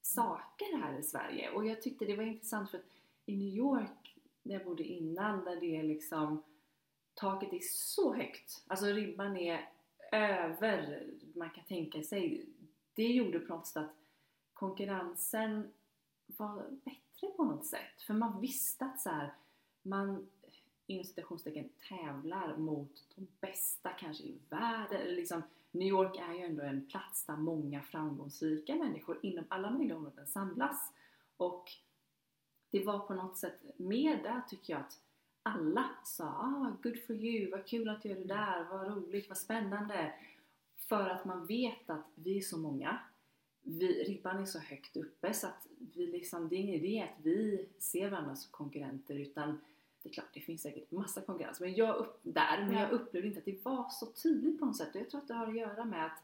saker 0.00 0.76
här 0.76 0.98
i 0.98 1.02
Sverige 1.02 1.50
och 1.50 1.66
jag 1.66 1.82
tyckte 1.82 2.04
det 2.04 2.16
var 2.16 2.24
intressant 2.24 2.70
för 2.70 2.78
att 2.78 2.84
i 3.26 3.36
New 3.36 3.54
York 3.54 4.16
där 4.42 4.54
jag 4.54 4.64
bodde 4.64 4.82
innan 4.82 5.44
där 5.44 5.56
det 5.56 5.76
är 5.76 5.82
liksom 5.82 6.42
taket 7.14 7.52
är 7.52 7.60
så 7.62 8.14
högt, 8.14 8.64
alltså 8.66 8.86
ribban 8.86 9.36
är 9.36 9.68
över 10.12 11.06
man 11.34 11.50
kan 11.50 11.64
tänka 11.64 12.02
sig. 12.02 12.46
Det 12.94 13.06
gjorde 13.06 13.38
på 13.38 13.54
något 13.54 13.66
sätt 13.66 13.76
att 13.76 13.96
konkurrensen 14.54 15.72
var 16.26 16.70
bättre 16.70 17.36
på 17.36 17.44
något 17.44 17.66
sätt. 17.66 18.02
För 18.06 18.14
man 18.14 18.40
visste 18.40 18.84
att 18.84 19.00
så 19.00 19.10
här, 19.10 19.34
man 19.82 20.28
inom 20.86 21.04
citationstecken 21.04 21.68
tävlar 21.88 22.56
mot 22.56 23.04
de 23.14 23.26
bästa 23.40 23.90
kanske 23.90 24.24
i 24.24 24.38
världen. 24.48 25.00
Eller 25.00 25.16
liksom, 25.16 25.42
New 25.72 25.88
York 25.88 26.16
är 26.16 26.34
ju 26.34 26.40
ändå 26.40 26.62
en 26.62 26.86
plats 26.86 27.26
där 27.26 27.36
många 27.36 27.82
framgångsrika 27.82 28.74
människor 28.74 29.18
inom 29.22 29.44
alla 29.48 29.70
möjliga 29.70 29.96
områden 29.96 30.26
samlas. 30.26 30.92
Och 31.36 31.64
det 32.70 32.84
var 32.84 32.98
på 32.98 33.14
något 33.14 33.38
sätt 33.38 33.60
mer 33.76 34.22
där 34.22 34.40
tycker 34.48 34.72
jag 34.72 34.80
att 34.80 34.98
alla 35.42 35.90
sa 36.04 36.24
ah, 36.24 36.76
good 36.82 36.98
for 37.06 37.16
you, 37.16 37.50
vad 37.50 37.66
kul 37.66 37.88
att 37.88 38.02
du 38.02 38.08
gör 38.08 38.16
det 38.16 38.24
där, 38.24 38.64
vad 38.70 38.86
roligt, 38.86 39.28
vad 39.28 39.38
spännande. 39.38 40.14
För 40.76 41.08
att 41.08 41.24
man 41.24 41.46
vet 41.46 41.90
att 41.90 42.06
vi 42.14 42.38
är 42.38 42.42
så 42.42 42.58
många. 42.58 42.98
vi, 43.62 44.04
ribban 44.04 44.38
är 44.38 44.44
så 44.44 44.58
högt 44.58 44.96
uppe 44.96 45.34
så 45.34 45.46
att 45.46 45.66
vi 45.78 46.06
liksom, 46.06 46.48
det 46.48 46.56
är 46.56 46.60
ingen 46.60 46.74
idé 46.74 47.02
att 47.02 47.24
vi 47.24 47.68
ser 47.78 48.10
varandra 48.10 48.36
som 48.36 48.52
konkurrenter 48.52 49.14
utan 49.14 49.60
det 50.02 50.08
är 50.08 50.12
klart, 50.12 50.34
det 50.34 50.40
finns 50.40 50.62
säkert 50.62 50.90
massa 50.90 51.20
konkurrens 51.20 51.60
men 51.60 51.74
jag 51.74 51.96
upp, 51.96 52.20
där, 52.22 52.58
men 52.64 52.72
Ja. 52.74 52.80
jag 52.80 52.90
upplevde 52.90 53.28
inte 53.28 53.38
att 53.38 53.44
det 53.44 53.64
var 53.64 53.88
så 53.90 54.06
tydligt 54.06 54.58
på 54.60 54.66
något 54.66 54.76
sätt 54.76 54.94
och 54.94 55.00
jag 55.00 55.10
tror 55.10 55.20
att 55.20 55.28
det 55.28 55.34
har 55.34 55.46
att 55.46 55.56
göra 55.56 55.84
med 55.84 56.06
att 56.06 56.22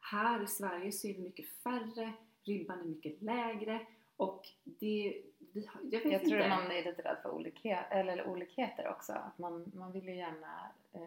här 0.00 0.42
i 0.42 0.46
Sverige 0.46 0.92
så 0.92 1.06
är 1.08 1.14
vi 1.14 1.20
mycket 1.22 1.48
färre, 1.62 2.12
ribban 2.44 2.80
är 2.80 2.84
mycket 2.84 3.22
lägre 3.22 3.86
och 4.16 4.46
det, 4.64 5.22
vi 5.52 5.66
har, 5.66 5.80
jag 5.82 6.00
vet 6.02 6.12
Jag 6.12 6.20
tror 6.20 6.34
inte. 6.40 6.52
att 6.54 6.62
man 6.62 6.70
är 6.72 6.84
lite 6.84 7.02
rädd 7.02 7.18
för 7.22 7.30
olikhet, 7.30 7.86
eller 7.90 8.26
olikheter 8.28 8.88
också. 8.88 9.12
Att 9.12 9.38
man, 9.38 9.72
man 9.74 9.92
vill 9.92 10.04
ju 10.08 10.16
gärna 10.16 10.70
eh, 10.92 11.02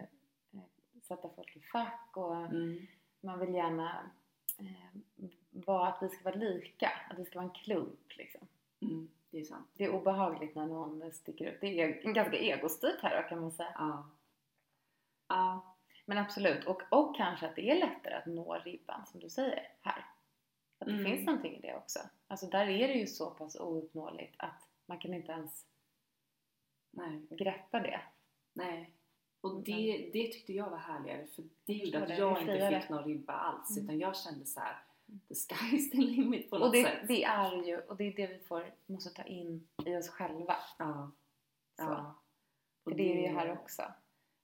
eh, 0.53 0.60
sätta 1.01 1.30
folk 1.30 1.55
i 1.55 1.60
fack 1.60 2.10
och 2.18 2.36
Mm, 2.36 2.88
man 3.22 3.39
vill 3.39 3.53
gärna 3.53 4.10
eh, 4.60 4.99
vara 5.51 5.88
att 5.88 6.03
vi 6.03 6.10
ska 6.10 6.24
vara 6.24 6.36
lika, 6.36 6.91
att 7.10 7.20
vi 7.20 7.26
ska 7.26 7.39
vara 7.39 7.49
en 7.49 7.55
klump 7.55 8.18
liksom. 8.18 8.47
mm, 8.82 9.10
det 9.32 9.39
är 9.39 9.43
sant. 9.43 9.67
Det 9.73 9.84
är 9.84 9.89
obehagligt 9.95 10.55
när 10.55 10.65
någon 10.65 11.11
sticker 11.11 11.45
ut. 11.45 11.61
Det 11.61 11.82
är 11.82 12.13
ganska 12.13 12.38
egostyrt 12.38 13.01
här 13.01 13.21
då 13.23 13.30
kan 13.30 13.41
man 13.41 13.51
säga. 13.51 13.71
Ja. 13.75 14.09
Ja, 15.27 15.75
Men 16.05 16.17
absolut, 16.17 16.65
och, 16.67 16.82
och 16.91 17.15
kanske 17.15 17.47
att 17.47 17.55
det 17.55 17.69
är 17.69 17.80
lättare 17.80 18.13
att 18.13 18.25
nå 18.25 18.53
ribban 18.57 19.05
som 19.05 19.19
du 19.19 19.30
säger 19.30 19.67
här. 19.82 20.05
Att 20.80 20.88
det 20.88 20.93
Mm. 20.93 21.05
finns 21.05 21.25
någonting 21.25 21.55
i 21.55 21.61
det 21.61 21.75
också. 21.75 21.99
Alltså 22.27 22.45
där 22.45 22.67
är 22.67 22.88
det 22.88 22.93
ju 22.93 23.07
så 23.07 23.30
pass 23.32 23.55
ouppnåeligt 23.55 24.36
att 24.38 24.67
man 24.86 24.99
kan 24.99 25.13
inte 25.13 25.32
ens 25.32 25.65
nej. 26.91 27.27
greppa 27.30 27.80
det. 27.80 28.01
Nej. 28.53 28.93
Och 29.41 29.51
Mm. 29.51 29.63
det, 29.63 30.09
det 30.13 30.32
tyckte 30.32 30.53
jag 30.53 30.69
var 30.69 30.77
härligare 30.77 31.27
för 31.27 31.43
det 31.65 31.73
gjorde 31.73 32.03
att 32.03 32.17
jag 32.17 32.41
inte 32.41 32.80
fick 32.82 32.89
någon 32.89 33.03
ribba 33.03 33.34
alls 33.34 33.77
Mm. 33.77 33.84
utan 33.84 33.99
jag 33.99 34.17
kände 34.17 34.45
så 34.45 34.59
här: 34.59 34.77
the 35.28 35.36
sky 35.36 35.76
is 35.76 35.91
the 35.91 35.97
limit 35.97 36.49
på 36.49 36.57
något 36.57 36.68
Och 36.68 36.74
det, 36.74 36.84
sätt. 36.84 37.07
det 37.07 37.24
är 37.24 37.64
ju, 37.64 37.80
och 37.80 37.95
det 37.97 38.03
är 38.03 38.16
det 38.16 38.28
vi 38.28 38.39
får, 38.39 38.74
måste 38.86 39.10
ta 39.10 39.24
in 39.24 39.68
i 39.86 39.95
oss 39.95 40.10
själva. 40.10 40.55
Ja. 40.78 41.12
Så. 41.76 41.84
ja. 41.84 42.16
Och 42.84 42.91
För 42.91 42.97
det 42.97 43.18
är 43.18 43.30
ju 43.30 43.36
här 43.38 43.51
också. 43.51 43.84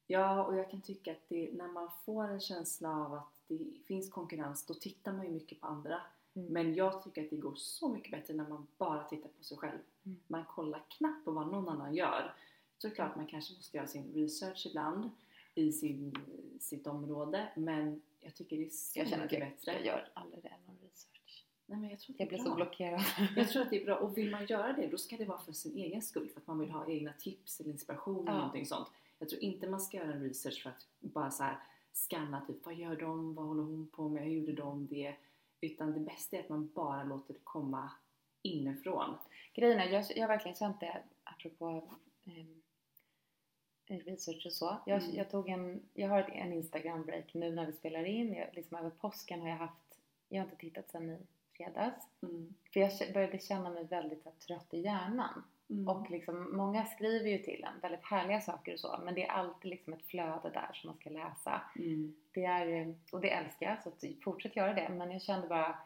Ja, 0.08 0.44
och 0.44 0.56
jag 0.56 0.72
kan 0.72 0.82
tycka 0.82 1.12
att 1.12 1.30
det, 1.30 1.50
när 1.54 1.68
man 1.68 1.92
får 2.06 2.28
en 2.28 2.40
känsla 2.40 2.90
av 2.90 3.14
att 3.14 3.42
det 3.48 3.60
finns 3.88 4.10
konkurrens 4.10 4.66
då 4.66 4.74
tittar 4.74 5.14
man 5.14 5.26
ju 5.26 5.32
mycket 5.32 5.62
på 5.62 5.68
andra. 5.68 6.02
Mm. 6.34 6.54
Men 6.54 6.76
jag 6.76 7.04
tycker 7.04 7.24
att 7.24 7.30
det 7.30 7.38
går 7.38 7.56
så 7.56 7.90
mycket 7.90 8.12
bättre 8.12 8.34
när 8.34 8.48
man 8.48 8.68
bara 8.78 9.04
tittar 9.04 9.30
på 9.30 9.44
sig 9.44 9.58
själv. 9.58 9.80
Mm. 10.06 10.20
Man 10.28 10.46
kollar 10.46 10.84
knappt 10.90 11.26
på 11.26 11.32
vad 11.32 11.48
någon 11.48 11.70
annan 11.70 11.96
gör. 11.96 12.34
Såklart 12.78 13.16
man 13.16 13.28
kanske 13.28 13.54
måste 13.54 13.78
göra 13.78 13.88
sin 13.88 14.14
research 14.14 14.66
ibland 14.66 15.10
i 15.56 15.72
sin, 15.72 16.16
sitt 16.60 16.88
område 16.88 17.50
men 17.56 18.02
jag 18.26 18.36
tycker 18.36 18.58
det 18.58 18.66
är 18.66 18.70
så 18.70 19.00
jag 19.00 19.06
mycket 19.06 19.32
jag, 19.32 19.42
bättre. 19.50 19.72
jag 19.74 19.86
gör 19.86 20.10
aldrig 20.14 20.44
det, 20.44 20.54
någon 20.68 20.78
research. 20.82 21.46
Nej, 21.66 21.80
men 21.80 21.90
jag, 21.90 22.00
tror 22.00 22.14
att 22.16 22.20
Jag 22.20 22.30
det 22.30 22.36
är 22.36 22.38
blir 22.38 22.50
så 22.52 22.56
blockerad. 22.56 23.02
jag 23.36 23.50
tror 23.50 23.62
att 23.62 23.70
det 23.70 23.82
är 23.82 23.86
bra 23.86 23.96
och 24.04 24.18
vill 24.18 24.32
man 24.32 24.46
göra 24.46 24.74
det 24.74 24.88
då 24.88 24.98
ska 24.98 25.18
det 25.18 25.26
vara 25.26 25.40
för 25.40 25.52
sin 25.54 25.78
egen 25.78 26.02
skull 26.02 26.30
för 26.30 26.40
att 26.42 26.48
man 26.48 26.60
vill 26.60 26.70
ha 26.72 26.88
egna 26.90 27.14
tips 27.14 27.60
eller 27.60 27.72
inspiration 27.72 28.22
eller 28.28 28.32
Ja. 28.32 28.38
någonting 28.38 28.66
sånt. 28.66 28.88
Jag 29.20 29.30
tror 29.30 29.42
inte 29.44 29.68
man 29.70 29.82
ska 29.82 29.98
göra 29.98 30.14
en 30.14 30.24
research 30.24 30.64
för 30.64 30.70
att 30.70 30.86
bara 31.00 31.32
så 31.32 31.44
här 31.44 31.58
scanna 31.94 32.46
typ 32.46 32.66
vad 32.66 32.76
gör 32.76 32.96
de, 32.96 33.36
vad 33.36 33.46
håller 33.46 33.64
hon 33.64 33.88
på 33.88 34.10
med, 34.10 34.24
hur 34.24 34.32
gjorde 34.32 34.54
de 34.54 34.88
det? 34.88 35.16
Utan 35.62 35.94
det 35.94 36.00
bästa 36.00 36.38
är 36.38 36.40
att 36.44 36.50
man 36.50 36.72
bara 36.74 37.04
låter 37.04 37.34
det 37.34 37.40
komma 37.44 37.92
inifrån. 38.42 39.16
Grejen 39.56 39.80
är, 39.80 39.90
jag, 39.90 40.06
jag 40.16 40.22
har 40.24 40.28
verkligen 40.28 40.56
känt 40.58 40.80
det 40.80 41.04
apropå 41.24 41.84
um, 42.26 42.62
research 43.88 44.46
och 44.46 44.54
så. 44.54 44.78
Jag, 44.86 45.04
Mm. 45.04 45.16
jag, 45.16 45.30
tog 45.30 45.50
en, 45.50 45.82
jag 45.94 46.10
har 46.10 46.20
ett, 46.20 46.30
en 46.34 46.54
Instagram-break 46.54 47.34
nu 47.34 47.52
när 47.52 47.66
vi 47.66 47.72
spelar 47.72 48.06
in. 48.06 48.34
Jag, 48.34 48.48
liksom 48.54 48.78
över 48.78 48.90
påsken 48.90 49.42
har 49.42 49.50
jag 49.50 49.56
haft, 49.58 50.00
jag 50.30 50.42
har 50.42 50.46
inte 50.46 50.56
tittat 50.56 50.90
sedan 50.90 51.10
i 51.10 51.18
fredags. 51.58 52.08
Mm. 52.24 52.54
För 52.74 52.80
jag 52.80 53.14
började 53.14 53.40
känna 53.40 53.70
mig 53.70 53.84
väldigt 53.84 54.26
här, 54.26 54.32
trött 54.48 54.74
i 54.74 54.80
hjärnan. 54.80 55.44
Mm. 55.70 55.88
Och 55.88 56.10
liksom, 56.12 56.58
många 56.58 56.86
skriver 56.86 57.30
ju 57.30 57.38
till 57.38 57.64
en 57.74 57.80
väldigt 57.82 58.06
härliga 58.06 58.42
saker 58.42 58.74
och 58.74 58.80
så. 58.80 59.00
Men 59.04 59.16
det 59.16 59.26
är 59.26 59.32
alltid 59.32 59.72
liksom 59.72 59.94
ett 59.94 60.06
flöde 60.06 60.50
där 60.54 60.70
som 60.74 60.88
man 60.88 60.98
ska 60.98 61.10
läsa. 61.10 61.62
Mm. 61.76 62.16
Det 62.32 62.46
är, 62.46 62.96
och 63.12 63.22
det 63.22 63.30
älskar 63.30 63.66
jag, 63.66 63.84
så 63.84 63.90
att 63.90 64.24
fortsätt 64.24 64.56
göra 64.56 64.74
det. 64.74 64.90
Men 64.90 65.12
jag 65.12 65.22
kände 65.22 65.48
bara, 65.48 65.78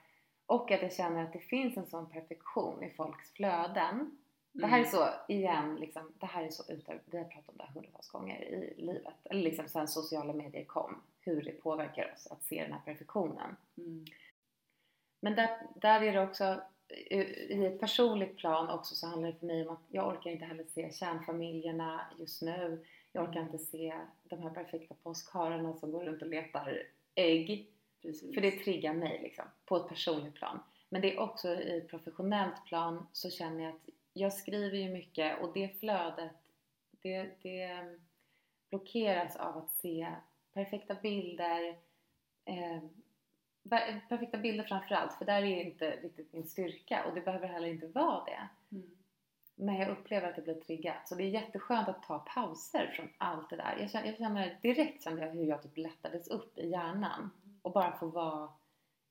och 0.45 0.71
att 0.71 0.81
jag 0.81 0.93
känner 0.93 1.23
att 1.23 1.33
det 1.33 1.39
finns 1.39 1.77
en 1.77 1.85
sån 1.85 2.09
perfektion 2.09 2.83
i 2.83 2.89
folks 2.89 3.31
flöden. 3.31 4.17
Det 4.61 4.67
här 4.67 4.79
är 4.79 4.83
Mm. 4.83 4.91
så, 4.91 5.09
igen, 5.27 5.75
liksom, 5.75 6.13
det 6.19 6.25
här 6.25 6.43
är 6.43 6.49
så 6.49 6.71
ute, 6.73 6.99
vi 7.05 7.17
har 7.17 7.25
pratat 7.25 7.49
om 7.49 7.57
det 7.57 7.63
här 7.63 7.73
hundratals 7.73 8.09
gånger 8.09 8.43
i 8.43 8.81
livet. 8.81 9.13
Eller 9.23 9.41
liksom 9.41 9.67
sen 9.67 9.87
sociala 9.87 10.33
medier 10.33 10.65
kom, 10.65 11.01
hur 11.21 11.41
det 11.41 11.51
påverkar 11.51 12.13
oss 12.13 12.27
att 12.31 12.43
se 12.43 12.63
den 12.63 12.73
här 12.73 12.81
perfektionen. 12.85 13.55
Mm. 13.77 14.05
Men 15.21 15.35
där, 15.35 15.49
där 15.75 16.01
är 16.01 16.13
det 16.13 16.21
också, 16.21 16.61
i 16.87 17.15
i 17.53 17.65
ett 17.65 17.79
personligt 17.79 18.37
plan 18.37 18.69
också 18.69 18.95
så 18.95 19.07
handlar 19.07 19.31
det 19.31 19.39
för 19.39 19.45
mig 19.45 19.67
om 19.67 19.73
att 19.73 19.83
jag 19.87 20.07
orkar 20.07 20.31
inte 20.31 20.45
heller 20.45 20.63
se 20.63 20.91
kärnfamiljerna 20.93 22.01
just 22.17 22.41
nu. 22.41 22.85
Jag 23.11 23.29
orkar 23.29 23.41
inte 23.41 23.57
se 23.57 23.99
de 24.23 24.41
här 24.41 24.49
perfekta 24.49 24.95
påskhararna 25.03 25.73
som 25.73 25.91
går 25.91 26.03
runt 26.05 26.21
och 26.21 26.27
letar 26.27 26.83
ägg. 27.15 27.71
Precis. 28.01 28.33
För 28.35 28.41
det 28.41 28.51
triggar 28.51 28.93
mig 28.93 29.19
liksom, 29.23 29.45
på 29.65 29.75
ett 29.77 29.87
personligt 29.87 30.35
plan. 30.35 30.59
Men 30.89 31.01
det 31.01 31.13
är 31.15 31.19
också 31.19 31.49
i 31.49 31.77
ett 31.77 31.87
professionellt 31.87 32.65
plan 32.65 33.07
så 33.13 33.29
känner 33.29 33.63
jag 33.63 33.73
att 33.73 33.89
jag 34.13 34.33
skriver 34.33 34.77
ju 34.77 34.89
mycket 34.89 35.41
och 35.41 35.53
det 35.53 35.79
flödet 35.79 36.31
det, 37.01 37.31
det 37.41 37.97
blockeras 38.69 39.35
av 39.35 39.57
att 39.57 39.71
se 39.71 40.15
perfekta 40.53 40.95
bilder 40.95 41.77
eh, 42.45 42.83
perfekta 44.09 44.37
bilder 44.37 44.63
framförallt 44.63 45.13
för 45.13 45.25
där 45.25 45.43
är 45.43 45.63
inte 45.63 45.91
riktigt 45.91 46.33
min 46.33 46.47
styrka 46.47 47.05
och 47.05 47.15
det 47.15 47.21
behöver 47.21 47.47
heller 47.47 47.67
inte 47.67 47.87
vara 47.87 48.23
det. 48.25 48.49
Mm. 48.71 48.89
Men 49.55 49.75
jag 49.75 49.89
upplever 49.89 50.29
att 50.29 50.35
det 50.35 50.41
blir 50.41 50.53
triggat. 50.61 51.07
Så 51.07 51.15
det 51.15 51.23
är 51.23 51.29
jätteskönt 51.29 51.89
att 51.89 52.03
ta 52.03 52.19
pauser 52.19 52.93
från 52.95 53.09
allt 53.17 53.49
det 53.49 53.55
där. 53.55 53.77
Jag 53.79 53.91
känner, 53.91 54.07
jag 54.07 54.17
känner 54.17 54.59
direkt 54.61 55.03
kände 55.03 55.21
jag 55.21 55.31
hur 55.31 55.43
jag 55.43 55.63
typ 55.63 55.77
lättades 55.77 56.27
upp 56.27 56.57
i 56.57 56.69
hjärnan 56.69 57.29
och 57.61 57.71
bara 57.71 57.97
få 57.97 58.07
vara 58.07 58.49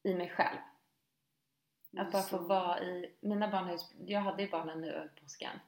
i 0.03 0.14
mig 0.14 0.28
själv. 0.28 0.59
Att 1.97 2.12
bara 2.12 2.22
få 2.22 2.39
vara 2.39 2.80
i, 2.80 3.14
mina 3.20 3.49
barn 3.49 3.64
har 3.64 3.72
ju, 3.72 3.78
jag 4.07 4.20
hade 4.20 4.43
ju 4.43 4.51
barnen 4.51 4.80
nu 4.80 4.93
över 4.93 5.11
påsken 5.20 5.59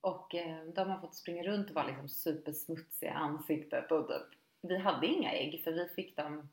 och 0.00 0.34
eh, 0.34 0.64
de 0.64 0.90
har 0.90 0.98
fått 0.98 1.14
springa 1.14 1.42
runt 1.42 1.68
och 1.68 1.74
vara 1.74 1.86
liksom 1.86 2.08
supersmutsiga 2.08 3.10
i 3.10 3.14
ansiktet 3.14 3.92
och 3.92 4.08
typ, 4.08 4.38
vi 4.60 4.78
hade 4.78 5.06
inga 5.06 5.32
ägg 5.32 5.64
för 5.64 5.72
vi 5.72 5.88
fick 5.88 6.16
dem 6.16 6.48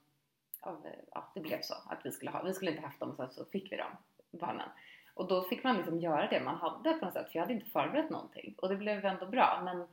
av, 0.59 0.85
eh, 0.85 0.91
ja 1.11 1.31
det 1.33 1.39
blev 1.39 1.61
så 1.61 1.73
att 1.85 1.99
vi 2.03 2.11
skulle 2.11 2.31
ha, 2.31 2.43
vi 2.43 2.53
skulle 2.53 2.71
inte 2.71 2.83
haft 2.83 2.99
dem 2.99 3.09
och 3.09 3.15
sen 3.15 3.29
så 3.29 3.45
fick 3.45 3.71
vi 3.71 3.77
dem, 3.77 3.91
barnen. 4.31 4.69
Och 5.13 5.27
då 5.27 5.43
fick 5.43 5.63
man 5.63 5.77
liksom 5.77 5.99
göra 5.99 6.27
det 6.29 6.39
man 6.39 6.55
hade 6.55 6.93
på 6.93 7.05
något 7.05 7.13
sätt 7.13 7.31
för 7.31 7.35
jag 7.35 7.43
hade 7.43 7.53
inte 7.53 7.69
förberett 7.69 8.09
någonting 8.09 8.55
och 8.57 8.69
det 8.69 8.75
blev 8.75 9.05
ändå 9.05 9.25
bra 9.25 9.61
men 9.63 9.87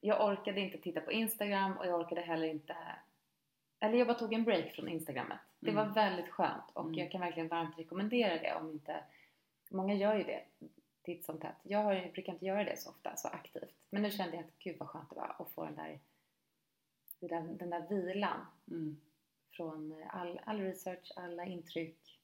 jag 0.00 0.24
orkade 0.28 0.60
inte 0.60 0.78
titta 0.78 1.00
på 1.00 1.12
Instagram 1.12 1.76
och 1.76 1.86
jag 1.86 2.00
orkade 2.00 2.20
heller 2.20 2.46
inte 2.46 2.76
eller 3.80 3.98
jag 3.98 4.06
bara 4.06 4.18
tog 4.18 4.32
en 4.32 4.44
break 4.44 4.74
från 4.74 4.88
Instagrammet. 4.88 5.38
Det 5.60 5.70
var 5.72 5.82
Mm. 5.82 5.94
väldigt 5.94 6.28
skönt 6.30 6.64
och 6.72 6.84
Mm. 6.84 6.94
jag 6.98 7.10
kan 7.12 7.20
verkligen 7.20 7.48
varmt 7.48 7.78
rekommendera 7.78 8.38
det 8.42 8.54
om 8.54 8.70
inte 8.70 9.04
Många 9.70 9.94
gör 9.94 10.14
ju 10.16 10.24
det 10.24 10.44
titt 11.02 11.24
som 11.24 11.40
tätt. 11.40 11.56
Jag, 11.62 11.78
har, 11.82 11.92
jag 11.94 12.12
brukar 12.12 12.32
inte 12.32 12.46
göra 12.46 12.64
det 12.64 12.76
så 12.76 12.90
ofta, 12.90 13.16
så 13.16 13.28
aktivt. 13.28 13.74
Men 13.90 14.02
nu 14.02 14.10
kände 14.10 14.36
jag 14.36 14.44
att 14.44 14.58
gud 14.58 14.76
vad 14.78 14.88
skönt 14.88 15.10
det 15.10 15.16
var 15.16 15.36
att 15.38 15.50
få 15.52 15.64
den 15.64 15.74
där, 15.74 16.00
den 17.20 17.28
där, 17.28 17.54
den 17.54 17.70
där 17.70 17.88
vilan 17.88 18.46
Mm. 18.70 19.00
från 19.50 20.04
all, 20.10 20.40
all 20.44 20.60
research, 20.60 21.12
alla 21.16 21.44
intryck 21.44 22.20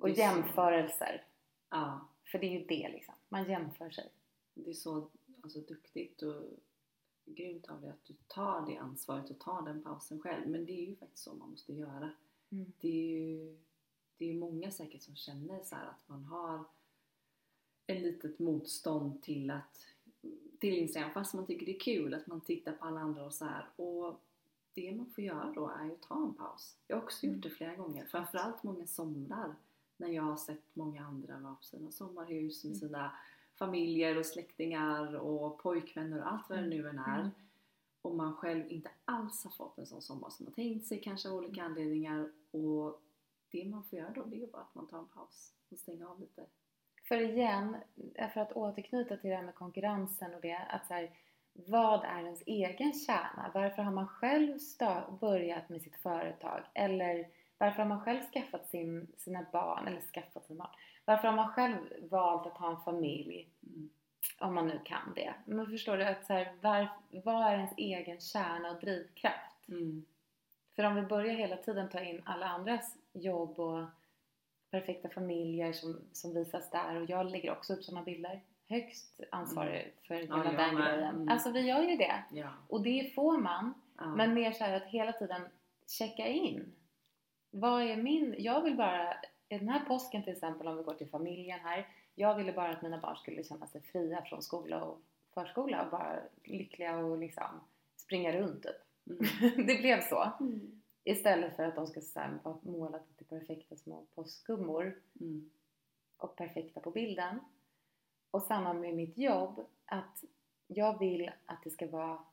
och 0.00 0.10
jämförelser. 0.10 1.24
Ja, 1.70 2.08
För 2.24 2.38
det 2.38 2.46
är 2.46 2.58
ju 2.60 2.64
det 2.64 2.88
liksom, 2.88 3.14
man 3.28 3.44
jämför 3.50 3.90
sig. 3.90 4.08
det 4.54 4.70
är 4.70 4.74
så 4.74 5.10
alltså, 5.42 5.60
duktigt 5.60 6.22
och 6.22 6.42
grymt 7.26 7.68
av 7.68 7.80
dig 7.80 7.90
att 7.90 8.04
du 8.04 8.14
tar 8.26 8.66
det 8.66 8.76
ansvaret 8.76 9.30
och 9.30 9.38
tar 9.38 9.62
den 9.62 9.82
pausen 9.82 10.20
själv. 10.20 10.48
Men 10.48 10.66
det 10.66 10.72
är 10.72 10.86
ju 10.86 10.96
faktiskt 10.96 11.24
så 11.24 11.34
man 11.34 11.50
måste 11.50 11.72
göra. 11.72 12.10
Mm. 12.50 12.72
Det 12.80 12.88
är 12.88 13.20
ju 13.20 13.58
det 14.18 14.30
är 14.30 14.34
många 14.34 14.70
säkert 14.70 15.02
som 15.02 15.16
känner 15.16 15.62
så 15.62 15.74
att 15.74 16.08
man 16.08 16.24
har 16.24 16.64
ett 17.86 18.02
litet 18.02 18.38
motstånd 18.38 19.22
till 19.22 19.50
att 19.50 19.86
till 20.60 20.74
Instagram 20.74 21.10
fast 21.14 21.34
man 21.34 21.46
tycker 21.46 21.66
det 21.66 21.76
är 21.76 21.80
kul 21.80 22.14
att 22.14 22.26
man 22.26 22.40
tittar 22.40 22.72
på 22.72 22.84
alla 22.84 23.00
andra 23.00 23.24
och 23.24 23.34
så 23.34 23.44
här. 23.44 23.68
Och 23.76 24.20
det 24.74 24.92
man 24.92 25.10
får 25.10 25.24
göra 25.24 25.52
då 25.54 25.68
är 25.68 25.84
ju 25.84 25.92
att 25.92 26.02
ta 26.02 26.22
en 26.22 26.34
paus. 26.34 26.76
Jag 26.86 26.96
har 26.96 27.02
också 27.02 27.26
gjort 27.26 27.42
det 27.42 27.50
flera 27.50 27.74
gånger. 27.74 28.06
Framförallt 28.06 28.62
många 28.62 28.86
somrar 28.86 29.54
när 29.96 30.08
jag 30.08 30.22
har 30.22 30.36
sett 30.36 30.62
många 30.72 31.04
andra 31.04 31.38
vara 31.38 31.54
på 31.54 31.64
sina 31.64 31.90
sommarhus 31.90 32.64
med 32.64 32.76
sina 32.76 33.12
familjer 33.58 34.18
och 34.18 34.26
släktingar 34.26 35.16
och 35.16 35.58
pojkvänner 35.58 36.20
och 36.20 36.32
allt 36.32 36.48
vad 36.48 36.58
det 36.58 36.66
nu 36.66 36.88
än 36.88 36.98
är. 36.98 37.20
Mm. 37.20 37.30
Och 38.02 38.14
man 38.14 38.36
själv 38.36 38.70
inte 38.70 38.90
alls 39.04 39.44
har 39.44 39.50
fått 39.50 39.78
en 39.78 39.86
sån 39.86 40.02
sommar 40.02 40.30
som 40.30 40.44
man 40.44 40.52
tänkt 40.52 40.86
sig 40.86 41.00
kanske 41.00 41.28
av 41.28 41.34
olika 41.34 41.62
anledningar. 41.62 42.30
Och 42.50 43.02
det 43.50 43.64
man 43.64 43.84
får 43.84 43.98
göra 43.98 44.10
då 44.10 44.24
det 44.24 44.42
är 44.42 44.46
bara 44.46 44.62
att 44.62 44.74
man 44.74 44.86
tar 44.86 44.98
en 44.98 45.08
paus 45.08 45.52
och 45.70 45.78
stänger 45.78 46.06
av 46.06 46.20
lite. 46.20 46.46
För 47.08 47.20
igen, 47.20 47.76
för 48.34 48.40
att 48.40 48.52
återknyta 48.52 49.16
till 49.16 49.30
det 49.30 49.36
här 49.36 49.42
med 49.42 49.54
konkurrensen 49.54 50.34
och 50.34 50.40
det, 50.40 50.56
att 50.56 50.86
så 50.86 50.94
här, 50.94 51.10
vad 51.52 52.04
är 52.04 52.24
ens 52.24 52.42
egen 52.46 52.92
kärna? 52.92 53.50
Varför 53.54 53.82
har 53.82 53.92
man 53.92 54.08
själv 54.08 54.58
börjat 55.20 55.68
med 55.68 55.82
sitt 55.82 55.96
företag? 55.96 56.60
Eller 56.74 57.28
Varför 57.58 57.78
har 57.82 57.88
man 57.88 58.00
själv 58.00 58.20
skaffat 58.32 58.68
sin, 58.68 59.06
sina 59.16 59.46
barn, 59.52 59.88
eller 59.88 60.00
skaffat 60.00 60.46
sina 60.46 60.58
barn? 60.58 60.74
Varför 61.04 61.28
har 61.28 61.36
man 61.36 61.48
själv 61.48 61.76
valt 62.10 62.46
att 62.46 62.58
ha 62.58 62.70
en 62.70 62.80
familj? 62.80 63.48
Mm. 63.66 63.90
Om 64.38 64.54
man 64.54 64.66
nu 64.66 64.80
kan 64.84 65.12
det. 65.14 65.34
Men 65.44 65.66
förstår 65.66 65.96
du, 65.96 66.04
att 66.04 66.26
så 66.26 66.32
här, 66.32 66.52
var, 66.60 66.88
vad 67.24 67.46
är 67.46 67.54
ens 67.54 67.72
egen 67.76 68.20
kärna 68.20 68.70
och 68.70 68.80
drivkraft? 68.80 69.68
Mm. 69.68 70.06
För 70.76 70.84
om 70.84 70.94
vi 70.94 71.02
börjar 71.02 71.34
hela 71.34 71.56
tiden 71.56 71.88
ta 71.88 72.00
in 72.00 72.22
alla 72.24 72.46
andras 72.46 72.96
jobb 73.12 73.60
och 73.60 73.84
perfekta 74.70 75.08
familjer 75.08 75.72
som, 75.72 76.00
som 76.12 76.34
visas 76.34 76.70
där 76.70 77.00
och 77.00 77.10
jag 77.10 77.30
lägger 77.30 77.52
också 77.52 77.72
upp 77.72 77.84
sådana 77.84 78.04
bilder. 78.04 78.40
Högst 78.68 79.20
ansvarig 79.30 79.94
för 80.02 80.14
hela 80.14 80.44
jag 80.44 80.56
den 80.56 80.76
grejen. 80.76 81.14
Mm. 81.14 81.28
Alltså 81.28 81.50
vi 81.50 81.60
gör 81.60 81.82
ju 81.82 81.96
det. 81.96 82.24
Ja. 82.30 82.48
Och 82.68 82.82
det 82.82 83.14
får 83.14 83.38
man. 83.38 83.74
Ja. 83.96 84.06
Men 84.06 84.34
mer 84.34 84.52
så 84.52 84.64
här 84.64 84.76
att 84.76 84.86
hela 84.86 85.12
tiden 85.12 85.42
checka 85.86 86.26
in. 86.26 86.72
Vad 87.50 87.82
är 87.82 87.96
min... 87.96 88.34
Jag 88.38 88.62
vill 88.62 88.76
bara... 88.76 89.16
Den 89.48 89.68
här 89.68 89.84
påsken 89.84 90.22
till 90.22 90.32
exempel, 90.32 90.68
om 90.68 90.76
vi 90.76 90.82
går 90.82 90.94
till 90.94 91.10
familjen 91.10 91.60
här. 91.60 91.86
Jag 92.14 92.34
ville 92.34 92.52
bara 92.52 92.70
att 92.70 92.82
mina 92.82 92.98
barn 92.98 93.16
skulle 93.16 93.44
känna 93.44 93.66
sig 93.66 93.80
fria 93.80 94.22
från 94.22 94.42
skola 94.42 94.84
och 94.84 95.00
förskola 95.34 95.84
och 95.84 95.90
bara 95.90 96.18
lyckliga 96.44 96.96
och 96.96 97.18
liksom 97.18 97.60
springa 97.96 98.32
runt 98.32 98.62
typ. 98.62 98.76
Mm. 99.10 99.66
det 99.66 99.74
blev 99.74 100.00
så. 100.00 100.32
Mm. 100.40 100.82
Istället 101.04 101.56
för 101.56 101.62
att 101.62 101.74
de 101.74 101.86
ska 101.86 102.00
så 102.00 102.20
här 102.20 102.38
vara 102.42 102.58
målade 102.62 103.04
till 103.16 103.26
perfekta 103.26 103.76
små 103.76 104.06
påskgummor 104.14 105.02
Mm. 105.20 105.50
och 106.16 106.36
perfekta 106.36 106.80
på 106.80 106.90
bilden. 106.90 107.40
Och 108.30 108.42
samma 108.42 108.72
med 108.72 108.94
mitt 108.94 109.18
jobb, 109.18 109.66
att 109.84 110.24
jag 110.66 110.98
vill 110.98 111.30
att 111.46 111.62
det 111.64 111.70
ska 111.70 111.86
vara... 111.86 112.24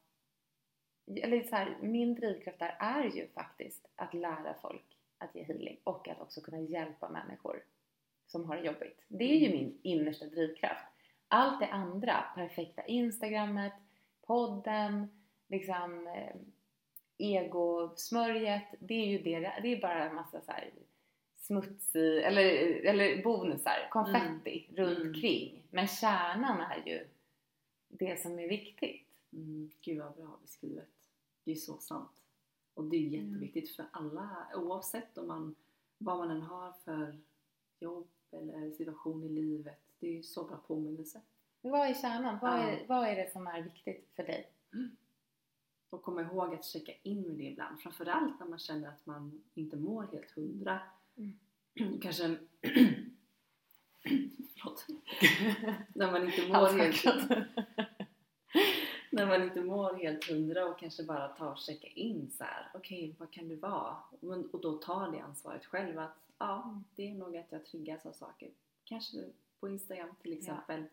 Eller 1.05 1.43
så 1.43 1.55
här, 1.55 1.77
min 1.81 2.15
drivkraft 2.15 2.59
där 2.59 2.75
är 2.79 3.03
ju 3.03 3.27
faktiskt 3.27 3.85
att 3.95 4.13
lära 4.13 4.53
folk 4.61 4.92
att 5.23 5.35
ge 5.35 5.43
healing 5.43 5.77
och 5.83 6.07
att 6.07 6.21
också 6.21 6.41
kunna 6.41 6.61
hjälpa 6.61 7.09
människor 7.09 7.63
som 8.27 8.45
har 8.45 8.55
det 8.57 8.63
jobbigt. 8.65 9.01
Det 9.07 9.23
är 9.23 9.37
ju 9.37 9.49
min 9.49 9.79
innersta 9.81 10.25
drivkraft. 10.25 10.85
Allt 11.27 11.59
det 11.59 11.67
andra, 11.67 12.25
perfekta 12.35 12.85
instagrammet, 12.85 13.73
podden, 14.25 15.07
liksom 15.47 16.07
eh, 16.07 16.35
egosmörjet, 17.17 18.63
det 18.79 18.93
är 18.93 19.05
ju 19.07 19.17
det, 19.17 19.59
det 19.61 19.67
är 19.67 19.81
bara 19.81 20.09
en 20.09 20.15
massa 20.15 20.41
så 20.41 20.51
här 20.51 20.71
smutsig, 21.35 22.17
eller, 22.23 22.43
eller 22.85 23.23
bonusar, 23.23 23.87
konfetti 23.89 24.67
runt 24.75 24.97
Mm. 24.97 25.07
omkring. 25.07 25.63
Men 25.69 25.87
kärnan 25.87 26.61
är 26.61 26.83
ju 26.85 27.07
det 27.87 28.21
som 28.21 28.39
är 28.39 28.47
viktigt. 28.47 29.07
Mm. 29.33 29.71
Gud 29.81 29.99
vad 29.99 30.15
bra 30.15 30.37
beskrivet. 30.41 30.89
Det 31.43 31.51
är 31.51 31.55
så 31.55 31.77
sant. 31.77 32.11
Och 32.73 32.83
det 32.83 32.95
är 32.97 33.01
jätteviktigt 33.01 33.75
för 33.75 33.85
alla 33.91 34.47
oavsett 34.55 35.17
om 35.17 35.27
man, 35.27 35.55
vad 35.97 36.17
man 36.17 36.31
än 36.31 36.41
har 36.41 36.73
för 36.85 37.19
jobb 37.79 38.07
eller 38.31 38.71
situation 38.71 39.23
i 39.23 39.29
livet. 39.29 39.79
Det 39.99 40.07
är 40.07 40.11
ju 40.11 40.23
så 40.23 40.43
bra 40.43 40.57
påminnelse. 40.57 41.21
Vad 41.61 41.87
är 41.89 41.93
kärnan? 41.93 42.39
Vad, 42.41 42.51
Ja. 42.51 42.63
är, 42.63 42.87
vad 42.87 43.07
är 43.07 43.15
det 43.15 43.31
som 43.31 43.47
är 43.47 43.61
viktigt 43.61 44.09
för 44.15 44.23
dig? 44.23 44.49
Och 45.89 46.03
komma 46.03 46.21
ihåg 46.21 46.53
att 46.53 46.65
checka 46.65 46.91
in 47.03 47.21
med 47.21 47.37
det 47.37 47.43
ibland. 47.43 47.81
Framförallt 47.81 48.39
när 48.39 48.47
man 48.47 48.59
känner 48.59 48.87
att 48.89 49.05
man 49.05 49.43
inte 49.53 49.75
mår 49.77 50.03
helt 50.11 50.31
hundra. 50.31 50.79
Mm. 51.15 51.99
Kanske 52.01 52.23
Förlåt. 54.53 54.85
när 55.95 56.11
man 56.11 56.25
inte 56.25 56.47
mår 56.47 56.77
helt. 56.77 57.05
När 59.13 59.25
man 59.25 59.43
inte 59.43 59.61
mår 59.61 59.93
helt 59.93 60.29
hundra 60.29 60.65
och 60.65 60.79
kanske 60.79 61.03
bara 61.03 61.27
ta 61.27 61.51
och 61.51 61.57
checka 61.57 61.87
in 61.87 62.31
så 62.31 62.43
här. 62.43 62.71
Okej, 62.73 63.15
vad 63.19 63.31
kan 63.31 63.49
det 63.49 63.55
vara? 63.55 63.97
Och 64.51 64.61
då 64.61 64.77
ta 64.77 65.07
det 65.07 65.19
ansvaret 65.19 65.65
själv 65.65 65.99
att 65.99 66.17
ja, 66.37 66.81
det 66.95 67.09
är 67.09 67.13
nog 67.13 67.37
att 67.37 67.51
jag 67.51 67.65
triggas 67.65 68.05
av 68.05 68.11
saker. 68.11 68.51
Kanske 68.83 69.17
på 69.59 69.69
Instagram 69.69 70.15
till 70.21 70.33
exempel. 70.33 70.83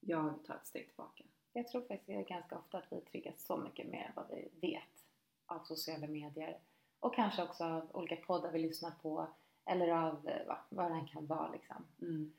Jag 0.00 0.44
tar 0.46 0.54
ett 0.54 0.66
steg 0.66 0.86
tillbaka. 0.86 1.24
Jag 1.52 1.68
tror 1.68 1.80
faktiskt 1.80 2.08
är 2.08 2.22
ganska 2.22 2.58
ofta 2.58 2.78
att 2.78 2.92
vi 2.92 3.00
triggas 3.00 3.46
så 3.46 3.56
mycket 3.56 3.86
mer 3.88 4.04
än 4.04 4.12
vad 4.16 4.26
vi 4.30 4.48
vet 4.60 5.04
av 5.46 5.64
sociala 5.64 6.06
medier. 6.06 6.58
Och 7.00 7.14
kanske 7.14 7.42
också 7.42 7.64
av 7.64 7.90
olika 7.92 8.16
poddar 8.16 8.52
vi 8.52 8.58
lyssnar 8.58 8.90
på. 8.90 9.26
Eller 9.64 9.88
av 9.88 10.28
eh, 10.28 10.46
va, 10.46 10.58
vad 10.68 10.90
det 10.90 10.94
än 10.94 11.06
kan 11.06 11.26
vara 11.26 11.52
liksom. 11.52 11.84
Mm. 12.00 12.32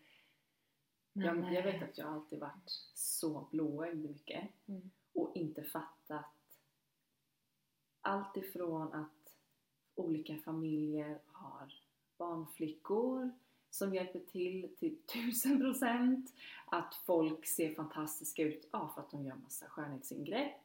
Men, 1.13 1.25
Jag, 1.25 1.53
jag 1.53 1.67
eh, 1.67 1.73
vet 1.73 1.89
att 1.89 1.97
jag 1.97 2.07
alltid 2.07 2.39
varit 2.39 2.69
så 2.93 3.47
blåögd 3.51 4.09
mycket 4.09 4.49
Mm 4.67 4.91
och 5.13 5.31
inte 5.35 5.63
fattat 5.63 6.25
allt 8.01 8.37
ifrån 8.37 8.93
att 8.93 9.37
olika 9.95 10.37
familjer 10.37 11.19
har 11.25 11.73
barnflickor 12.17 13.31
som 13.69 13.93
hjälper 13.93 14.19
till 14.19 14.75
till 14.79 14.97
tusen 15.01 15.59
procent. 15.59 16.33
Att 16.65 16.95
folk 16.95 17.45
ser 17.45 17.75
fantastiska 17.75 18.43
ut 18.43 18.69
ja, 18.71 18.91
för 18.95 19.01
att 19.01 19.11
de 19.11 19.25
gör 19.25 19.35
massa 19.35 19.65
skönhetsingrepp, 19.69 20.61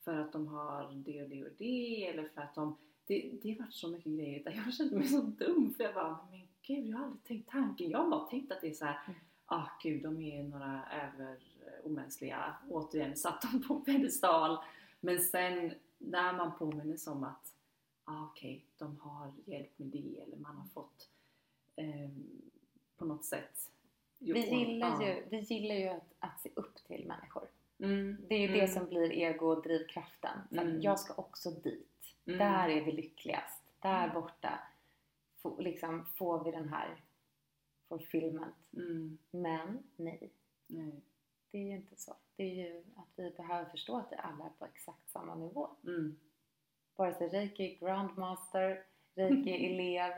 för 0.00 0.18
att 0.18 0.32
de 0.32 0.46
har 0.46 0.92
det 0.92 1.22
och 1.22 1.28
det 1.28 1.44
och 1.44 1.52
det 1.58 2.06
eller 2.06 2.28
för 2.28 2.40
att 2.40 2.54
de 2.54 2.76
det, 3.06 3.38
det 3.42 3.50
har 3.50 3.58
varit 3.58 3.74
så 3.74 3.88
mycket 3.88 4.12
grejer 4.12 4.44
där 4.44 4.62
jag 4.64 4.74
kände 4.74 4.96
mig 4.96 5.08
så 5.08 5.20
dum 5.20 5.74
för 5.76 5.84
jag 5.84 5.94
bara 5.94 6.18
men 6.30 6.48
gud 6.62 6.86
jag 6.86 6.98
har 6.98 7.04
aldrig 7.04 7.24
tänkt 7.24 7.50
tanken. 7.50 7.90
Jag 7.90 7.98
har 7.98 8.10
bara 8.10 8.26
tänkt 8.26 8.52
att 8.52 8.60
det 8.60 8.68
är 8.68 8.74
så 8.74 8.84
här 8.84 8.98
Mm 9.06 9.20
ah 9.46 9.68
gud 9.82 10.02
de 10.02 10.20
är 10.22 10.42
några 10.42 10.84
över 10.92 11.38
omänskliga, 11.84 12.54
återigen 12.70 13.16
satt 13.16 13.42
dem 13.42 13.62
på 13.68 13.80
pedestal. 13.80 14.58
Men 15.00 15.18
sen 15.20 15.74
när 15.98 16.32
man 16.32 16.58
påminner 16.58 16.98
om 17.08 17.24
att 17.24 17.52
ah, 18.04 18.22
okej, 18.24 18.64
de 18.78 19.00
har 19.00 19.32
hjälp 19.44 19.78
med 19.78 19.88
det 19.88 20.20
eller 20.20 20.36
man 20.36 20.56
har 20.56 20.66
fått 20.66 21.08
ehm, 21.76 22.42
på 22.96 23.04
något 23.04 23.24
sätt 23.24 23.70
vi, 24.18 24.40
gillar 24.58 25.02
ja. 25.02 25.08
ju, 25.08 25.24
vi 25.30 25.38
gillar 25.40 25.74
ju 25.74 25.88
att, 25.88 26.14
att 26.18 26.40
se 26.40 26.50
upp 26.54 26.84
till 26.84 27.06
människor. 27.06 27.48
Mm, 27.78 28.16
Det 28.28 28.34
är 28.34 28.38
ju 28.38 28.46
mm, 28.48 28.58
det 28.60 28.68
som 28.68 28.86
blir 28.86 29.12
ego 29.12 29.46
och 29.46 29.62
drivkraften. 29.62 30.38
Så 30.50 30.60
Mm. 30.60 30.82
Jag 30.82 31.00
ska 31.00 31.14
också 31.14 31.50
dit. 31.50 32.14
mm, 32.26 32.38
Där 32.38 32.68
är 32.68 32.84
vi 32.84 32.92
lyckligast. 32.92 33.62
Där 33.80 34.04
Mm. 34.04 34.14
borta 34.14 34.58
få, 35.42 35.60
liksom, 35.60 36.06
får 36.14 36.44
vi 36.44 36.50
den 36.50 36.68
här 36.68 36.96
fulfillment. 37.98 38.54
mm, 38.76 39.18
Men 39.30 39.82
nej, 39.96 40.30
nej, 40.66 41.00
det 41.50 41.58
är 41.58 41.62
ju 41.62 41.74
inte 41.76 41.96
så. 41.96 42.14
Det 42.36 42.42
är 42.42 42.54
ju 42.54 42.84
att 42.96 43.08
vi 43.16 43.30
behöver 43.30 43.70
förstå 43.70 43.96
att 43.96 44.12
vi 44.12 44.16
alla 44.16 44.44
är 44.44 44.50
på 44.58 44.64
exakt 44.64 45.10
samma 45.10 45.34
nivå. 45.34 45.68
mm, 45.86 46.16
Vare 46.96 47.14
sig 47.14 47.28
reiki 47.28 47.76
grandmaster, 47.80 48.82
reiki 49.14 49.66
elev, 49.72 50.12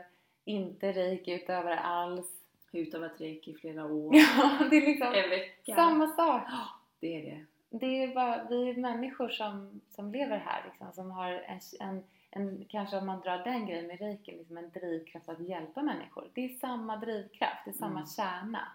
inte 0.45 0.91
reiki 0.91 1.31
utövare 1.33 1.79
alls. 1.79 2.27
utövat 2.71 3.21
reiki 3.21 3.51
i 3.51 3.55
flera 3.55 3.85
år, 3.85 4.15
Ja, 4.37 4.67
det 4.69 4.77
är 4.77 4.85
liksom 4.85 5.07
en 5.13 5.29
vecka. 5.29 5.75
samma 5.75 6.07
sak. 6.07 6.41
Det 6.99 7.07
är 7.15 7.21
det. 7.25 7.45
Det 7.69 8.03
är 8.03 8.15
bara, 8.15 8.47
vi 8.49 8.69
är 8.69 8.75
människor 8.75 9.29
som, 9.29 9.81
som 9.89 10.11
lever 10.11 10.37
här 10.37 10.63
liksom, 10.65 10.93
som 10.93 11.11
har 11.11 11.31
en, 11.31 11.59
en, 11.79 12.03
en, 12.37 12.65
kanske 12.69 12.97
om 12.97 13.05
man 13.05 13.19
drar 13.21 13.37
den 13.43 13.65
grejen 13.65 13.87
med 13.87 13.99
reiki, 13.99 14.31
liksom 14.37 14.57
en 14.57 14.69
drivkraft 14.71 15.29
att 15.29 15.39
hjälpa 15.39 15.81
människor. 15.81 16.31
Det 16.33 16.45
är 16.45 16.49
samma 16.49 16.97
drivkraft, 16.97 17.61
det 17.65 17.71
är 17.71 17.73
samma 17.73 17.99
Mm. 17.99 18.07
kärna. 18.07 18.71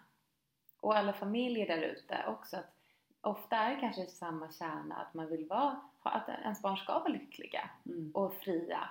Och 0.81 0.97
alla 0.97 1.13
familjer 1.13 1.67
där 1.67 1.83
ute 1.83 2.25
också, 2.29 2.57
att 2.57 2.75
ofta 3.21 3.57
är 3.57 3.75
det 3.75 3.81
kanske 3.81 4.07
samma 4.07 4.53
kärna 4.53 4.95
att 4.97 5.15
man 5.15 5.29
vill 5.29 5.47
vara, 5.47 5.81
att 6.03 6.29
ens 6.29 6.63
barn 6.63 6.77
ska 6.77 6.93
vara 6.99 7.09
lyckliga 7.09 7.71
Mm, 7.87 8.11
och 8.15 8.35
fria. 8.35 8.89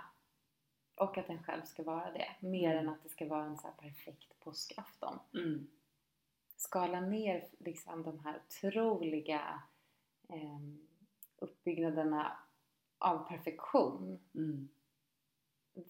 Och 0.95 1.17
att 1.17 1.29
en 1.29 1.43
själv 1.43 1.61
ska 1.63 1.83
vara 1.83 2.11
det, 2.11 2.31
mer 2.39 2.75
än 2.75 2.89
att 2.89 3.03
det 3.03 3.09
ska 3.09 3.25
vara 3.27 3.43
en 3.45 3.57
så 3.57 3.67
perfekt 3.77 4.39
påskafton. 4.39 5.19
mm, 5.33 5.67
Skala 6.57 6.99
ner 6.99 7.47
liksom 7.59 8.03
de 8.03 8.19
här 8.19 8.39
otroliga 8.47 9.61
eh, 10.29 10.59
uppbyggnaderna 11.37 12.37
av 13.01 13.27
perfektion. 13.27 14.19
mm, 14.35 14.69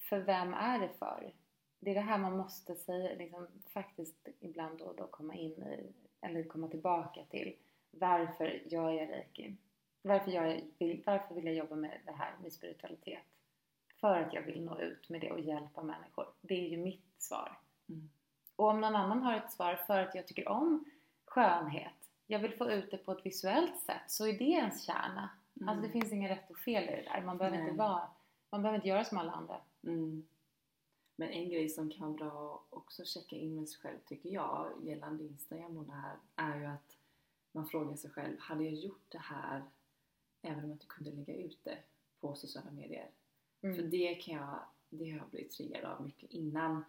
För 0.10 0.20
vem 0.20 0.54
är 0.54 0.80
det 0.80 0.90
för? 1.00 1.34
Det 1.80 1.92
är 1.92 1.96
det 1.96 2.02
här 2.02 2.18
man 2.18 2.38
måste 2.38 2.76
säga, 2.76 3.16
liksom, 3.16 3.48
faktiskt 3.74 4.28
ibland 4.40 4.80
då 4.80 4.86
och 4.86 4.96
då 4.96 5.08
komma 5.08 5.34
in 5.36 5.64
i, 5.64 5.94
eller 6.22 6.44
komma 6.44 6.68
tillbaka 6.68 7.26
till. 7.30 7.56
Varför 7.92 8.62
gör 8.66 8.92
jag 8.92 9.10
reiki? 9.10 9.56
Varför, 10.02 10.32
jag, 10.32 10.62
vill, 10.78 11.04
varför 11.06 11.36
vill 11.36 11.46
jag 11.46 11.56
jobba 11.56 11.76
med 11.76 12.02
det 12.06 12.12
här, 12.12 12.34
med 12.42 12.54
spiritualitet? 12.54 13.24
För 14.00 14.20
att 14.22 14.34
jag 14.34 14.42
vill 14.42 14.64
nå 14.66 14.80
ut 14.80 15.10
med 15.10 15.22
det 15.22 15.32
och 15.32 15.40
hjälpa 15.40 15.84
människor. 15.84 16.28
Det 16.42 16.54
är 16.54 16.70
ju 16.70 16.78
mitt 16.78 17.22
svar. 17.22 17.60
mm, 17.90 18.10
Och 18.56 18.66
om 18.68 18.82
någon 18.82 18.96
annan 18.96 19.22
har 19.22 19.36
ett 19.38 19.52
svar 19.52 19.76
för 19.76 20.00
att 20.00 20.16
jag 20.16 20.28
tycker 20.28 20.48
om 20.48 20.86
skönhet, 21.26 21.94
jag 22.28 22.40
vill 22.40 22.58
få 22.58 22.72
ut 22.72 22.92
det 22.92 22.98
på 22.98 23.12
ett 23.12 23.26
visuellt 23.26 23.80
sätt, 23.80 24.02
så 24.08 24.28
är 24.28 24.34
det 24.34 24.44
ens 24.44 24.84
kärna. 24.86 25.30
Mm. 25.62 25.70
Alltså 25.70 25.88
det 25.88 25.92
finns 25.94 26.12
inget 26.12 26.32
rätt 26.32 26.52
och 26.52 26.58
fel 26.58 26.84
i 26.84 26.88
det 26.88 27.02
där. 27.02 27.22
Man 27.26 27.38
behöver 27.38 27.58
Nej. 27.58 27.66
inte 27.66 27.78
vara, 27.78 28.10
man 28.50 28.62
behöver 28.62 28.76
inte 28.76 28.88
göra 28.88 29.06
som 29.06 29.18
alla 29.18 29.32
andra. 29.32 29.62
Mm. 29.84 30.28
Men 31.16 31.30
en 31.30 31.50
grej 31.50 31.70
som 31.70 31.90
kan 31.90 32.08
vara 32.08 32.18
bra 32.18 32.64
också 32.70 33.06
checka 33.06 33.36
in 33.36 33.56
med 33.56 33.70
sig 33.70 33.80
själv 33.82 33.98
tycker 34.06 34.30
jag 34.30 34.72
gällande 34.84 35.24
Instagram 35.24 35.78
och 35.78 35.86
det 35.86 35.92
här 35.92 36.18
är 36.36 36.60
ju 36.60 36.66
att 36.66 36.98
man 37.52 37.68
frågar 37.68 37.96
sig 37.96 38.12
själv, 38.12 38.40
hade 38.40 38.64
jag 38.64 38.74
gjort 38.74 39.06
det 39.10 39.18
här 39.18 39.64
även 40.42 40.64
om 40.64 40.70
jag 40.70 40.76
inte 40.76 40.86
kunde 40.86 41.12
lägga 41.12 41.36
ut 41.36 41.60
det 41.64 41.78
på 42.20 42.36
sociala 42.36 42.72
medier? 42.72 43.10
För 43.62 43.68
Mm. 43.68 43.90
det 43.90 44.16
kan 44.16 44.36
jag 44.36 44.60
det 44.90 45.12
har 45.12 45.18
jag 45.18 45.30
blivit 45.30 45.52
triggad 45.52 45.86
av 45.86 46.04
mycket 46.04 46.32
innan. 46.32 46.86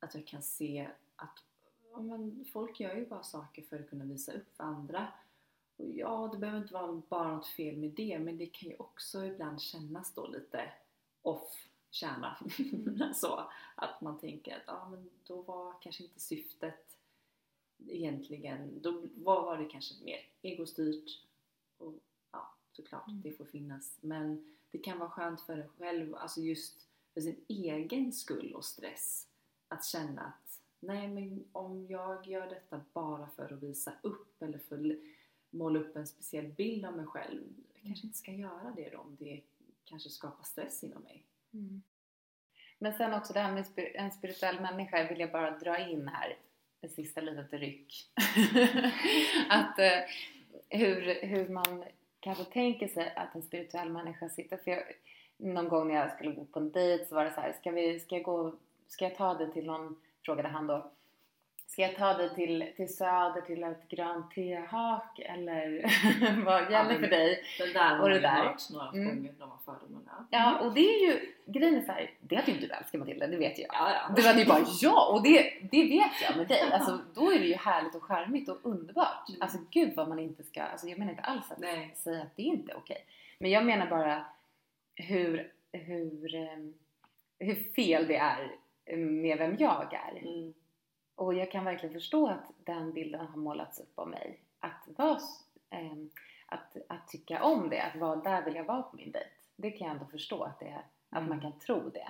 Att 0.00 0.14
jag 0.14 0.26
kan 0.26 0.42
se 0.42 0.88
att 1.16 1.42
men 2.00 2.44
folk 2.52 2.80
gör 2.80 2.96
ju 2.96 3.06
bara 3.06 3.22
saker 3.22 3.62
för 3.62 3.80
att 3.80 3.90
kunna 3.90 4.04
visa 4.04 4.32
upp 4.32 4.56
för 4.56 4.64
andra. 4.64 5.08
Och 5.76 5.90
ja, 5.90 6.28
det 6.32 6.38
behöver 6.38 6.60
inte 6.60 6.74
vara 6.74 7.02
bara 7.08 7.34
något 7.34 7.46
fel 7.46 7.76
med 7.76 7.90
det, 7.90 8.18
men 8.18 8.38
det 8.38 8.46
kan 8.46 8.68
ju 8.68 8.76
också 8.76 9.24
ibland 9.24 9.60
kännas 9.62 10.14
då 10.14 10.26
lite 10.26 10.72
off 11.22 11.68
kärna. 11.90 12.36
så 13.14 13.50
att 13.74 14.00
man 14.00 14.18
tänker 14.18 14.56
att 14.56 14.62
ja, 14.66 14.88
men 14.90 15.10
då 15.26 15.42
var 15.42 15.82
kanske 15.82 16.04
inte 16.04 16.20
syftet 16.20 16.98
egentligen, 17.88 18.82
då 18.82 19.02
var, 19.14 19.58
det 19.58 19.64
kanske 19.64 20.04
mer 20.04 20.18
egostyrt 20.42 21.22
och 21.78 21.94
ja, 22.32 22.54
såklart, 22.72 23.08
Mm. 23.08 23.20
det 23.22 23.32
får 23.32 23.44
finnas. 23.44 23.98
Men 24.00 24.54
det 24.70 24.78
kan 24.78 24.98
vara 24.98 25.10
skönt 25.10 25.40
för 25.40 25.58
en 25.58 25.68
själv, 25.68 26.14
alltså 26.14 26.40
just 26.40 26.86
för 27.14 27.20
sin 27.20 27.44
egen 27.48 28.12
skull 28.12 28.54
och 28.54 28.64
stress, 28.64 29.28
att 29.68 29.84
känna 29.84 30.22
att 30.22 30.60
nej 30.80 31.08
men 31.08 31.44
om 31.52 31.86
jag 31.86 32.26
gör 32.26 32.46
detta 32.46 32.80
bara 32.92 33.28
för 33.28 33.52
att 33.52 33.62
visa 33.62 33.92
upp 34.02 34.42
eller 34.42 34.58
för 34.58 34.76
måla 35.50 35.78
upp 35.78 35.96
en 35.96 36.06
speciell 36.06 36.46
bild 36.46 36.84
av 36.84 36.96
mig 36.96 37.06
själv, 37.06 37.42
jag 37.74 37.82
kanske 37.82 38.06
inte 38.06 38.18
ska 38.18 38.32
göra 38.32 38.72
det 38.76 38.90
då 38.90 38.98
om 38.98 39.16
det 39.18 39.40
kanske 39.84 40.08
skapar 40.08 40.44
stress 40.44 40.84
inom 40.84 41.02
mig. 41.02 41.22
Mm. 41.52 41.82
Men 42.78 42.94
sen 42.94 43.14
också 43.14 43.32
det 43.32 43.40
här 43.40 43.52
med 43.52 43.64
en 43.94 44.12
spirituell 44.12 44.60
människa 44.60 45.08
vill 45.08 45.20
jag 45.20 45.32
bara 45.32 45.58
dra 45.58 45.78
in 45.88 46.08
här 46.08 46.36
ett 46.80 46.92
sista 46.92 47.20
litet 47.20 47.52
ryck. 47.52 48.10
att 49.48 49.78
eh, 49.78 49.98
hur, 50.68 51.26
hur 51.26 51.48
man 51.48 51.84
kanske 52.20 52.44
tänker 52.44 52.88
sig 52.88 53.14
att 53.16 53.34
en 53.34 53.42
spirituell 53.42 53.90
människa 53.90 54.28
sitter. 54.28 54.56
För 54.56 54.70
jag, 54.70 54.82
någon 55.36 55.68
gång 55.68 55.88
när 55.88 55.94
jag 55.94 56.12
skulle 56.12 56.32
gå 56.32 56.44
på 56.44 56.58
en 56.58 56.72
dejt 56.72 57.06
så 57.06 57.14
var 57.14 57.24
det 57.24 57.32
så 57.32 57.40
här, 57.40 57.52
ska, 57.52 57.70
vi, 57.70 58.00
ska, 58.00 58.14
jag, 58.14 58.24
gå, 58.24 58.54
ska 58.86 59.04
jag 59.04 59.16
ta 59.16 59.34
dig 59.34 59.52
till 59.52 59.66
någon, 59.66 59.96
frågade 60.24 60.48
han 60.48 60.66
då, 60.66 60.90
Ska 61.68 61.82
jag 61.82 61.96
ta 61.96 62.14
dig 62.14 62.34
till, 62.34 62.72
till 62.76 62.96
söder 62.96 63.40
till 63.40 63.62
ett 63.62 63.88
grönt 63.88 64.30
tehak 64.30 65.18
eller 65.18 65.82
vad 66.44 66.72
gäller 66.72 66.90
men- 66.90 67.00
för 67.00 67.08
dig? 67.08 67.42
Den 67.58 67.72
där 67.72 67.92
Och 67.92 67.98
har 67.98 68.10
det 68.10 68.20
där. 68.20 68.28
hört 68.44 68.70
några 68.72 68.88
Mm. 68.88 69.04
gånger, 69.16 69.34
de 69.38 69.50
har 69.50 69.58
fördomarna. 69.64 70.26
Ja, 70.30 70.58
och 70.60 70.74
det 70.74 70.80
är 70.80 71.06
ju 71.06 71.32
grejen 71.46 71.76
är 71.76 71.80
så 71.80 71.92
här, 71.92 72.10
det 72.20 72.36
hade 72.36 72.50
ju 72.52 72.58
du 72.58 72.66
älskat 72.72 73.00
Matilda, 73.00 73.26
det 73.26 73.36
vet 73.36 73.58
jag. 73.58 73.68
ja, 73.72 73.90
ja. 73.94 74.14
Du 74.16 74.22
hade 74.26 74.38
ju 74.40 74.46
bara 74.46 74.64
ja, 74.80 75.06
och 75.12 75.22
det, 75.22 75.52
det 75.70 75.82
vet 75.84 76.22
jag 76.28 76.36
med 76.36 76.48
dig. 76.48 76.60
Alltså, 76.72 76.98
då 77.14 77.32
är 77.32 77.38
det 77.38 77.46
ju 77.46 77.54
härligt 77.54 77.94
och 77.94 78.02
charmigt 78.02 78.48
och 78.48 78.58
underbart. 78.62 79.28
Mm. 79.28 79.42
Alltså 79.42 79.58
gud 79.70 79.92
vad 79.96 80.08
man 80.08 80.18
inte 80.18 80.42
ska, 80.42 80.62
alltså 80.62 80.86
jag 80.86 80.98
menar 80.98 81.10
inte 81.12 81.22
alls 81.22 81.50
att 81.50 81.58
Nej. 81.58 81.92
säga 81.96 82.22
att 82.22 82.36
det 82.36 82.42
inte 82.42 82.72
är 82.72 82.76
okej. 82.76 83.04
Men 83.38 83.50
jag 83.50 83.64
menar 83.66 83.86
bara 83.86 84.24
hur, 84.94 85.52
hur, 85.72 86.34
ehm, 86.34 86.74
hur 87.38 87.54
fel 87.76 88.06
det 88.06 88.16
är 88.16 88.56
med 88.96 89.38
vem 89.38 89.56
jag 89.58 89.94
är. 89.94 90.18
Mm. 90.28 90.54
Och 91.16 91.34
jag 91.34 91.50
kan 91.50 91.64
verkligen 91.64 91.92
förstå 91.92 92.28
att 92.28 92.52
den 92.56 92.92
bilden 92.92 93.26
har 93.26 93.36
målats 93.36 93.80
upp 93.80 93.98
av 93.98 94.08
mig. 94.08 94.40
Att, 94.60 94.88
vara, 94.98 95.18
ehm, 95.70 96.10
att, 96.46 96.76
att 96.88 97.08
tycka 97.08 97.42
om 97.42 97.68
det, 97.70 97.82
att 97.82 97.96
vara 97.96 98.16
där 98.16 98.44
vill 98.44 98.54
jag 98.54 98.64
vara 98.64 98.82
på 98.82 98.96
min 98.96 99.12
dejt. 99.12 99.30
Det 99.56 99.70
kan 99.70 99.86
jag 99.86 99.94
ändå 99.96 100.06
förstå 100.06 100.42
att, 100.42 100.58
det, 100.60 100.74
att 101.10 101.18
Mm. 101.18 101.28
man 101.28 101.40
kan 101.40 101.58
tro 101.58 101.90
det. 101.90 102.08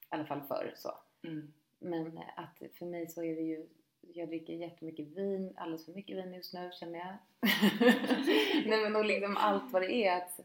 I 0.00 0.06
alla 0.08 0.24
fall 0.26 0.40
förr 0.42 0.72
så. 0.76 0.92
Mm. 1.22 1.52
Men 1.78 2.18
eh, 2.18 2.24
att 2.36 2.62
för 2.78 2.86
mig 2.86 3.06
så 3.08 3.22
är 3.22 3.34
det 3.36 3.42
ju 3.42 3.66
jag 4.00 4.28
dricker 4.28 4.52
jättemycket 4.52 5.06
vin, 5.08 5.54
alldeles 5.56 5.84
för 5.84 5.92
mycket 5.92 6.16
vin 6.16 6.34
just 6.34 6.54
nu 6.54 6.70
känner 6.72 6.98
jag. 6.98 7.16
Nej 8.66 8.82
men 8.82 8.96
och 8.96 9.04
liksom 9.04 9.36
allt 9.36 9.72
vad 9.72 9.82
det 9.82 9.92
är 9.92 10.16
att, 10.22 10.40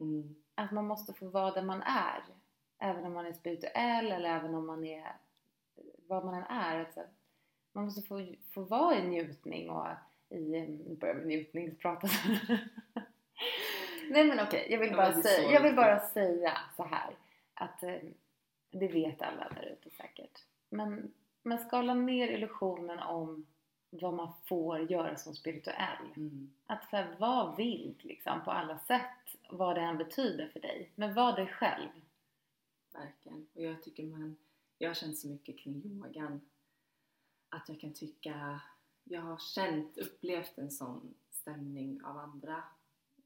Mm. 0.00 0.34
att 0.54 0.70
man 0.72 0.86
måste 0.86 1.12
få 1.12 1.28
vara 1.28 1.50
där 1.50 1.62
man 1.62 1.82
är. 1.82 2.24
Även 2.78 3.04
om 3.04 3.12
man 3.12 3.26
är 3.26 3.32
spirituell 3.32 4.12
eller 4.12 4.28
även 4.28 4.54
om 4.54 4.66
man 4.66 4.84
är 4.84 5.16
vad 6.08 6.24
man 6.24 6.34
än 6.34 6.42
är. 6.42 6.80
Att 6.80 6.94
så, 6.94 7.02
man 7.72 7.84
måste 7.84 8.02
få, 8.02 8.26
få 8.50 8.62
vara 8.62 8.98
i 8.98 9.08
njutning 9.08 9.70
och 9.70 9.86
i, 10.28 10.38
nu 10.38 10.96
börjar 11.00 11.14
med 11.14 11.26
njutningsprata. 11.26 12.08
Nej 14.10 14.24
men 14.24 14.40
okej, 14.40 14.66
jag 14.70 14.78
vill 14.78 14.92
bara 14.92 15.22
säga, 15.22 15.52
jag 15.52 15.62
vill 15.62 15.76
bara 15.76 16.00
säga 16.00 16.58
så 16.76 16.84
här 16.84 17.16
att 17.54 17.82
eh, 17.82 17.98
det 18.70 18.88
vet 18.88 19.22
alla 19.22 19.48
där 19.48 19.78
ute 19.80 19.96
säkert. 19.96 20.44
Men 20.68 21.12
man 21.42 21.58
skalar 21.58 21.94
ner 21.94 22.28
illusionen 22.28 22.98
om 22.98 23.46
vad 23.90 24.14
man 24.14 24.32
får 24.44 24.90
göra 24.90 25.16
som 25.16 25.34
spirituell. 25.34 26.06
Mm. 26.16 26.52
Att 26.66 26.90
så 26.90 26.96
här, 26.96 27.16
var 27.18 27.56
vild 27.56 28.04
liksom 28.04 28.44
på 28.44 28.50
alla 28.50 28.78
sätt, 28.78 29.36
vad 29.50 29.76
det 29.76 29.80
än 29.80 29.98
betyder 29.98 30.48
för 30.48 30.60
dig. 30.60 30.90
Men 30.94 31.14
var 31.14 31.36
dig 31.36 31.46
själv. 31.46 31.88
Verkligen. 32.92 33.46
Och 33.54 33.62
jag 33.62 33.82
tycker 33.82 34.02
man, 34.02 34.36
jag 34.78 34.90
har 34.90 34.94
känt 34.94 35.18
så 35.18 35.28
mycket 35.28 35.58
kring 35.58 35.82
yogan 35.84 36.40
att 37.48 37.68
jag 37.68 37.80
kan 37.80 37.92
tycka, 37.92 38.60
jag 39.04 39.20
har 39.20 39.38
känt, 39.38 39.98
upplevt 39.98 40.58
en 40.58 40.70
sån 40.70 41.14
stämning 41.30 42.04
av 42.04 42.18
andra 42.18 42.64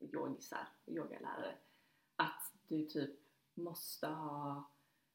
yogisar, 0.00 0.68
yogalärare 0.86 1.54
att 2.16 2.52
du 2.68 2.86
typ 2.86 3.10
måste 3.54 4.06
ha 4.06 4.64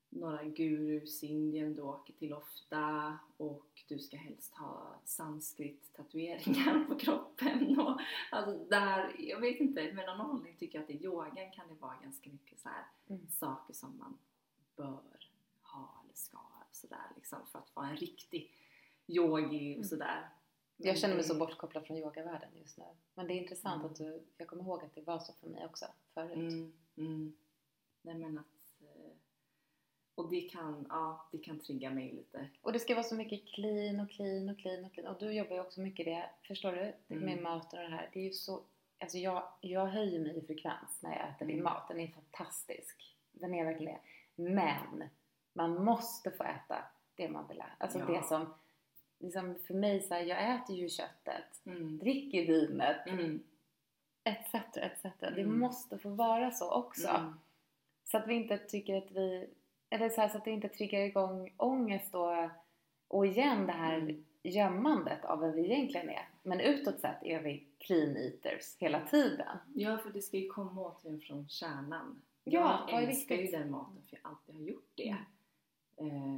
några 0.10 0.44
gurus 0.44 1.24
i 1.24 1.28
Indien 1.28 1.76
du 1.76 1.82
åker 1.82 2.14
till 2.14 2.34
ofta 2.34 3.18
och 3.38 3.84
du 3.88 4.00
ska 4.00 4.18
helst 4.18 4.54
ha 4.54 5.02
sanskrit 5.06 5.94
tatueringar 5.94 6.86
på 6.90 6.96
kroppen 7.00 7.80
och 7.80 8.02
alltså 8.32 8.66
där, 8.70 9.16
jag 9.20 9.40
vet 9.40 9.60
inte, 9.60 9.94
men 9.94 10.10
av 10.10 10.18
någon 10.18 10.30
anledning 10.30 10.58
tycker 10.58 10.78
jag 10.78 10.84
att 10.84 10.90
i 10.90 11.04
yogan 11.04 11.52
kan 11.52 11.68
det 11.68 11.74
vara 11.74 11.96
ganska 12.04 12.30
mycket 12.30 12.60
så 12.60 12.70
här 12.70 12.86
Mm. 13.08 13.28
saker 13.30 13.74
som 13.74 13.98
man 13.98 14.18
bör 14.76 15.02
ha 16.38 16.40
eller 16.64 16.74
ska 16.74 16.88
sådär 16.88 17.12
liksom 17.16 17.46
för 17.52 17.60
att 17.60 17.76
vara 17.76 17.88
en 17.88 17.98
riktig 17.98 18.54
yogi 19.08 19.72
och 19.72 19.76
Mm. 19.76 19.84
sådär. 19.84 20.30
Men 20.78 20.88
Jag 20.88 20.98
känner 20.98 21.16
mig 21.16 21.24
så 21.24 21.36
bortkopplad 21.36 21.86
från 21.88 21.98
yogavärlden 21.98 22.50
just 22.56 22.78
nu. 22.78 22.84
Men 23.14 23.28
det 23.28 23.34
är 23.34 23.42
intressant 23.42 23.80
Mm. 23.82 23.92
att 23.92 23.98
du, 23.98 24.26
jag 24.38 24.48
kommer 24.48 24.64
ihåg 24.64 24.84
att 24.84 24.96
det 24.96 25.02
var 25.02 25.20
så 25.20 25.34
för 25.34 25.48
mig 25.50 25.66
också 25.66 25.86
förut. 26.14 26.38
Mm, 26.38 26.74
mm. 26.98 27.38
Nej 28.02 28.16
men 28.16 28.38
att 28.38 28.82
eh, 28.82 29.12
och 30.16 30.30
det 30.30 30.42
kan, 30.42 30.86
ja, 30.90 31.30
det 31.32 31.38
kan 31.38 31.60
trigga 31.60 31.90
mig 31.90 32.12
lite. 32.14 32.50
Och 32.62 32.74
det 32.74 32.80
ska 32.80 32.94
vara 32.96 33.04
så 33.04 33.16
mycket 33.16 33.48
clean 33.54 34.00
och 34.00 34.10
clean 34.12 34.50
och 34.50 34.60
clean 34.60 34.86
och 34.86 34.94
clean. 34.94 35.14
Och 35.14 35.20
du 35.20 35.32
jobbar 35.34 35.56
ju 35.56 35.62
också 35.62 35.82
mycket 35.82 36.06
det, 36.06 36.30
förstår 36.48 36.72
du? 36.72 36.94
Med 37.16 37.30
Mm. 37.32 37.44
maten 37.44 37.80
och 37.84 37.90
det 37.90 37.96
här. 37.96 38.10
Det 38.14 38.20
är 38.20 38.24
ju 38.24 38.32
så, 38.32 38.64
alltså 39.00 39.18
jag, 39.18 39.48
jag 39.62 39.86
höjer 39.86 40.20
mig 40.20 40.38
i 40.38 40.42
frekvens 40.42 41.02
när 41.02 41.12
jag 41.18 41.30
äter 41.30 41.46
din 41.46 41.60
Mm. 41.60 41.64
mat. 41.64 41.88
Den 41.88 42.00
är 42.00 42.08
fantastisk. 42.08 43.16
Den 43.32 43.54
är 43.54 43.66
verkligen 43.66 43.94
det. 43.94 44.02
Men 44.52 45.04
man 45.56 45.84
måste 45.84 46.32
få 46.32 46.44
äta 46.44 46.78
det 47.16 47.30
man 47.30 47.48
vill 47.48 47.58
äta. 47.60 47.68
Alltså 47.78 48.00
Ja. 48.00 48.06
det 48.06 48.24
som, 48.28 48.54
liksom 49.20 49.56
för 49.68 49.74
mig 49.74 50.02
så 50.02 50.14
här, 50.14 50.22
jag 50.22 50.56
äter 50.56 50.76
ju 50.76 50.90
köttet, 50.90 51.62
Mm. 51.66 51.98
dricker 51.98 52.46
vinet, 52.46 53.08
Mm. 53.08 53.44
etc. 54.24 54.54
etc. 54.78 55.04
Det 55.20 55.42
Mm. 55.42 55.60
måste 55.60 55.98
få 55.98 56.10
vara 56.10 56.52
så 56.52 56.72
också. 56.72 57.08
Mm. 57.08 57.34
Så 58.04 58.18
att 58.18 58.28
vi 58.28 58.34
inte 58.34 58.58
tycker 58.58 58.98
att 58.98 59.12
vi, 59.12 59.50
eller 59.90 60.10
så, 60.10 60.22
här, 60.22 60.30
så 60.30 60.38
att 60.38 60.46
det 60.46 60.52
inte 60.52 60.70
triggar 60.70 61.00
igång 61.02 61.54
ångest 61.58 62.16
och, 62.16 62.50
och 63.08 63.26
igen 63.26 63.66
det 63.66 63.74
här 63.74 63.98
Mm. 63.98 64.26
gömmandet 64.44 65.26
av 65.26 65.40
vem 65.40 65.52
vi 65.56 65.66
egentligen 65.72 66.10
är. 66.10 66.30
Men 66.44 66.60
utåt 66.60 67.00
sett 67.00 67.24
är 67.24 67.42
vi 67.42 67.68
clean 67.78 68.18
eaters 68.18 68.76
hela 68.80 69.02
tiden. 69.08 69.58
Ja, 69.74 69.98
för 69.98 70.10
det 70.10 70.22
ska 70.22 70.38
ju 70.38 70.50
komma 70.50 70.82
återigen 70.82 71.20
från 71.22 71.50
kärnan. 71.50 72.22
Ja, 72.44 72.86
vad 72.92 72.94
jag 72.94 73.10
älskar 73.10 73.36
ju 73.36 73.48
den 73.48 73.72
maten 73.72 74.02
för 74.10 74.18
jag 74.22 74.32
alltid 74.32 74.56
har 74.56 74.62
gjort 74.62 74.92
det. 74.96 75.16
Eh, 75.98 76.36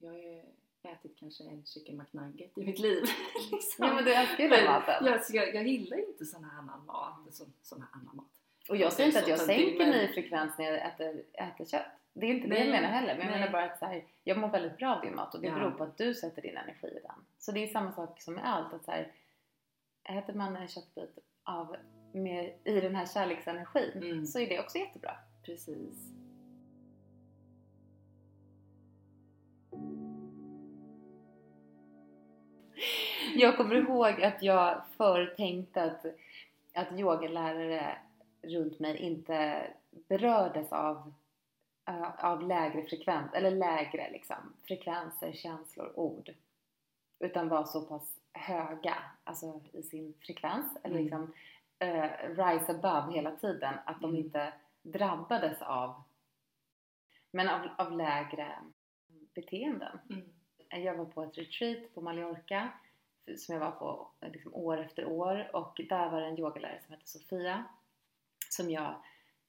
jag 0.00 0.10
har 0.10 0.18
ju 0.18 0.42
ätit 0.82 1.16
kanske 1.18 1.44
en 1.44 1.64
chicken 1.64 1.96
McNugget 1.96 2.58
i 2.58 2.64
mitt 2.64 2.78
liv. 2.78 3.02
liksom. 3.52 3.86
Ja 3.86 3.94
men 3.94 4.04
du 4.04 4.14
älskar 4.14 4.44
ju 4.44 4.50
den 4.50 4.64
maten. 4.64 5.06
jag, 5.06 5.20
jag, 5.30 5.54
jag 5.54 5.66
gillar 5.68 6.08
inte 6.10 6.24
sån 6.24 6.44
här 6.44 6.58
annan 6.58 6.86
mat. 6.86 7.34
Sån, 7.34 7.52
sån 7.62 7.82
här 7.82 7.88
annan 7.92 8.16
mat. 8.16 8.26
Och 8.68 8.76
jag 8.76 8.92
säger 8.92 9.06
inte 9.08 9.20
att 9.20 9.28
jag 9.28 9.38
Så, 9.40 9.46
men- 9.46 9.56
sänker 9.56 9.86
mig 9.86 10.04
i 10.04 10.08
frekvens 10.08 10.58
när 10.58 10.64
jag 10.64 10.86
äter, 10.86 11.22
äter 11.32 11.64
kött. 11.64 11.86
Det 12.12 12.26
är 12.26 12.30
inte 12.34 12.48
det 12.48 12.58
jag 12.58 12.68
Nej, 12.68 12.80
menar 12.80 12.88
heller. 12.94 13.14
Men 13.14 13.26
jag 13.26 13.30
nej. 13.30 13.40
menar 13.40 13.52
bara 13.52 13.64
att 13.72 13.78
så 13.78 13.84
här, 13.86 14.04
jag 14.24 14.38
mår 14.38 14.48
väldigt 14.48 14.76
bra 14.76 14.94
av 14.96 15.02
din 15.02 15.14
mat 15.14 15.34
och 15.34 15.40
det 15.40 15.46
Ja. 15.46 15.54
beror 15.54 15.70
på 15.70 15.84
att 15.84 15.98
du 15.98 16.14
sätter 16.14 16.42
din 16.42 16.56
energi 16.56 16.86
i 16.86 17.00
den. 17.02 17.24
Så 17.38 17.52
det 17.52 17.60
är 17.62 17.66
samma 17.66 17.92
sak 17.92 18.20
som 18.22 18.34
med 18.34 18.46
allt. 18.54 18.72
Att 18.74 18.84
så 18.84 18.90
här, 18.90 19.12
äter 20.04 20.34
man 20.34 20.56
en 20.56 20.68
köttbit 20.68 21.18
av, 21.42 21.76
med, 22.12 22.58
i 22.64 22.80
den 22.80 22.94
här 22.94 23.06
kärleksenergin 23.06 23.92
Mm. 24.02 24.26
så 24.26 24.38
är 24.38 24.48
det 24.48 24.60
också 24.60 24.78
jättebra. 24.78 25.16
Precis. 25.42 26.12
Jag 33.34 33.56
kommer 33.56 33.74
ihåg 33.74 34.22
att 34.22 34.42
jag 34.42 34.82
förr 34.96 35.34
tänkte 35.36 35.82
att, 35.82 36.06
att 36.74 36.98
yogalärare 36.98 37.98
runt 38.42 38.78
mig 38.80 38.96
inte 38.96 39.66
berördes 40.08 40.72
av, 40.72 41.12
eh, 41.88 42.24
av 42.24 42.42
lägre 42.48 42.82
frekvens, 42.82 43.32
eller 43.34 43.50
lägre 43.50 44.10
liksom, 44.10 44.36
frekvenser, 44.64 45.32
känslor, 45.32 45.92
ord. 45.98 46.34
Utan 47.18 47.48
var 47.48 47.64
så 47.64 47.80
pass 47.82 48.18
höga, 48.32 48.96
alltså 49.24 49.60
i 49.72 49.82
sin 49.82 50.14
frekvens, 50.20 50.76
eller 50.82 50.94
Mm. 50.94 51.02
liksom 51.04 51.32
eh, 51.78 52.10
rise 52.28 52.70
above 52.72 53.12
hela 53.12 53.36
tiden, 53.36 53.74
att 53.86 54.00
de 54.00 54.10
Mm. 54.10 54.24
inte 54.24 54.52
drabbades 54.82 55.62
av 55.62 56.02
Men 57.30 57.48
av, 57.48 57.68
av 57.78 57.92
lägre 57.92 58.58
beteenden. 59.34 59.98
Mm. 60.10 60.28
Jag 60.70 60.94
var 60.94 61.04
på 61.04 61.22
ett 61.22 61.38
retreat 61.38 61.94
på 61.94 62.00
Mallorca 62.00 62.72
som 63.36 63.54
jag 63.54 63.60
var 63.60 63.70
på 63.70 64.08
liksom 64.20 64.54
år 64.54 64.78
efter 64.80 65.04
år. 65.04 65.50
Och 65.52 65.80
där 65.88 66.10
var 66.10 66.20
det 66.20 66.26
en 66.26 66.38
yogalärare 66.38 66.80
som 66.84 66.94
hette 66.94 67.08
Sofia 67.08 67.64
som 68.50 68.70
jag 68.70 68.94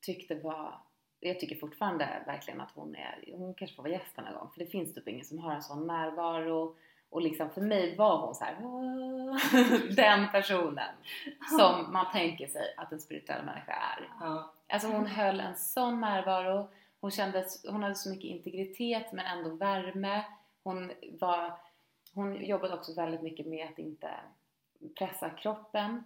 tyckte 0.02 0.36
var 0.36 0.80
jag 1.20 1.40
tycker 1.40 1.56
fortfarande 1.56 2.24
verkligen 2.26 2.62
att 2.62 2.72
hon 2.76 2.96
är, 2.96 3.24
hon 3.34 3.54
kanske 3.54 3.76
får 3.76 3.84
vara 3.84 3.94
gäst 3.94 4.18
någon 4.18 4.34
gång 4.34 4.50
för 4.54 4.60
det 4.60 4.66
finns 4.66 4.94
typ 4.94 5.08
ingen 5.08 5.26
som 5.26 5.40
har 5.40 5.52
en 5.52 5.64
sån 5.64 5.88
närvaro. 5.88 6.76
Och 7.10 7.22
liksom 7.22 7.50
för 7.50 7.62
mig 7.62 7.96
var 7.96 8.18
hon 8.18 8.36
så 8.36 8.44
här, 8.44 8.56
den 9.96 10.32
personen 10.32 10.96
som 11.60 11.94
man 11.94 12.12
tänker 12.12 12.48
sig 12.48 12.74
att 12.78 12.92
en 12.92 13.00
spirituell 13.00 13.46
människa 13.46 13.72
är. 13.72 14.10
Alltså 14.70 14.88
hon 14.88 15.06
höll 15.06 15.40
en 15.40 15.56
sån 15.56 16.02
närvaro, 16.02 16.70
hon, 17.02 17.12
kändes, 17.12 17.66
hon 17.70 17.84
hade 17.84 17.96
så 17.96 18.10
mycket 18.10 18.26
integritet 18.26 19.14
men 19.14 19.26
ändå 19.26 19.50
värme. 19.50 20.24
Hon, 20.68 20.92
var, 21.20 21.60
hon 22.14 22.46
jobbade 22.46 22.74
också 22.74 22.94
väldigt 22.94 23.22
mycket 23.22 23.48
med 23.48 23.68
att 23.68 23.80
inte 23.80 24.10
pressa 24.98 25.30
kroppen 25.30 26.04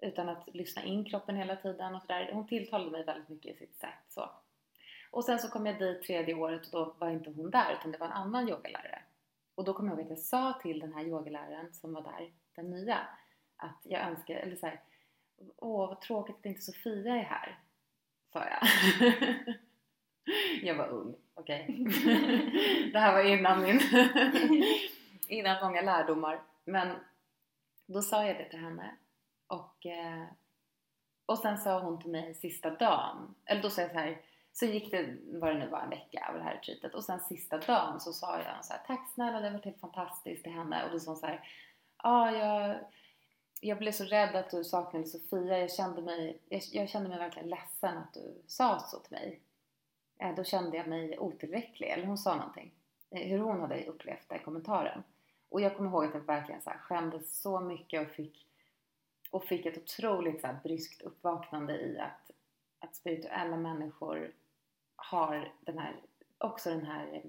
utan 0.00 0.28
att 0.28 0.54
lyssna 0.54 0.82
in 0.82 1.04
kroppen 1.04 1.36
hela 1.36 1.56
tiden 1.56 1.94
och 1.94 2.02
sådär. 2.02 2.30
Hon 2.32 2.46
tilltalade 2.46 2.90
mig 2.90 3.04
väldigt 3.04 3.28
mycket 3.28 3.54
i 3.54 3.58
sitt 3.58 3.76
sätt. 3.76 4.04
Så. 4.08 4.30
Och 5.10 5.24
sen 5.24 5.38
så 5.38 5.48
kom 5.48 5.66
jag 5.66 5.78
dit 5.78 6.02
tredje 6.02 6.34
året 6.34 6.66
och 6.66 6.72
då 6.72 6.94
var 6.98 7.10
inte 7.10 7.30
hon 7.30 7.50
där 7.50 7.72
utan 7.72 7.92
det 7.92 7.98
var 7.98 8.06
en 8.06 8.12
annan 8.12 8.48
yogalärare. 8.48 9.02
Och 9.54 9.64
då 9.64 9.74
kom 9.74 9.86
jag 9.86 9.94
ihåg 9.94 10.04
att 10.04 10.10
jag 10.10 10.18
sa 10.18 10.58
till 10.62 10.80
den 10.80 10.92
här 10.92 11.04
yogaläraren 11.04 11.74
som 11.74 11.92
var 11.92 12.02
där, 12.02 12.32
den 12.54 12.70
nya, 12.70 12.98
att 13.56 13.80
jag 13.82 14.02
önskar, 14.02 14.34
eller 14.34 14.56
såhär, 14.56 14.80
åh 15.56 15.88
vad 15.88 16.00
tråkigt 16.00 16.36
att 16.36 16.46
inte 16.46 16.60
Sofia 16.60 17.14
är 17.14 17.24
här, 17.24 17.58
sa 18.32 18.44
jag. 18.44 18.68
jag 20.62 20.74
var 20.74 20.88
ung, 20.88 21.14
okej. 21.34 21.64
Okay. 21.80 22.90
det 22.92 22.98
här 22.98 23.12
var 23.12 23.22
innan 23.22 23.62
min, 23.62 23.80
innan 25.28 25.64
många 25.64 25.82
lärdomar. 25.82 26.40
Men 26.64 26.96
då 27.86 28.02
sa 28.02 28.26
jag 28.26 28.36
det 28.36 28.50
till 28.50 28.58
henne 28.58 28.96
och, 29.46 29.86
eh, 29.86 30.24
och 31.26 31.38
sen 31.38 31.58
sa 31.58 31.80
hon 31.80 32.00
till 32.00 32.10
mig 32.10 32.34
sista 32.34 32.70
dagen, 32.70 33.34
eller 33.44 33.62
då 33.62 33.70
sa 33.70 33.80
jag 33.82 33.90
så 33.90 33.98
här, 33.98 34.20
så 34.52 34.66
gick 34.66 34.90
det, 34.90 35.16
vad 35.32 35.54
det 35.54 35.58
nu 35.58 35.68
var, 35.68 35.80
en 35.80 35.90
vecka 35.90 36.26
av 36.28 36.34
det 36.34 36.42
här 36.42 36.54
retreatet 36.54 36.94
och 36.94 37.04
sen 37.04 37.20
sista 37.20 37.58
dagen 37.58 38.00
så 38.00 38.12
sa 38.12 38.38
jag 38.38 38.64
så 38.64 38.72
här, 38.72 38.82
tack 38.86 39.10
snälla 39.14 39.40
det 39.40 39.50
var 39.50 39.62
helt 39.62 39.80
fantastiskt 39.80 40.42
till 40.42 40.52
henne 40.52 40.84
och 40.84 40.90
då 40.90 41.00
sa 41.00 41.10
hon 41.10 41.16
så 41.16 41.26
här, 41.26 41.48
ah, 41.96 42.30
jag, 42.30 42.78
jag 43.60 43.78
blev 43.78 43.92
så 43.92 44.04
rädd 44.04 44.36
att 44.36 44.50
du 44.50 44.64
saknade 44.64 45.06
Sofia, 45.06 45.58
jag 45.58 45.72
kände 45.72 46.02
mig, 46.02 46.38
jag, 46.48 46.62
jag 46.72 46.88
kände 46.88 47.08
mig 47.08 47.18
verkligen 47.18 47.50
ledsen 47.50 47.98
att 47.98 48.14
du 48.14 48.42
sa 48.46 48.78
så 48.78 48.98
till 48.98 49.16
mig. 49.16 49.40
Eh, 50.22 50.34
då 50.34 50.44
kände 50.44 50.76
jag 50.76 50.88
mig 50.88 51.18
otillräcklig, 51.18 51.88
eller 51.88 52.06
hon 52.06 52.18
sa 52.18 52.36
någonting, 52.36 52.72
eh, 53.10 53.28
hur 53.28 53.38
hon 53.38 53.60
hade 53.60 53.84
upplevt 53.86 54.28
den 54.28 54.38
kommentaren. 54.38 55.02
Och 55.48 55.60
jag 55.60 55.76
kommer 55.76 55.90
ihåg 55.90 56.04
att 56.04 56.14
jag 56.14 56.20
verkligen 56.20 56.62
så 56.62 56.70
här 56.70 56.78
skämdes 56.78 57.40
så 57.40 57.60
mycket 57.60 58.06
och 58.08 58.14
fick, 58.14 58.46
och 59.30 59.44
fick 59.44 59.66
ett 59.66 59.78
otroligt 59.78 60.40
så 60.40 60.46
här 60.46 60.58
bryskt 60.64 61.02
uppvaknande 61.02 61.80
i 61.80 61.98
att, 61.98 62.30
att 62.78 62.94
spirituella 62.94 63.56
människor 63.56 64.32
har 64.96 65.52
den 65.60 65.78
här, 65.78 65.94
också 66.38 66.70
den 66.70 66.86
här, 66.86 67.22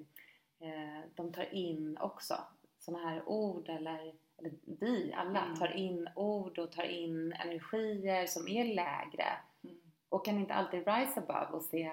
eh, 0.60 1.10
de 1.16 1.34
tar 1.34 1.54
in 1.54 1.98
också 1.98 2.36
sådana 2.80 3.10
här 3.10 3.30
ord 3.30 3.70
eller, 3.70 4.14
eller 4.38 4.52
vi 4.80 5.14
alla 5.14 5.46
Mm. 5.46 5.56
tar 5.56 5.76
in 5.76 6.10
ord 6.16 6.60
och 6.60 6.72
tar 6.72 6.84
in 6.84 7.34
energier 7.34 8.26
som 8.26 8.48
är 8.48 8.66
lägre 8.66 9.26
Mm. 9.64 9.76
och 10.10 10.26
kan 10.26 10.40
inte 10.40 10.54
alltid 10.54 10.88
rise 10.88 11.20
above 11.20 11.48
och 11.58 11.62
se 11.64 11.92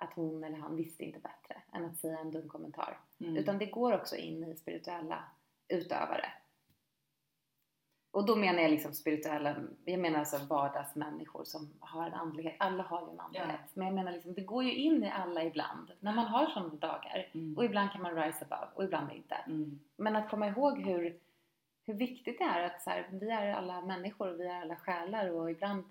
att 0.00 0.12
hon 0.14 0.44
eller 0.44 0.58
han 0.58 0.76
visste 0.76 1.04
inte 1.04 1.18
bättre 1.18 1.62
än 1.72 1.84
att 1.84 1.98
säga 1.98 2.18
en 2.18 2.30
dum 2.30 2.48
kommentar. 2.48 3.00
Mm. 3.20 3.36
Utan 3.36 3.58
det 3.58 3.66
går 3.66 3.94
också 3.94 4.16
in 4.16 4.44
i 4.44 4.56
spirituella 4.56 5.24
utövare. 5.68 6.32
Och 8.12 8.26
då 8.26 8.36
menar 8.36 8.62
jag 8.62 8.70
liksom 8.70 8.92
spirituella, 8.92 9.56
jag 9.84 10.00
menar 10.00 10.18
alltså 10.18 10.38
vardagsmänniskor 10.38 11.44
som 11.44 11.72
har 11.80 12.06
en 12.06 12.14
andlighet. 12.14 12.56
Alla 12.58 12.82
har 12.82 13.06
ju 13.06 13.12
en 13.12 13.20
andlighet. 13.20 13.60
Men 13.74 13.86
jag 13.86 13.94
menar 13.94 14.12
liksom, 14.12 14.34
det 14.34 14.42
går 14.42 14.64
ju 14.64 14.74
in 14.74 15.04
i 15.04 15.10
alla 15.10 15.44
ibland. 15.44 15.90
När 16.00 16.12
man 16.12 16.26
har 16.26 16.46
sådana 16.46 16.74
dagar. 16.74 17.30
Mm. 17.32 17.56
Och 17.56 17.64
ibland 17.64 17.90
kan 17.90 18.02
man 18.02 18.14
rise 18.14 18.44
above 18.44 18.70
och 18.74 18.84
ibland 18.84 19.12
inte. 19.12 19.34
Mm. 19.34 19.80
Men 19.96 20.16
att 20.16 20.30
komma 20.30 20.48
ihåg 20.48 20.78
hur, 20.78 21.18
hur 21.86 21.94
viktigt 21.94 22.38
det 22.38 22.44
är 22.44 22.62
att 22.62 22.82
så 22.82 22.90
här, 22.90 23.08
vi 23.10 23.30
är 23.30 23.54
alla 23.54 23.80
människor 23.80 24.28
och 24.28 24.40
vi 24.40 24.46
är 24.46 24.60
alla 24.60 24.76
själar 24.76 25.30
och 25.30 25.50
ibland, 25.50 25.84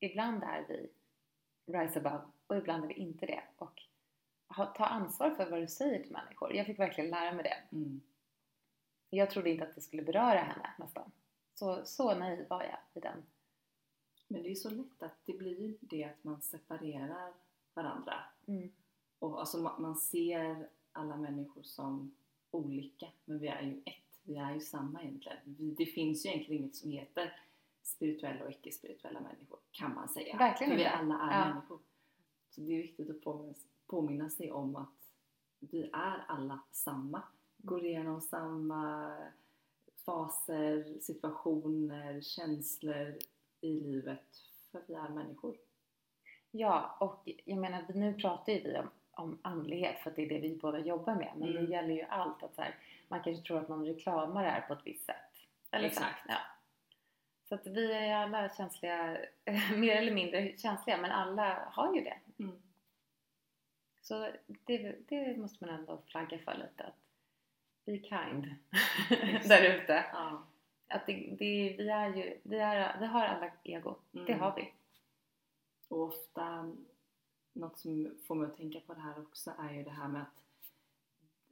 ibland 0.00 0.42
är 0.42 0.64
vi 0.68 0.90
rise 1.72 1.98
above 1.98 2.22
och 2.52 2.58
ibland 2.58 2.84
är 2.84 2.88
vi 2.88 2.94
inte 2.94 3.26
det. 3.26 3.42
Och 3.56 3.80
ta 4.74 4.84
ansvar 4.84 5.30
för 5.30 5.50
vad 5.50 5.60
du 5.60 5.68
säger 5.68 6.02
till 6.02 6.12
människor. 6.12 6.54
Jag 6.54 6.66
fick 6.66 6.78
verkligen 6.78 7.10
lära 7.10 7.32
mig 7.32 7.42
det. 7.42 7.76
Mm. 7.76 8.00
Jag 9.10 9.30
trodde 9.30 9.50
inte 9.50 9.64
att 9.64 9.74
det 9.74 9.80
skulle 9.80 10.02
beröra 10.02 10.38
henne 10.38 10.70
nästan. 10.78 11.12
Så, 11.54 11.84
så 11.84 12.14
naiv 12.14 12.46
var 12.48 12.62
jag 12.62 12.78
i 12.94 13.00
den. 13.00 13.22
Men 14.28 14.42
det 14.42 14.50
är 14.50 14.54
så 14.54 14.70
lätt 14.70 15.02
att 15.02 15.16
det 15.24 15.32
blir 15.32 15.76
det 15.80 16.04
att 16.04 16.24
man 16.24 16.40
separerar 16.40 17.32
varandra. 17.74 18.14
Mm. 18.46 18.72
Och 19.18 19.40
alltså 19.40 19.58
man, 19.58 19.96
ser 19.96 20.68
alla 20.92 21.16
människor 21.16 21.62
som 21.62 22.14
olika, 22.50 23.06
men 23.24 23.38
vi 23.38 23.48
är 23.48 23.62
ju 23.62 23.82
ett. 23.84 23.94
Vi 24.22 24.36
är 24.36 24.54
ju 24.54 24.60
samma 24.60 25.02
egentligen. 25.02 25.38
Det 25.78 25.86
finns 25.86 26.26
ju 26.26 26.30
egentligen 26.30 26.62
inget 26.62 26.76
som 26.76 26.90
heter 26.90 27.36
spirituella 27.82 28.44
och 28.44 28.50
icke-spirituella 28.50 29.20
människor, 29.20 29.58
kan 29.70 29.94
man 29.94 30.08
säga. 30.08 30.36
Verkligen 30.36 30.70
För 30.70 30.78
vi 30.78 30.86
alla 30.86 31.14
är 31.14 31.40
Ja. 31.40 31.54
människor. 31.54 31.78
Så 32.54 32.60
det 32.60 32.72
är 32.72 32.82
viktigt 32.82 33.10
att 33.10 33.20
påminna, 33.20 33.54
påminna 33.86 34.28
sig 34.30 34.52
om 34.52 34.76
att 34.76 34.94
vi 35.60 35.82
är 35.92 36.24
alla 36.28 36.60
samma. 36.70 37.22
Går 37.56 37.84
igenom 37.84 38.20
samma 38.20 39.16
faser, 40.06 40.98
situationer, 41.00 42.20
känslor 42.20 43.18
i 43.60 43.80
livet. 43.80 44.26
För 44.72 44.82
vi 44.86 44.94
är 44.94 45.08
människor. 45.08 45.56
Ja, 46.50 46.96
och 47.00 47.28
jag 47.44 47.58
menar 47.58 47.84
nu 47.94 48.14
pratar 48.14 48.52
ju 48.52 48.60
vi 48.60 48.78
om, 48.78 48.88
om 49.10 49.38
andlighet 49.42 49.98
för 50.02 50.10
att 50.10 50.16
det 50.16 50.22
är 50.22 50.28
det 50.28 50.38
vi 50.40 50.56
båda 50.62 50.78
jobbar 50.78 51.14
med. 51.14 51.32
Men 51.36 51.48
Mm. 51.48 51.64
det 51.64 51.70
gäller 51.72 51.94
ju 51.94 52.02
allt. 52.02 52.42
att 52.42 52.54
så 52.54 52.62
här, 52.62 52.74
Man 53.08 53.22
kanske 53.22 53.46
tror 53.46 53.58
att 53.58 53.68
någon 53.68 53.86
reklamar 53.86 54.44
är 54.44 54.60
på 54.60 54.72
ett 54.72 54.86
visst 54.86 55.06
sätt. 55.06 55.16
Eller 55.70 55.88
så. 55.88 55.92
Exakt. 55.92 56.24
Ja. 56.28 56.36
Så 57.48 57.54
att 57.54 57.66
vi 57.66 57.92
är 57.92 58.14
alla 58.16 58.48
känsliga, 58.48 59.18
mer 59.76 59.96
eller 59.96 60.12
mindre 60.12 60.56
känsliga, 60.58 60.96
men 60.96 61.10
alla 61.10 61.68
har 61.72 61.94
ju 61.94 62.00
det. 62.00 62.18
Mm. 62.38 62.56
Så 64.00 64.32
det, 64.46 64.96
det 65.08 65.36
måste 65.38 65.64
man 65.66 65.74
ändå 65.74 66.02
flagga 66.06 66.38
för 66.38 66.54
lite. 66.54 66.84
Att 66.84 66.98
be 67.84 67.98
kind 67.98 68.44
där 69.48 69.82
ute. 69.82 70.04
Ja. 70.12 70.46
Att 70.88 71.06
det, 71.06 71.12
det, 71.12 71.76
vi, 71.78 71.88
är 71.88 72.14
ju, 72.16 72.40
vi, 72.42 72.58
är, 72.58 73.00
vi 73.00 73.06
har 73.06 73.24
alla 73.24 73.50
ego. 73.62 73.96
Det 74.10 74.20
Mm. 74.20 74.40
har 74.40 74.56
vi. 74.56 74.72
Och 75.88 76.02
ofta, 76.02 76.72
något 77.52 77.78
som 77.78 78.18
får 78.26 78.34
mig 78.34 78.46
att 78.46 78.56
tänka 78.56 78.80
på 78.80 78.94
det 78.94 79.00
här 79.00 79.20
också 79.20 79.52
är 79.58 79.72
ju 79.72 79.82
det 79.84 79.90
här 79.90 80.08
med 80.08 80.22
att, 80.22 80.42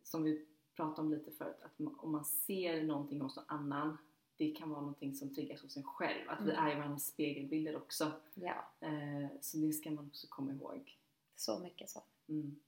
som 0.03 0.23
vi 0.23 0.47
pratade 0.77 1.01
om 1.01 1.11
lite 1.11 1.31
förut, 1.31 1.63
att 1.63 1.81
om 1.99 2.13
man 2.13 2.25
ser 2.25 2.83
någonting 2.83 3.21
hos 3.21 3.37
någon 3.37 3.45
annan, 3.49 3.99
det 4.41 4.51
kan 4.51 4.71
vara 4.71 4.81
någonting 4.81 5.15
som 5.15 5.35
triggas 5.35 5.63
hos 5.63 5.77
en 5.77 5.83
själv. 5.83 6.29
Att 6.31 6.41
vi 6.41 6.51
Mm. 6.51 6.65
är 6.65 6.71
ju 6.71 6.77
varandras 6.77 7.07
spegelbilder 7.07 7.77
också. 7.77 8.13
Ja, 8.35 8.67
Eh, 8.81 9.27
så 9.41 9.57
det 9.57 9.73
ska 9.73 9.91
man 9.91 10.07
också 10.07 10.27
komma 10.31 10.53
ihåg. 10.53 10.97
så 11.37 11.59
mycket 11.59 11.91
så. 11.91 12.03
Mm. 12.29 12.61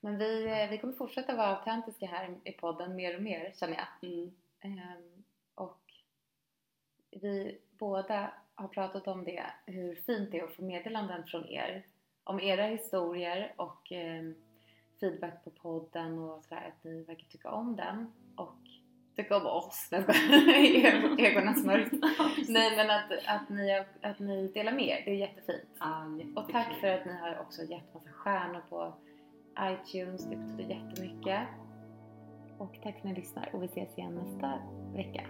Men 0.00 0.18
vi, 0.18 0.44
eh, 0.62 0.70
vi 0.70 0.78
kommer 0.78 0.94
fortsätta 0.94 1.36
vara 1.36 1.56
autentiska 1.56 2.06
här 2.06 2.40
i 2.44 2.52
podden 2.52 2.96
mer 2.96 3.16
och 3.16 3.22
mer 3.22 3.52
känner 3.56 3.74
jag. 3.76 4.10
Mm. 4.10 4.30
Ehm, 4.60 5.24
och 5.54 5.92
vi 7.10 7.58
båda 7.70 8.32
har 8.54 8.68
pratat 8.68 9.06
om 9.08 9.24
det, 9.24 9.46
hur 9.66 9.94
fint 9.94 10.30
det 10.32 10.38
är 10.38 10.44
att 10.44 10.54
få 10.56 10.62
meddelanden 10.62 11.24
från 11.26 11.46
er 11.48 11.86
om 12.24 12.40
era 12.40 12.66
historier 12.66 13.54
och 13.56 13.92
ehm, 13.92 14.34
feedback 15.00 15.44
på 15.44 15.50
podden 15.50 16.18
och 16.18 16.44
sådär, 16.44 16.72
att 16.78 16.84
ni 16.84 17.02
verkar 17.02 17.26
tycka 17.26 17.50
om 17.50 17.76
den 17.76 18.12
och 18.36 18.58
tycka 19.22 19.36
om 19.36 19.46
oss. 19.46 19.88
Ögonen 21.18 21.54
smörjs. 21.54 21.88
Nej 22.48 22.76
men 22.76 22.90
att, 22.90 23.12
att, 23.26 23.48
ni, 23.48 23.84
att 24.02 24.18
ni 24.18 24.48
delar 24.48 24.72
med 24.72 24.88
er, 24.88 25.02
det 25.04 25.10
är 25.10 25.14
jättefint. 25.14 25.68
Ja, 25.80 26.04
Och 26.36 26.48
tack 26.52 26.80
för 26.80 26.88
att 26.88 27.06
ni 27.06 27.12
har 27.12 27.40
också 27.40 27.62
gett 27.62 27.94
massa 27.94 28.10
stjärnor 28.12 28.62
på 28.68 28.94
iTunes, 29.60 30.24
det 30.24 30.36
betyder 30.36 30.74
jättemycket. 30.74 31.40
Och 32.58 32.72
tack 32.82 32.92
för 32.92 32.98
att 32.98 33.04
ni 33.04 33.14
lyssnar 33.14 33.48
och 33.52 33.62
vi 33.62 33.66
ses 33.66 33.98
igen 33.98 34.14
nästa 34.14 34.58
vecka. 34.94 35.22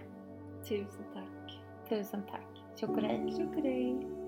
Tusen 0.69 1.05
tack. 1.13 1.59
Tusen 1.89 2.23
tack! 2.23 2.79
Tjokorej! 2.79 3.33
Tjokorej! 3.37 4.21